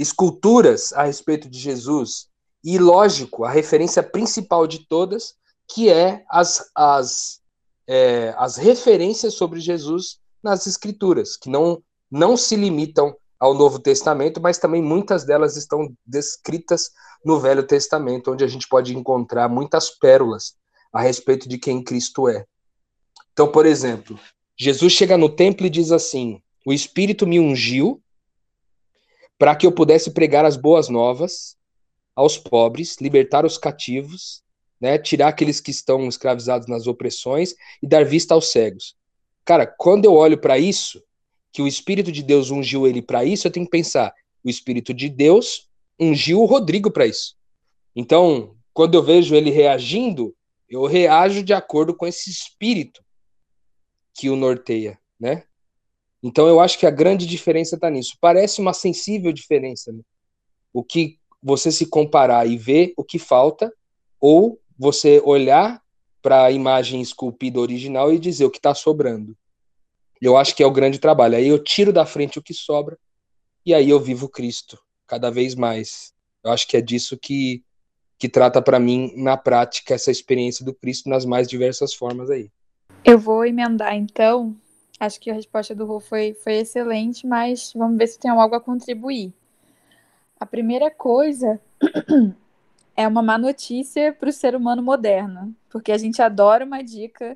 Esculturas 0.00 0.94
a 0.94 1.04
respeito 1.04 1.46
de 1.46 1.58
Jesus 1.58 2.28
e, 2.64 2.78
lógico, 2.78 3.44
a 3.44 3.50
referência 3.50 4.02
principal 4.02 4.66
de 4.66 4.86
todas, 4.88 5.34
que 5.68 5.90
é 5.90 6.24
as, 6.30 6.70
as, 6.74 7.40
é, 7.86 8.34
as 8.38 8.56
referências 8.56 9.34
sobre 9.34 9.60
Jesus 9.60 10.18
nas 10.42 10.66
Escrituras, 10.66 11.36
que 11.36 11.50
não, 11.50 11.82
não 12.10 12.34
se 12.34 12.56
limitam 12.56 13.14
ao 13.38 13.52
Novo 13.52 13.78
Testamento, 13.78 14.40
mas 14.40 14.56
também 14.56 14.82
muitas 14.82 15.24
delas 15.24 15.56
estão 15.56 15.94
descritas 16.04 16.90
no 17.22 17.38
Velho 17.38 17.66
Testamento, 17.66 18.32
onde 18.32 18.42
a 18.42 18.48
gente 18.48 18.66
pode 18.66 18.96
encontrar 18.96 19.50
muitas 19.50 19.90
pérolas 19.90 20.54
a 20.90 21.02
respeito 21.02 21.46
de 21.46 21.58
quem 21.58 21.84
Cristo 21.84 22.26
é. 22.26 22.46
Então, 23.34 23.52
por 23.52 23.66
exemplo, 23.66 24.18
Jesus 24.58 24.94
chega 24.94 25.18
no 25.18 25.28
templo 25.28 25.66
e 25.66 25.70
diz 25.70 25.92
assim: 25.92 26.42
O 26.66 26.72
Espírito 26.72 27.26
me 27.26 27.38
ungiu 27.38 28.02
para 29.40 29.56
que 29.56 29.66
eu 29.66 29.72
pudesse 29.72 30.10
pregar 30.10 30.44
as 30.44 30.54
boas 30.54 30.90
novas 30.90 31.56
aos 32.14 32.36
pobres, 32.36 32.98
libertar 33.00 33.46
os 33.46 33.56
cativos, 33.56 34.42
né, 34.78 34.98
tirar 34.98 35.28
aqueles 35.28 35.62
que 35.62 35.70
estão 35.70 36.06
escravizados 36.06 36.68
nas 36.68 36.86
opressões 36.86 37.54
e 37.82 37.86
dar 37.86 38.04
vista 38.04 38.34
aos 38.34 38.52
cegos. 38.52 38.94
Cara, 39.42 39.66
quando 39.66 40.04
eu 40.04 40.12
olho 40.12 40.36
para 40.36 40.58
isso, 40.58 41.02
que 41.54 41.62
o 41.62 41.66
Espírito 41.66 42.12
de 42.12 42.22
Deus 42.22 42.50
ungiu 42.50 42.86
ele 42.86 43.00
para 43.00 43.24
isso, 43.24 43.46
eu 43.46 43.50
tenho 43.50 43.64
que 43.64 43.70
pensar, 43.70 44.12
o 44.44 44.50
Espírito 44.50 44.92
de 44.92 45.08
Deus 45.08 45.70
ungiu 45.98 46.42
o 46.42 46.46
Rodrigo 46.46 46.90
para 46.90 47.06
isso. 47.06 47.34
Então, 47.96 48.54
quando 48.74 48.94
eu 48.94 49.02
vejo 49.02 49.34
ele 49.34 49.50
reagindo, 49.50 50.36
eu 50.68 50.84
reajo 50.84 51.42
de 51.42 51.54
acordo 51.54 51.94
com 51.94 52.06
esse 52.06 52.28
espírito 52.28 53.02
que 54.12 54.28
o 54.28 54.36
norteia, 54.36 54.98
né? 55.18 55.44
Então 56.22 56.46
eu 56.46 56.60
acho 56.60 56.78
que 56.78 56.86
a 56.86 56.90
grande 56.90 57.26
diferença 57.26 57.76
está 57.76 57.88
nisso. 57.90 58.16
Parece 58.20 58.60
uma 58.60 58.72
sensível 58.72 59.32
diferença. 59.32 59.92
Né? 59.92 60.00
O 60.72 60.84
que 60.84 61.18
você 61.42 61.72
se 61.72 61.86
comparar 61.86 62.46
e 62.46 62.56
ver 62.56 62.92
o 62.96 63.02
que 63.02 63.18
falta, 63.18 63.72
ou 64.20 64.60
você 64.78 65.20
olhar 65.24 65.82
para 66.20 66.44
a 66.44 66.50
imagem 66.50 67.00
esculpida 67.00 67.58
original 67.58 68.12
e 68.12 68.18
dizer 68.18 68.44
o 68.44 68.50
que 68.50 68.58
está 68.58 68.74
sobrando. 68.74 69.34
Eu 70.20 70.36
acho 70.36 70.54
que 70.54 70.62
é 70.62 70.66
o 70.66 70.70
grande 70.70 70.98
trabalho. 70.98 71.36
Aí 71.36 71.48
eu 71.48 71.62
tiro 71.62 71.92
da 71.92 72.04
frente 72.04 72.38
o 72.38 72.42
que 72.42 72.52
sobra 72.52 72.98
e 73.64 73.72
aí 73.72 73.88
eu 73.88 73.98
vivo 73.98 74.28
Cristo 74.28 74.78
cada 75.06 75.30
vez 75.30 75.54
mais. 75.54 76.12
Eu 76.44 76.50
acho 76.50 76.68
que 76.68 76.76
é 76.76 76.80
disso 76.80 77.16
que 77.16 77.62
que 78.18 78.28
trata 78.28 78.60
para 78.60 78.78
mim 78.78 79.14
na 79.16 79.34
prática 79.34 79.94
essa 79.94 80.10
experiência 80.10 80.62
do 80.62 80.74
Cristo 80.74 81.08
nas 81.08 81.24
mais 81.24 81.48
diversas 81.48 81.94
formas 81.94 82.28
aí. 82.28 82.50
Eu 83.02 83.18
vou 83.18 83.46
emendar 83.46 83.94
então 83.94 84.54
Acho 85.00 85.18
que 85.18 85.30
a 85.30 85.34
resposta 85.34 85.74
do 85.74 85.86
Rô 85.86 85.98
foi, 85.98 86.34
foi 86.34 86.58
excelente, 86.58 87.26
mas 87.26 87.72
vamos 87.74 87.96
ver 87.96 88.06
se 88.06 88.18
tem 88.18 88.30
algo 88.30 88.54
a 88.54 88.60
contribuir. 88.60 89.32
A 90.38 90.44
primeira 90.44 90.90
coisa 90.90 91.58
é 92.94 93.08
uma 93.08 93.22
má 93.22 93.38
notícia 93.38 94.12
para 94.12 94.28
o 94.28 94.32
ser 94.32 94.54
humano 94.54 94.82
moderno, 94.82 95.56
porque 95.70 95.90
a 95.90 95.96
gente 95.96 96.20
adora 96.20 96.66
uma 96.66 96.82
dica 96.84 97.34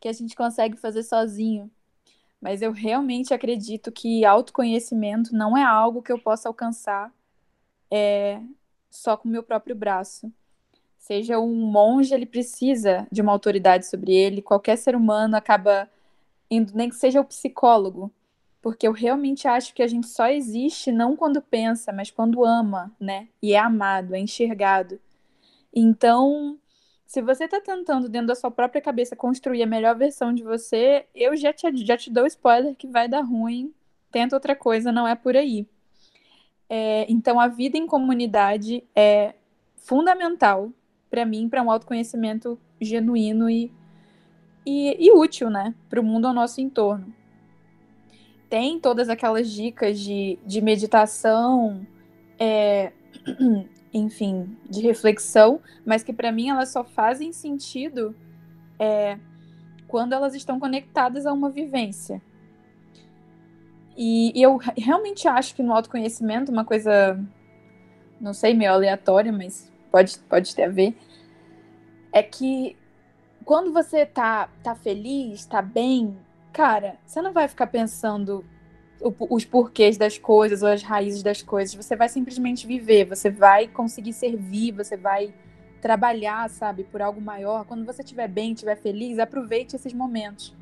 que 0.00 0.08
a 0.08 0.12
gente 0.14 0.34
consegue 0.34 0.78
fazer 0.78 1.02
sozinho. 1.02 1.70
Mas 2.40 2.62
eu 2.62 2.72
realmente 2.72 3.34
acredito 3.34 3.92
que 3.92 4.24
autoconhecimento 4.24 5.34
não 5.34 5.54
é 5.56 5.62
algo 5.62 6.02
que 6.02 6.10
eu 6.10 6.18
possa 6.18 6.48
alcançar 6.48 7.12
é, 7.90 8.40
só 8.90 9.18
com 9.18 9.28
o 9.28 9.30
meu 9.30 9.42
próprio 9.42 9.76
braço. 9.76 10.32
Seja 10.96 11.38
um 11.38 11.54
monge, 11.54 12.14
ele 12.14 12.24
precisa 12.24 13.06
de 13.12 13.20
uma 13.20 13.32
autoridade 13.32 13.86
sobre 13.86 14.14
ele, 14.14 14.40
qualquer 14.40 14.78
ser 14.78 14.96
humano 14.96 15.36
acaba 15.36 15.90
indo 16.52 16.74
nem 16.74 16.90
que 16.90 16.96
seja 16.96 17.20
o 17.20 17.24
psicólogo, 17.24 18.12
porque 18.60 18.86
eu 18.86 18.92
realmente 18.92 19.48
acho 19.48 19.74
que 19.74 19.82
a 19.82 19.86
gente 19.86 20.06
só 20.06 20.28
existe 20.28 20.92
não 20.92 21.16
quando 21.16 21.40
pensa, 21.40 21.92
mas 21.92 22.10
quando 22.10 22.44
ama, 22.44 22.92
né? 23.00 23.28
E 23.42 23.54
é 23.54 23.58
amado, 23.58 24.14
é 24.14 24.18
enxergado. 24.18 25.00
Então, 25.74 26.58
se 27.06 27.22
você 27.22 27.44
está 27.44 27.58
tentando 27.58 28.06
dentro 28.06 28.28
da 28.28 28.34
sua 28.34 28.50
própria 28.50 28.82
cabeça 28.82 29.16
construir 29.16 29.62
a 29.62 29.66
melhor 29.66 29.96
versão 29.96 30.32
de 30.32 30.42
você, 30.42 31.06
eu 31.14 31.34
já 31.34 31.54
te, 31.54 31.74
já 31.86 31.96
te 31.96 32.10
dou 32.10 32.26
spoiler 32.26 32.76
que 32.76 32.86
vai 32.86 33.08
dar 33.08 33.22
ruim. 33.22 33.72
Tenta 34.10 34.36
outra 34.36 34.54
coisa, 34.54 34.92
não 34.92 35.08
é 35.08 35.14
por 35.14 35.34
aí. 35.34 35.66
É, 36.68 37.06
então, 37.10 37.40
a 37.40 37.48
vida 37.48 37.78
em 37.78 37.86
comunidade 37.86 38.84
é 38.94 39.34
fundamental 39.76 40.70
para 41.10 41.24
mim, 41.24 41.48
para 41.48 41.62
um 41.62 41.70
autoconhecimento 41.70 42.58
genuíno 42.78 43.48
e 43.48 43.72
e, 44.64 44.96
e 44.98 45.12
útil, 45.12 45.50
né, 45.50 45.74
para 45.88 46.00
o 46.00 46.04
mundo 46.04 46.26
ao 46.26 46.34
nosso 46.34 46.60
entorno. 46.60 47.12
Tem 48.48 48.78
todas 48.78 49.08
aquelas 49.08 49.50
dicas 49.50 49.98
de, 49.98 50.38
de 50.44 50.60
meditação, 50.60 51.86
é, 52.38 52.92
enfim, 53.92 54.56
de 54.68 54.80
reflexão, 54.80 55.60
mas 55.84 56.02
que 56.02 56.12
para 56.12 56.30
mim 56.30 56.48
elas 56.48 56.70
só 56.70 56.84
fazem 56.84 57.32
sentido 57.32 58.14
é, 58.78 59.18
quando 59.88 60.12
elas 60.12 60.34
estão 60.34 60.58
conectadas 60.58 61.26
a 61.26 61.32
uma 61.32 61.50
vivência. 61.50 62.20
E, 63.96 64.38
e, 64.38 64.42
eu 64.42 64.56
realmente 64.76 65.28
acho 65.28 65.54
que 65.54 65.62
no 65.62 65.72
autoconhecimento, 65.72 66.50
uma 66.50 66.64
coisa, 66.64 67.18
não 68.20 68.32
sei, 68.32 68.54
meio 68.54 68.72
aleatória, 68.72 69.30
mas 69.30 69.70
pode, 69.90 70.18
pode 70.20 70.54
ter 70.54 70.64
a 70.64 70.68
ver, 70.68 70.96
é 72.10 72.22
que 72.22 72.76
quando 73.42 73.72
você 73.72 74.06
tá, 74.06 74.48
tá 74.62 74.74
feliz, 74.74 75.46
tá 75.46 75.62
bem, 75.62 76.16
cara, 76.52 76.96
você 77.06 77.20
não 77.22 77.32
vai 77.32 77.48
ficar 77.48 77.66
pensando 77.66 78.44
os 79.28 79.44
porquês 79.44 79.96
das 79.96 80.16
coisas 80.16 80.62
ou 80.62 80.68
as 80.68 80.82
raízes 80.82 81.22
das 81.22 81.42
coisas. 81.42 81.74
Você 81.74 81.96
vai 81.96 82.08
simplesmente 82.08 82.66
viver, 82.66 83.04
você 83.04 83.30
vai 83.30 83.66
conseguir 83.66 84.12
servir, 84.12 84.72
você 84.72 84.96
vai 84.96 85.34
trabalhar, 85.80 86.48
sabe, 86.48 86.84
por 86.84 87.02
algo 87.02 87.20
maior. 87.20 87.64
Quando 87.64 87.84
você 87.84 88.02
estiver 88.02 88.28
bem, 88.28 88.52
estiver 88.52 88.76
feliz, 88.76 89.18
aproveite 89.18 89.74
esses 89.74 89.92
momentos. 89.92 90.54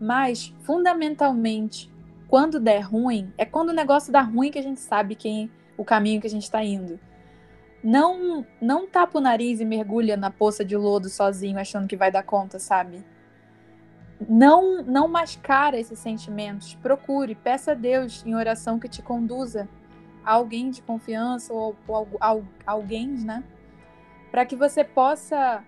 Mas, 0.00 0.54
fundamentalmente, 0.62 1.90
quando 2.26 2.58
der 2.58 2.80
ruim, 2.80 3.30
é 3.36 3.44
quando 3.44 3.68
o 3.68 3.74
negócio 3.74 4.10
dá 4.10 4.22
ruim 4.22 4.50
que 4.50 4.58
a 4.58 4.62
gente 4.62 4.80
sabe 4.80 5.14
quem 5.14 5.50
o 5.76 5.84
caminho 5.84 6.20
que 6.20 6.26
a 6.26 6.30
gente 6.30 6.44
está 6.44 6.64
indo. 6.64 6.98
Não, 7.82 8.44
não 8.60 8.86
tapa 8.86 9.18
o 9.18 9.20
nariz 9.20 9.60
e 9.60 9.64
mergulha 9.64 10.16
na 10.16 10.30
poça 10.30 10.64
de 10.64 10.76
lodo 10.76 11.08
sozinho, 11.08 11.58
achando 11.58 11.88
que 11.88 11.96
vai 11.96 12.10
dar 12.10 12.22
conta, 12.22 12.58
sabe? 12.58 13.04
Não, 14.28 14.82
não 14.82 15.08
mascara 15.08 15.78
esses 15.78 15.98
sentimentos. 15.98 16.74
Procure, 16.74 17.34
peça 17.34 17.72
a 17.72 17.74
Deus 17.74 18.24
em 18.26 18.34
oração 18.34 18.78
que 18.78 18.88
te 18.88 19.00
conduza 19.00 19.66
a 20.22 20.32
alguém 20.32 20.70
de 20.70 20.82
confiança 20.82 21.52
ou, 21.52 21.74
ou, 21.88 22.44
alguém, 22.66 23.08
né? 23.08 23.42
Para 24.30 24.44
que 24.44 24.54
você 24.54 24.84
possa 24.84 25.64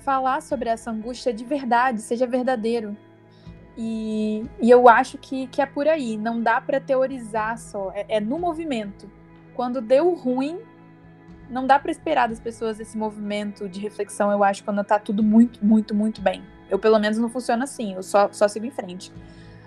falar 0.00 0.42
sobre 0.42 0.68
essa 0.68 0.90
angústia 0.90 1.32
de 1.32 1.44
verdade, 1.44 2.02
seja 2.02 2.26
verdadeiro. 2.26 2.96
E, 3.76 4.44
e 4.60 4.70
eu 4.70 4.88
acho 4.88 5.18
que, 5.18 5.46
que 5.48 5.60
é 5.60 5.66
por 5.66 5.88
aí. 5.88 6.16
Não 6.16 6.40
dá 6.40 6.60
para 6.60 6.80
teorizar 6.80 7.58
só. 7.58 7.90
É, 7.94 8.16
é, 8.16 8.20
no 8.20 8.38
movimento. 8.38 9.10
Quando 9.54 9.80
deu 9.80 10.14
ruim, 10.14 10.60
não 11.48 11.66
dá 11.66 11.78
para 11.78 11.90
esperar 11.90 12.28
das 12.28 12.40
pessoas 12.40 12.80
esse 12.80 12.96
movimento 12.96 13.68
de 13.68 13.80
reflexão. 13.80 14.30
Eu 14.30 14.42
acho 14.42 14.64
quando 14.64 14.82
tá 14.84 14.98
tudo 14.98 15.22
muito, 15.22 15.64
muito, 15.64 15.94
muito 15.94 16.20
bem. 16.20 16.42
Eu 16.68 16.78
pelo 16.78 16.98
menos 16.98 17.18
não 17.18 17.28
funciona 17.28 17.64
assim. 17.64 17.94
Eu 17.94 18.02
só, 18.02 18.28
só 18.32 18.48
sigo 18.48 18.66
em 18.66 18.70
frente. 18.70 19.12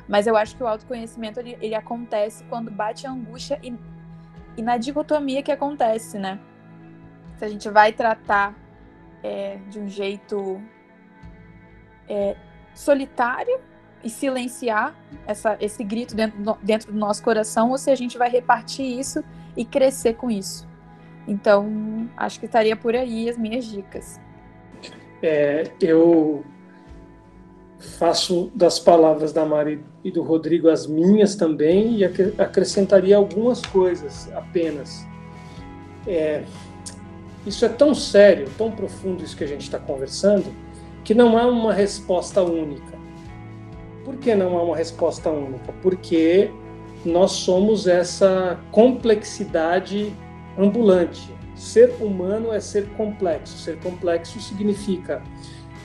Mas 0.08 0.28
eu 0.28 0.36
acho 0.36 0.56
que 0.56 0.64
o 0.64 0.68
autoconhecimento 0.68 1.40
ele, 1.40 1.58
ele 1.62 1.76
acontece 1.76 2.44
quando 2.46 2.70
bate 2.72 3.06
a 3.06 3.12
angústia 3.12 3.60
e, 3.64 3.74
e 4.58 4.62
na 4.62 4.78
dicotomia 4.78 5.44
que 5.44 5.52
acontece, 5.52 6.18
né? 6.18 6.40
Se 7.38 7.46
a 7.46 7.48
gente 7.48 7.70
vai 7.70 7.94
tratar 7.94 8.56
é, 9.24 9.58
de 9.70 9.80
um 9.80 9.88
jeito 9.88 10.62
é, 12.08 12.36
solitário 12.74 13.60
e 14.04 14.10
silenciar 14.10 14.96
essa, 15.28 15.58
esse 15.60 15.84
grito 15.84 16.16
dentro 16.16 16.58
dentro 16.62 16.92
do 16.92 16.98
nosso 16.98 17.22
coração, 17.22 17.70
ou 17.70 17.78
se 17.78 17.92
a 17.92 17.96
gente 17.96 18.18
vai 18.18 18.30
repartir 18.30 18.86
isso 18.86 19.24
e 19.56 19.64
crescer 19.66 20.14
com 20.14 20.32
isso. 20.32 20.69
Então, 21.30 22.10
acho 22.18 22.40
que 22.40 22.48
estaria 22.48 22.76
por 22.76 22.96
aí 22.96 23.30
as 23.30 23.38
minhas 23.38 23.66
dicas. 23.66 24.20
É, 25.22 25.70
eu 25.80 26.44
faço 27.78 28.52
das 28.56 28.80
palavras 28.80 29.32
da 29.32 29.46
Mari 29.46 29.80
e 30.04 30.12
do 30.12 30.24
Rodrigo 30.24 30.70
as 30.70 30.88
minhas 30.88 31.36
também 31.36 31.98
e 31.98 32.04
acrescentaria 32.04 33.16
algumas 33.16 33.62
coisas 33.62 34.28
apenas. 34.34 35.06
É, 36.08 36.44
isso 37.46 37.64
é 37.64 37.70
tão 37.70 37.94
sério, 37.94 38.48
tão 38.58 38.72
profundo 38.72 39.24
isso 39.24 39.38
que 39.38 39.44
a 39.44 39.48
gente 39.48 39.62
está 39.62 39.78
conversando, 39.78 40.52
que 41.04 41.14
não 41.14 41.38
há 41.38 41.46
uma 41.46 41.72
resposta 41.72 42.42
única. 42.42 42.98
Por 44.04 44.18
que 44.18 44.34
não 44.34 44.58
há 44.58 44.64
uma 44.64 44.76
resposta 44.76 45.30
única? 45.30 45.72
Porque 45.84 46.50
nós 47.06 47.32
somos 47.34 47.86
essa 47.86 48.60
complexidade 48.72 50.12
ambulante. 50.60 51.34
Ser 51.56 51.96
humano 52.00 52.54
é 52.54 52.60
ser 52.60 52.88
complexo. 52.90 53.58
Ser 53.58 53.80
complexo 53.80 54.40
significa 54.40 55.24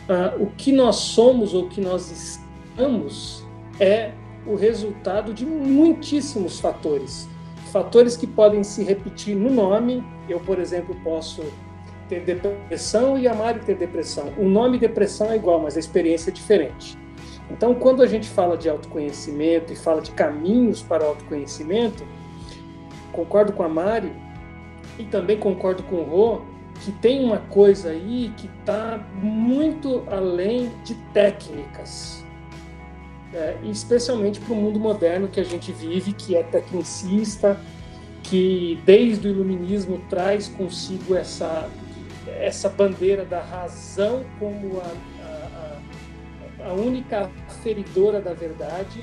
uh, 0.09 0.43
o 0.43 0.47
que 0.47 0.73
nós 0.73 0.97
somos 0.97 1.55
ou 1.55 1.65
o 1.65 1.69
que 1.69 1.81
nós 1.81 2.11
estamos 2.11 3.45
é 3.81 4.13
o 4.47 4.55
resultado 4.55 5.33
de 5.33 5.47
muitíssimos 5.47 6.61
fatores 6.61 7.29
fatores 7.75 8.17
que 8.17 8.25
podem 8.25 8.63
se 8.63 8.85
repetir 8.85 9.35
no 9.35 9.51
nome. 9.51 10.05
Eu, 10.29 10.39
por 10.39 10.61
exemplo, 10.61 10.95
posso 11.03 11.43
ter 12.09 12.21
depressão 12.21 13.19
e 13.19 13.27
a 13.27 13.35
Mari 13.35 13.59
ter 13.59 13.75
depressão. 13.75 14.33
O 14.39 14.49
nome 14.49 14.79
depressão 14.79 15.33
é 15.33 15.35
igual, 15.35 15.59
mas 15.59 15.77
a 15.77 15.81
experiência 15.81 16.31
é 16.31 16.33
diferente. 16.33 16.97
Então, 17.51 17.75
quando 17.75 18.01
a 18.01 18.07
gente 18.07 18.29
fala 18.29 18.57
de 18.57 18.69
autoconhecimento 18.69 19.73
e 19.73 19.77
fala 19.77 20.01
de 20.01 20.13
caminhos 20.13 20.83
para 20.83 21.03
o 21.03 21.09
autoconhecimento, 21.09 22.07
concordo 23.13 23.53
com 23.53 23.65
a 23.65 23.69
Mari 23.69 24.13
e 24.99 25.05
também 25.05 25.39
concordo 25.39 25.83
com 25.85 25.97
o 25.97 26.05
Rô 26.05 26.41
que 26.85 26.91
tem 26.91 27.25
uma 27.25 27.39
coisa 27.39 27.91
aí 27.91 28.33
que 28.37 28.51
está 28.61 28.99
muito 29.15 30.03
além 30.09 30.71
de 30.85 30.95
técnicas 31.13 32.25
é, 33.35 33.57
especialmente 33.65 34.39
para 34.41 34.53
o 34.53 34.57
mundo 34.57 34.79
moderno 34.79 35.27
que 35.27 35.41
a 35.41 35.45
gente 35.45 35.73
vive, 35.73 36.13
que 36.13 36.37
é 36.37 36.43
tecnicista, 36.45 37.59
que 38.23 38.81
desde 38.87 39.27
o 39.27 39.31
iluminismo 39.31 40.01
traz 40.09 40.47
consigo 40.47 41.17
essa, 41.17 41.69
essa 42.27 42.69
bandeira 42.69 43.25
da 43.25 43.43
razão 43.43 44.25
como 44.39 44.81
a, 44.81 46.63
a, 46.63 46.69
a 46.69 46.73
única 46.75 47.29
feridora 47.63 48.21
da 48.21 48.33
verdade. 48.33 49.03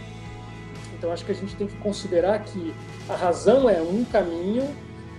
Então 0.97 1.11
acho 1.11 1.25
que 1.25 1.31
a 1.33 1.35
gente 1.35 1.53
tem 1.55 1.67
que 1.67 1.75
considerar 1.77 2.39
que 2.39 2.73
a 3.09 3.15
razão 3.15 3.69
é 3.69 3.81
um 3.81 4.05
caminho, 4.05 4.65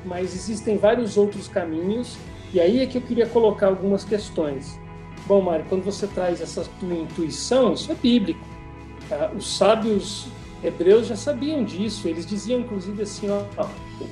mas 0.05 0.35
existem 0.35 0.77
vários 0.77 1.17
outros 1.17 1.49
caminhos, 1.49 2.17
e 2.53 2.61
aí 2.61 2.81
é 2.81 2.87
que 2.87 2.99
eu 2.99 3.03
queria 3.03 3.27
colocar 3.27 3.69
algumas 3.69 4.05
questões. 4.05 4.79
Bom, 5.27 5.41
Mário, 5.41 5.65
quando 5.69 5.83
você 5.83 6.07
traz 6.07 6.41
essa 6.41 6.65
tua 6.81 6.95
intuição, 6.95 7.73
isso 7.73 7.91
é 7.93 7.95
bíblico. 7.95 8.45
Tá? 9.09 9.31
Os 9.37 9.57
sábios 9.57 10.29
hebreus 10.63 11.07
já 11.07 11.17
sabiam 11.17 11.65
disso. 11.65 12.09
Eles 12.09 12.27
diziam, 12.27 12.61
inclusive, 12.61 13.03
assim, 13.03 13.29
ó, 13.31 13.45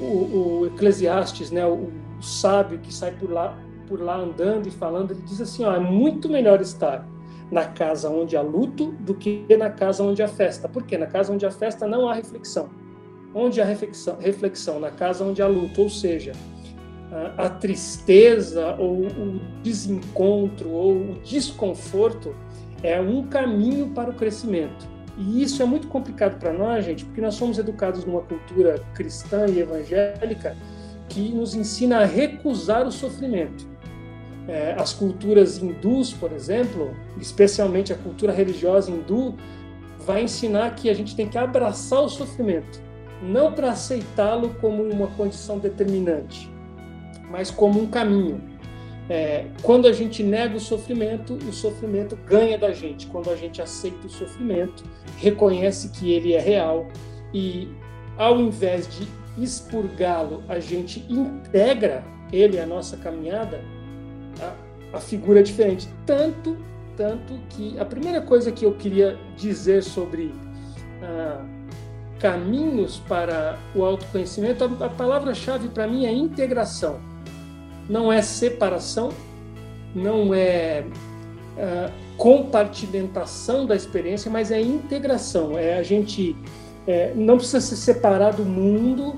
o, 0.00 0.60
o 0.62 0.66
Eclesiastes, 0.66 1.50
né, 1.50 1.66
o, 1.66 1.90
o, 2.18 2.22
sábio 2.22 2.78
que 2.78 2.92
sai 2.92 3.12
por 3.12 3.30
lá, 3.30 3.58
por 3.86 4.00
lá 4.00 4.16
andando 4.16 4.66
e 4.66 4.70
falando, 4.70 5.12
ele 5.12 5.22
diz 5.22 5.40
assim, 5.40 5.64
ó, 5.64 5.74
é 5.74 5.80
muito 5.80 6.28
melhor 6.28 6.60
estar 6.60 7.06
na 7.50 7.64
casa 7.64 8.08
onde 8.08 8.36
há 8.36 8.42
luto 8.42 8.92
do 9.00 9.14
que 9.14 9.44
na 9.58 9.70
casa 9.70 10.02
onde 10.02 10.22
há 10.22 10.28
festa. 10.28 10.68
Por 10.68 10.84
quê? 10.84 10.96
Na 10.96 11.06
casa 11.06 11.32
onde 11.32 11.44
há 11.44 11.50
festa 11.50 11.86
não 11.86 12.08
há 12.08 12.14
reflexão. 12.14 12.68
Onde 13.34 13.60
há 13.60 13.64
reflexão? 13.64 14.16
reflexão 14.18 14.80
na 14.80 14.90
casa 14.90 15.24
onde 15.24 15.40
há 15.40 15.46
luto, 15.46 15.82
ou 15.82 15.90
seja, 15.90 16.32
a, 17.36 17.48
tristeza 17.48 18.74
ou 18.78 19.06
o 19.06 19.40
desencontro 19.62 20.70
ou 20.70 20.92
o 20.92 21.20
desconforto 21.24 22.34
é 22.82 23.00
um 23.00 23.26
caminho 23.26 23.90
para 23.90 24.10
o 24.10 24.14
crescimento. 24.14 24.88
E 25.18 25.42
isso 25.42 25.62
é 25.62 25.66
muito 25.66 25.88
complicado 25.88 26.38
para 26.38 26.52
nós, 26.52 26.84
gente, 26.84 27.04
porque 27.04 27.20
nós 27.20 27.34
somos 27.34 27.58
educados 27.58 28.04
numa 28.04 28.22
cultura 28.22 28.82
cristã 28.94 29.46
e 29.46 29.58
evangélica 29.58 30.56
que 31.08 31.32
nos 31.32 31.54
ensina 31.54 31.98
a 31.98 32.04
recusar 32.04 32.86
o 32.86 32.92
sofrimento. 32.92 33.68
É, 34.48 34.74
as 34.78 34.92
culturas 34.92 35.58
hindus, 35.58 36.12
por 36.12 36.32
exemplo, 36.32 36.96
especialmente 37.20 37.92
a 37.92 37.96
cultura 37.96 38.32
religiosa 38.32 38.90
hindu, 38.90 39.34
vai 40.06 40.22
ensinar 40.22 40.74
que 40.74 40.88
a 40.88 40.94
gente 40.94 41.14
tem 41.14 41.28
que 41.28 41.36
abraçar 41.36 42.00
o 42.00 42.08
sofrimento, 42.08 42.80
não 43.22 43.52
para 43.52 43.70
aceitá-lo 43.70 44.54
como 44.60 44.82
uma 44.82 45.08
condição 45.08 45.58
determinante, 45.58 46.50
mas 47.30 47.50
como 47.50 47.80
um 47.80 47.86
caminho. 47.86 48.40
É, 49.08 49.46
quando 49.62 49.88
a 49.88 49.92
gente 49.92 50.22
nega 50.22 50.56
o 50.56 50.60
sofrimento, 50.60 51.34
o 51.34 51.52
sofrimento 51.52 52.16
ganha 52.26 52.56
da 52.56 52.72
gente. 52.72 53.08
Quando 53.08 53.28
a 53.28 53.34
gente 53.34 53.60
aceita 53.60 54.06
o 54.06 54.10
sofrimento, 54.10 54.84
reconhece 55.16 55.88
que 55.88 56.12
ele 56.12 56.32
é 56.32 56.38
real 56.38 56.86
e, 57.34 57.68
ao 58.16 58.38
invés 58.38 58.88
de 58.88 59.08
expurgá-lo, 59.42 60.44
a 60.48 60.60
gente 60.60 61.04
integra 61.08 62.04
ele 62.32 62.60
à 62.60 62.66
nossa 62.66 62.96
caminhada, 62.96 63.60
a, 64.40 64.96
a 64.96 65.00
figura 65.00 65.40
é 65.40 65.42
diferente. 65.42 65.88
Tanto, 66.06 66.56
tanto 66.96 67.34
que 67.48 67.76
a 67.78 67.84
primeira 67.84 68.20
coisa 68.20 68.52
que 68.52 68.64
eu 68.64 68.74
queria 68.74 69.18
dizer 69.36 69.82
sobre 69.82 70.32
ah, 71.02 71.44
caminhos 72.20 73.00
para 73.08 73.58
o 73.74 73.84
autoconhecimento, 73.84 74.64
a, 74.64 74.88
palavra-chave 74.88 75.68
para 75.68 75.86
mim 75.86 76.06
é 76.06 76.12
integração 76.12 77.00
não 77.90 78.12
é 78.12 78.22
separação, 78.22 79.10
não 79.92 80.32
é 80.32 80.84
uh, 81.56 81.92
compartimentação 82.16 83.66
da 83.66 83.74
experiência, 83.74 84.30
mas 84.30 84.52
é 84.52 84.60
integração. 84.60 85.58
É 85.58 85.76
a 85.76 85.82
gente 85.82 86.36
é, 86.86 87.12
não 87.14 87.36
precisa 87.36 87.60
se 87.60 87.76
separar 87.76 88.32
do 88.32 88.44
mundo 88.44 89.08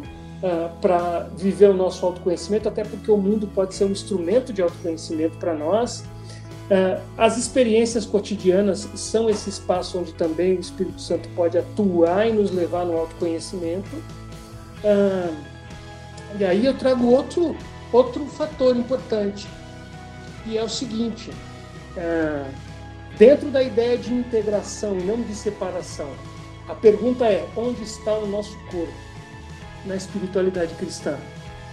uh, 0.42 0.80
para 0.80 1.28
viver 1.36 1.68
o 1.68 1.74
nosso 1.74 2.04
autoconhecimento, 2.06 2.66
até 2.66 2.82
porque 2.82 3.10
o 3.10 3.18
mundo 3.18 3.46
pode 3.54 3.74
ser 3.74 3.84
um 3.84 3.90
instrumento 3.90 4.52
de 4.54 4.62
autoconhecimento 4.62 5.36
para 5.36 5.52
nós. 5.52 6.02
Uh, 6.72 6.98
as 7.18 7.36
experiências 7.36 8.06
cotidianas 8.06 8.88
são 8.94 9.28
esse 9.28 9.50
espaço 9.50 9.98
onde 9.98 10.14
também 10.14 10.56
o 10.56 10.60
Espírito 10.60 11.02
Santo 11.02 11.28
pode 11.36 11.58
atuar 11.58 12.26
e 12.26 12.32
nos 12.32 12.50
levar 12.50 12.86
no 12.86 12.96
autoconhecimento. 12.96 13.94
Uh, 14.82 15.36
e 16.40 16.44
aí 16.46 16.64
eu 16.64 16.72
trago 16.72 17.06
outro 17.08 17.54
outro 17.92 18.24
fator 18.24 18.74
importante, 18.74 19.46
que 20.44 20.56
é 20.56 20.62
o 20.64 20.68
seguinte: 20.68 21.30
é, 21.94 22.44
dentro 23.18 23.50
da 23.50 23.62
ideia 23.62 23.98
de 23.98 24.14
integração 24.14 24.98
e 24.98 25.02
não 25.02 25.20
de 25.20 25.34
separação, 25.34 26.08
a 26.66 26.74
pergunta 26.74 27.26
é: 27.26 27.46
onde 27.54 27.82
está 27.82 28.14
o 28.14 28.26
nosso 28.26 28.56
corpo 28.70 28.94
na 29.84 29.94
espiritualidade 29.94 30.74
cristã? 30.76 31.18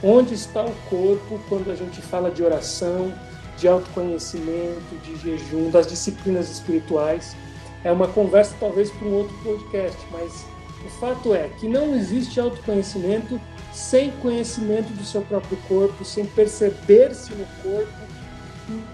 Onde 0.04 0.34
está 0.34 0.66
o 0.66 0.76
corpo 0.90 1.40
quando 1.48 1.72
a 1.72 1.76
gente 1.76 2.02
fala 2.02 2.30
de 2.30 2.44
oração, 2.44 3.14
de 3.60 3.68
autoconhecimento, 3.68 4.96
de 5.04 5.16
jejum, 5.18 5.70
das 5.70 5.88
disciplinas 5.88 6.50
espirituais? 6.50 7.36
é 7.84 7.92
uma 7.92 8.08
conversa 8.08 8.56
talvez 8.60 8.92
para 8.92 9.08
um 9.08 9.14
outro 9.14 9.36
podcast, 9.44 9.98
mas 10.12 10.46
o 10.86 10.90
fato 11.00 11.34
é 11.34 11.50
que 11.60 11.68
não 11.68 11.96
existe 11.96 12.40
autoconhecimento 12.40 13.40
sem 13.74 14.12
conhecimento 14.12 14.92
do 14.94 15.04
seu 15.04 15.22
próprio 15.22 15.58
corpo, 15.68 16.04
sem 16.04 16.26
perceber-se 16.26 17.34
no 17.34 17.46
corpo. 17.62 18.10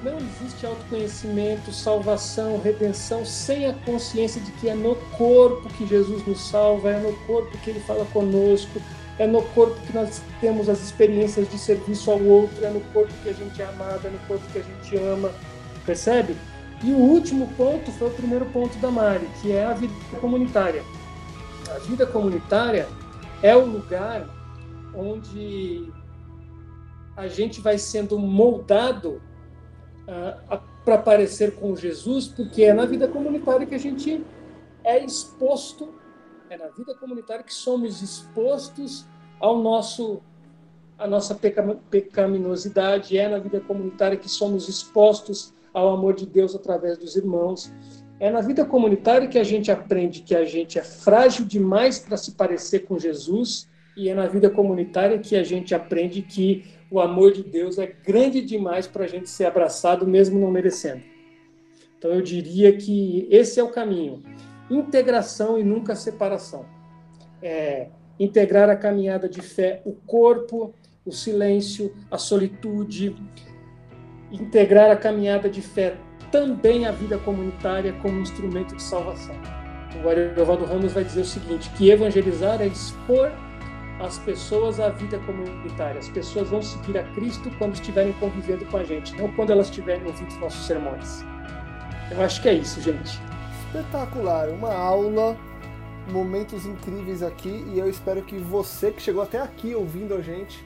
Não 0.03 0.17
existe 0.17 0.65
autoconhecimento, 0.65 1.71
salvação, 1.73 2.61
redenção 2.61 3.25
sem 3.25 3.65
a 3.65 3.73
consciência 3.73 4.39
de 4.39 4.51
que 4.53 4.69
é 4.69 4.75
no 4.75 4.95
corpo 5.17 5.67
que 5.69 5.85
Jesus 5.85 6.25
nos 6.25 6.47
salva, 6.47 6.91
é 6.91 6.99
no 6.99 7.13
corpo 7.25 7.57
que 7.57 7.71
ele 7.71 7.81
fala 7.81 8.05
conosco, 8.05 8.81
é 9.17 9.25
no 9.25 9.41
corpo 9.41 9.79
que 9.85 9.93
nós 9.93 10.21
temos 10.41 10.67
as 10.67 10.81
experiências 10.81 11.49
de 11.49 11.57
serviço 11.57 12.11
ao 12.11 12.21
outro, 12.21 12.65
é 12.65 12.69
no 12.69 12.81
corpo 12.91 13.13
que 13.23 13.29
a 13.29 13.33
gente 13.33 13.61
é 13.61 13.65
amado, 13.65 14.05
é 14.05 14.09
no 14.09 14.19
corpo 14.27 14.43
que 14.51 14.59
a 14.59 14.61
gente 14.61 14.97
ama. 14.97 15.31
Percebe? 15.85 16.35
E 16.83 16.91
o 16.91 16.97
último 16.97 17.47
ponto 17.55 17.91
foi 17.91 18.09
o 18.09 18.11
primeiro 18.11 18.45
ponto 18.47 18.77
da 18.79 18.91
Mari, 18.91 19.27
que 19.41 19.51
é 19.51 19.65
a 19.65 19.73
vida 19.73 19.93
comunitária. 20.19 20.83
A 21.73 21.79
vida 21.79 22.05
comunitária 22.05 22.87
é 23.41 23.55
o 23.55 23.65
lugar 23.65 24.27
onde 24.93 25.89
a 27.15 27.27
gente 27.27 27.61
vai 27.61 27.77
sendo 27.77 28.19
moldado 28.19 29.21
uh, 30.07 30.59
para 30.83 30.97
parecer 30.97 31.55
com 31.55 31.75
Jesus, 31.75 32.27
porque 32.27 32.63
é 32.63 32.73
na 32.73 32.85
vida 32.85 33.07
comunitária 33.07 33.65
que 33.65 33.75
a 33.75 33.79
gente 33.79 34.23
é 34.83 35.03
exposto, 35.03 35.95
é 36.49 36.57
na 36.57 36.67
vida 36.67 36.93
comunitária 36.95 37.43
que 37.43 37.53
somos 37.53 38.01
expostos 38.01 39.05
ao 39.39 39.61
nosso 39.61 40.21
a 40.97 41.05
nossa 41.05 41.37
pecaminosidade, 41.89 43.17
é 43.17 43.27
na 43.27 43.37
vida 43.37 43.59
comunitária 43.59 44.15
que 44.15 44.29
somos 44.29 44.69
expostos 44.69 45.53
ao 45.73 45.93
amor 45.93 46.13
de 46.13 46.25
Deus 46.25 46.55
através 46.55 46.97
dos 46.97 47.17
irmãos. 47.17 47.69
É 48.17 48.31
na 48.31 48.39
vida 48.39 48.63
comunitária 48.63 49.27
que 49.27 49.37
a 49.37 49.43
gente 49.43 49.69
aprende 49.69 50.21
que 50.21 50.33
a 50.33 50.45
gente 50.45 50.79
é 50.79 50.81
frágil 50.81 51.45
demais 51.45 51.99
para 51.99 52.15
se 52.15 52.31
parecer 52.31 52.85
com 52.85 52.97
Jesus, 52.97 53.67
e 53.97 54.07
é 54.07 54.15
na 54.15 54.25
vida 54.25 54.49
comunitária 54.49 55.19
que 55.19 55.35
a 55.35 55.43
gente 55.43 55.75
aprende 55.75 56.21
que 56.21 56.63
o 56.89 57.01
amor 57.01 57.33
de 57.33 57.43
Deus 57.43 57.77
é 57.77 57.87
grande 57.87 58.41
demais 58.41 58.87
para 58.87 59.03
a 59.03 59.07
gente 59.07 59.29
ser 59.29 59.47
abraçado, 59.47 60.07
mesmo 60.07 60.39
não 60.39 60.49
merecendo. 60.49 61.03
Então 61.97 62.11
eu 62.11 62.21
diria 62.21 62.77
que 62.77 63.27
esse 63.29 63.59
é 63.59 63.63
o 63.63 63.71
caminho: 63.71 64.23
integração 64.69 65.57
e 65.57 65.63
nunca 65.63 65.95
separação. 65.95 66.65
É, 67.41 67.87
integrar 68.19 68.69
a 68.69 68.75
caminhada 68.75 69.27
de 69.27 69.41
fé, 69.41 69.81
o 69.85 69.93
corpo, 69.93 70.73
o 71.05 71.11
silêncio, 71.11 71.93
a 72.09 72.17
solitude, 72.17 73.15
integrar 74.31 74.89
a 74.89 74.95
caminhada 74.95 75.49
de 75.49 75.61
fé 75.61 75.95
também 76.31 76.85
à 76.85 76.91
vida 76.91 77.17
comunitária 77.17 77.93
como 78.01 78.19
instrumento 78.19 78.75
de 78.75 78.81
salvação. 78.81 79.35
O 80.03 80.09
Ariovaldo 80.09 80.65
Ramos 80.65 80.93
vai 80.93 81.03
dizer 81.03 81.21
o 81.21 81.25
seguinte, 81.25 81.69
que 81.77 81.89
evangelizar 81.89 82.61
é 82.61 82.67
expor 82.67 83.31
as 83.99 84.17
pessoas 84.19 84.79
à 84.79 84.89
vida 84.89 85.17
comunitária. 85.19 85.99
As 85.99 86.09
pessoas 86.09 86.49
vão 86.49 86.61
seguir 86.61 86.97
a 86.97 87.03
Cristo 87.13 87.49
quando 87.57 87.75
estiverem 87.75 88.11
convivendo 88.13 88.65
com 88.65 88.77
a 88.77 88.83
gente, 88.83 89.15
não 89.15 89.31
quando 89.33 89.51
elas 89.51 89.67
estiverem 89.67 90.05
ouvindo 90.05 90.37
nossos 90.39 90.65
sermões. 90.65 91.23
Eu 92.11 92.21
acho 92.21 92.41
que 92.41 92.49
é 92.49 92.53
isso, 92.53 92.81
gente. 92.81 93.19
Espetacular, 93.75 94.47
uma 94.47 94.73
aula, 94.73 95.35
momentos 96.09 96.65
incríveis 96.65 97.21
aqui 97.21 97.65
e 97.73 97.77
eu 97.77 97.89
espero 97.89 98.21
que 98.21 98.37
você 98.37 98.89
que 98.89 99.01
chegou 99.01 99.21
até 99.21 99.37
aqui 99.41 99.75
ouvindo 99.75 100.13
a 100.13 100.21
gente 100.21 100.65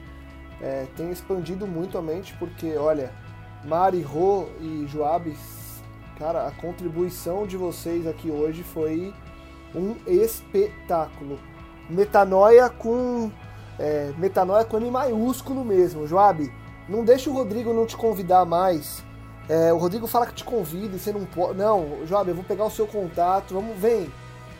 é, 0.62 0.86
tenha 0.96 1.10
expandido 1.10 1.66
muito 1.66 1.98
a 1.98 2.02
mente, 2.02 2.32
porque 2.38 2.76
olha, 2.76 3.12
Mari, 3.64 4.00
Rô 4.00 4.46
e 4.60 4.86
Joab, 4.86 5.36
cara, 6.20 6.46
a 6.46 6.52
contribuição 6.52 7.48
de 7.48 7.56
vocês 7.56 8.06
aqui 8.06 8.30
hoje 8.30 8.62
foi 8.62 9.12
um 9.74 9.96
espetáculo. 10.06 11.36
Metanoia 11.88 12.70
com 12.70 13.28
é, 13.76 14.12
metanoia 14.18 14.64
com 14.64 14.76
M 14.76 14.88
maiúsculo 14.88 15.64
mesmo, 15.64 16.06
Joab. 16.06 16.48
Não 16.88 17.04
deixa 17.04 17.28
o 17.28 17.32
Rodrigo 17.32 17.74
não 17.74 17.86
te 17.86 17.96
convidar 17.96 18.44
mais. 18.44 19.02
É, 19.50 19.72
o 19.72 19.78
Rodrigo 19.78 20.06
fala 20.06 20.26
que 20.26 20.34
te 20.34 20.44
convida 20.44 20.94
e 20.94 20.98
você 21.00 21.10
não 21.10 21.24
pode. 21.24 21.58
Não, 21.58 22.06
Joab, 22.06 22.28
eu 22.28 22.36
vou 22.36 22.44
pegar 22.44 22.64
o 22.66 22.70
seu 22.70 22.86
contato. 22.86 23.52
Vamos, 23.52 23.76
vem. 23.76 24.08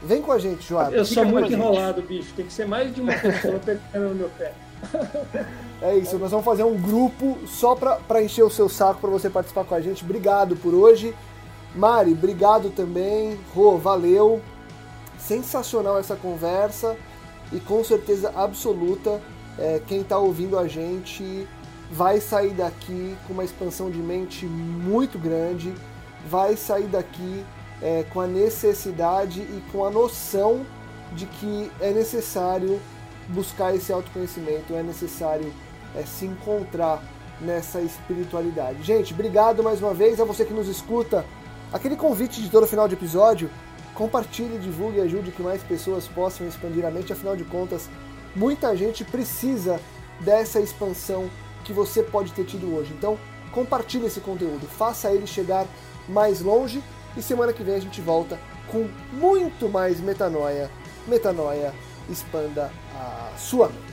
Vem 0.02 0.20
com 0.20 0.32
a 0.32 0.38
gente, 0.38 0.66
Joab. 0.66 0.92
Eu 0.92 1.04
Fica 1.04 1.22
sou 1.22 1.30
muito 1.30 1.52
enrolado, 1.52 2.02
bicho. 2.02 2.32
Tem 2.34 2.44
que 2.44 2.52
ser 2.52 2.66
mais 2.66 2.92
de 2.92 3.00
uma 3.00 3.12
pessoa 3.12 3.60
pegando 3.64 4.08
no 4.08 4.14
meu 4.16 4.30
pé. 4.30 4.52
É 5.82 5.96
isso, 5.96 6.18
nós 6.18 6.30
vamos 6.30 6.44
fazer 6.44 6.62
um 6.62 6.76
grupo 6.76 7.38
só 7.46 7.74
para 7.74 8.22
encher 8.22 8.42
o 8.42 8.50
seu 8.50 8.68
saco 8.68 9.00
para 9.00 9.08
você 9.08 9.30
participar 9.30 9.64
com 9.64 9.74
a 9.74 9.80
gente. 9.80 10.04
Obrigado 10.04 10.54
por 10.54 10.74
hoje. 10.74 11.16
Mari, 11.74 12.12
obrigado 12.12 12.68
também. 12.68 13.38
Rô, 13.54 13.78
valeu. 13.78 14.42
Sensacional 15.18 15.98
essa 15.98 16.16
conversa 16.16 16.98
e 17.50 17.58
com 17.60 17.82
certeza 17.82 18.30
absoluta 18.36 19.22
é, 19.58 19.80
quem 19.86 20.02
está 20.02 20.18
ouvindo 20.18 20.58
a 20.58 20.68
gente 20.68 21.48
vai 21.90 22.20
sair 22.20 22.50
daqui 22.50 23.16
com 23.26 23.32
uma 23.32 23.44
expansão 23.44 23.90
de 23.90 23.98
mente 23.98 24.46
muito 24.46 25.18
grande, 25.18 25.74
vai 26.28 26.56
sair 26.56 26.86
daqui 26.86 27.44
é, 27.82 28.04
com 28.10 28.20
a 28.20 28.26
necessidade 28.26 29.40
e 29.40 29.62
com 29.72 29.84
a 29.84 29.90
noção 29.90 30.64
de 31.12 31.26
que 31.26 31.70
é 31.80 31.90
necessário 31.90 32.80
buscar 33.28 33.74
esse 33.74 33.92
autoconhecimento, 33.92 34.74
é 34.74 34.82
necessário 34.82 35.52
é, 35.96 36.02
se 36.04 36.26
encontrar 36.26 37.02
nessa 37.40 37.80
espiritualidade. 37.80 38.82
Gente, 38.82 39.12
obrigado 39.12 39.62
mais 39.62 39.80
uma 39.80 39.94
vez 39.94 40.20
a 40.20 40.24
você 40.24 40.44
que 40.44 40.52
nos 40.52 40.68
escuta. 40.68 41.24
Aquele 41.72 41.96
convite 41.96 42.40
de 42.40 42.50
todo 42.50 42.66
final 42.66 42.86
de 42.86 42.94
episódio, 42.94 43.50
compartilhe, 43.94 44.58
divulgue 44.58 44.98
e 44.98 45.00
ajude 45.00 45.30
que 45.30 45.42
mais 45.42 45.62
pessoas 45.62 46.06
possam 46.06 46.46
expandir 46.46 46.84
a 46.84 46.90
mente. 46.90 47.12
Afinal 47.12 47.36
de 47.36 47.44
contas, 47.44 47.88
muita 48.36 48.76
gente 48.76 49.04
precisa 49.04 49.80
dessa 50.20 50.60
expansão 50.60 51.30
que 51.64 51.72
você 51.72 52.02
pode 52.02 52.32
ter 52.32 52.44
tido 52.44 52.74
hoje. 52.74 52.92
Então, 52.96 53.18
compartilhe 53.52 54.06
esse 54.06 54.20
conteúdo, 54.20 54.66
faça 54.66 55.12
ele 55.12 55.26
chegar 55.26 55.66
mais 56.08 56.40
longe 56.40 56.82
e 57.16 57.22
semana 57.22 57.52
que 57.52 57.62
vem 57.62 57.74
a 57.74 57.80
gente 57.80 58.00
volta 58.00 58.38
com 58.68 58.88
muito 59.12 59.68
mais 59.68 60.00
metanoia. 60.00 60.70
Metanoia 61.06 61.74
expanda 62.08 62.70
a 62.94 63.32
sua 63.36 63.68
mente. 63.68 63.89